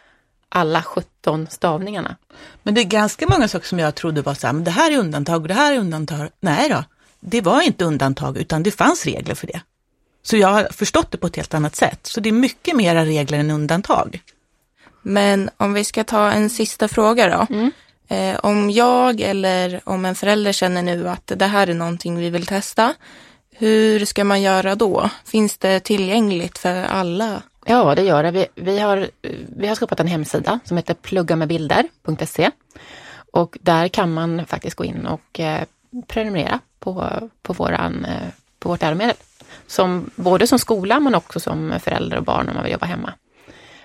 alla 0.49 0.84
17 0.84 1.47
stavningarna. 1.49 2.16
Men 2.64 2.74
det 2.74 2.82
är 2.82 2.86
ganska 2.86 3.28
många 3.28 3.47
saker 3.47 3.68
som 3.68 3.80
jag 3.80 3.95
trodde 3.95 4.22
var 4.22 4.34
så 4.34 4.47
här, 4.47 4.53
men 4.53 4.64
det 4.64 4.72
här 4.72 4.91
är 4.91 4.97
undantag 4.97 5.41
och 5.41 5.47
det 5.47 5.53
här 5.53 5.74
är 5.74 5.78
undantag. 5.78 6.30
Nej 6.39 6.70
då, 6.70 6.84
det 7.20 7.41
var 7.41 7.61
inte 7.61 7.86
undantag 7.86 8.38
utan 8.38 8.63
det 8.63 8.72
fanns 8.72 9.05
regler 9.05 9.36
för 9.36 9.47
det. 9.47 9.61
Så 10.24 10.38
jag 10.38 10.47
har 10.47 10.67
förstått 10.72 11.11
det 11.11 11.17
på 11.17 11.28
ett 11.28 11.36
helt 11.36 11.53
annat 11.53 11.76
sätt. 11.76 11.99
Så 12.07 12.20
det 12.20 12.30
är 12.30 12.34
mycket 12.34 12.76
mera 12.76 13.05
regler 13.05 13.39
än 13.39 13.51
undantag. 13.51 14.22
Men 15.01 15.49
om 15.57 15.74
vi 15.74 15.84
ska 15.84 16.03
ta 16.03 16.32
en 16.32 16.49
sista 16.49 16.88
fråga 16.88 17.38
då. 17.38 17.55
Mm. 17.55 17.72
Eh, 18.07 18.39
om 18.39 18.70
jag 18.70 19.22
eller 19.22 19.82
om 19.84 20.05
en 20.05 20.15
förälder 20.15 20.51
känner 20.51 20.82
nu 20.82 21.09
att 21.09 21.32
det 21.36 21.45
här 21.45 21.67
är 21.67 21.74
någonting 21.74 22.17
vi 22.17 22.30
vill 22.30 22.45
testa, 22.45 22.93
hur 23.51 24.05
ska 24.05 24.24
man 24.24 24.41
göra 24.41 24.76
då? 24.76 25.09
Finns 25.26 25.57
det 25.57 25.80
tillgängligt 25.80 26.57
för 26.57 26.84
alla? 26.84 27.41
Ja, 27.65 27.95
det 27.95 28.03
gör 28.03 28.24
det. 28.24 28.32
Vi, 28.32 28.45
vi, 28.55 28.80
har, 28.80 29.09
vi 29.57 29.67
har 29.67 29.76
skapat 29.76 29.99
en 29.99 30.07
hemsida 30.07 30.59
som 30.65 30.78
heter 30.78 30.93
pluggamedbilder.se 30.93 32.51
och 33.32 33.57
där 33.61 33.88
kan 33.88 34.13
man 34.13 34.45
faktiskt 34.45 34.76
gå 34.76 34.86
in 34.86 35.05
och 35.05 35.39
eh, 35.39 35.63
prenumerera 36.07 36.59
på, 36.79 37.29
på, 37.41 37.53
våran, 37.53 38.05
eh, 38.05 38.27
på 38.59 38.69
vårt 38.69 38.81
läromedel. 38.81 39.15
Som, 39.67 40.09
både 40.15 40.47
som 40.47 40.59
skola 40.59 40.99
men 40.99 41.15
också 41.15 41.39
som 41.39 41.79
förälder 41.79 42.17
och 42.17 42.23
barn 42.23 42.49
om 42.49 42.55
man 42.55 42.63
vill 42.63 42.73
jobba 42.73 42.85
hemma. 42.85 43.13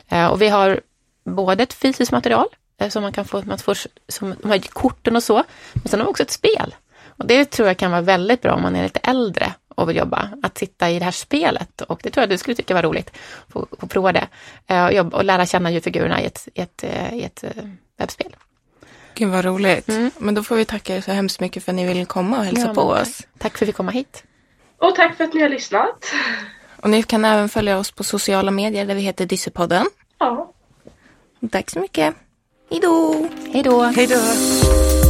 Eh, 0.09 0.26
och 0.26 0.42
vi 0.42 0.48
har 0.48 0.80
både 1.24 1.62
ett 1.62 1.72
fysiskt 1.72 2.12
material 2.12 2.46
eh, 2.78 2.88
som 2.88 3.02
man 3.02 3.12
kan 3.12 3.24
få, 3.24 3.42
man 3.42 3.59
får, 3.59 3.78
som 4.09 4.34
de 4.42 4.50
här 4.50 4.59
korten 4.59 5.16
och 5.16 5.22
så, 5.22 5.44
men 5.72 5.88
sen 5.88 6.00
har 6.00 6.07
vi 6.07 6.11
också 6.11 6.22
ett 6.22 6.30
spel. 6.30 6.74
Och 7.16 7.26
det 7.26 7.44
tror 7.44 7.68
jag 7.68 7.76
kan 7.76 7.90
vara 7.90 8.00
väldigt 8.00 8.42
bra 8.42 8.55
om 8.55 8.62
man 8.62 8.76
är 8.76 8.82
lite 8.82 9.00
äldre 9.02 9.55
och 9.68 9.88
vill 9.88 9.96
jobba, 9.96 10.28
att 10.42 10.59
sitta 10.59 10.90
i 10.90 10.98
det 10.98 11.05
här 11.05 11.12
spelet. 11.12 11.80
Och 11.80 12.00
det 12.02 12.11
tror 12.11 12.22
jag 12.22 12.30
du 12.30 12.38
skulle 12.38 12.55
tycka 12.55 12.74
var 12.74 12.82
roligt, 12.82 13.11
att 13.78 13.90
prova 13.90 14.12
det. 14.12 14.28
Och, 14.66 14.92
jobba, 14.92 15.16
och 15.16 15.24
lära 15.24 15.46
känna 15.46 15.70
djurfigurerna 15.70 16.22
i 16.22 16.26
ett, 16.26 16.48
i 16.55 16.61
ett, 16.61 16.84
i 17.12 17.22
ett 17.22 17.44
webbspel. 17.96 18.36
Gud 19.14 19.30
vad 19.30 19.44
roligt. 19.44 19.88
Mm. 19.88 20.10
Men 20.18 20.34
då 20.34 20.42
får 20.42 20.56
vi 20.56 20.64
tacka 20.64 20.96
er 20.96 21.00
så 21.00 21.12
hemskt 21.12 21.40
mycket 21.40 21.64
för 21.64 21.72
att 21.72 21.76
ni 21.76 21.86
ville 21.86 22.04
komma 22.04 22.38
och 22.38 22.44
hälsa 22.44 22.66
ja, 22.66 22.74
på 22.74 22.82
oss. 22.82 23.22
Tack 23.38 23.58
för 23.58 23.64
att 23.64 23.68
vi 23.68 23.72
komma 23.72 23.90
hit. 23.90 24.24
Och 24.78 24.94
tack 24.94 25.16
för 25.16 25.24
att 25.24 25.34
ni 25.34 25.42
har 25.42 25.48
lyssnat. 25.48 26.12
Och 26.80 26.90
ni 26.90 27.02
kan 27.02 27.24
även 27.24 27.48
följa 27.48 27.78
oss 27.78 27.90
på 27.90 28.04
sociala 28.04 28.50
medier 28.50 28.86
där 28.86 28.94
vi 28.94 29.00
heter 29.00 29.26
Dissepodden. 29.26 29.86
Ja. 30.18 30.52
Tack 31.50 31.70
så 31.70 31.78
mycket. 31.78 32.14
Hej 32.70 32.80
då! 32.80 33.28
Hej 33.52 33.62
då! 33.62 33.82
Hej 33.82 34.06
då! 34.06 35.03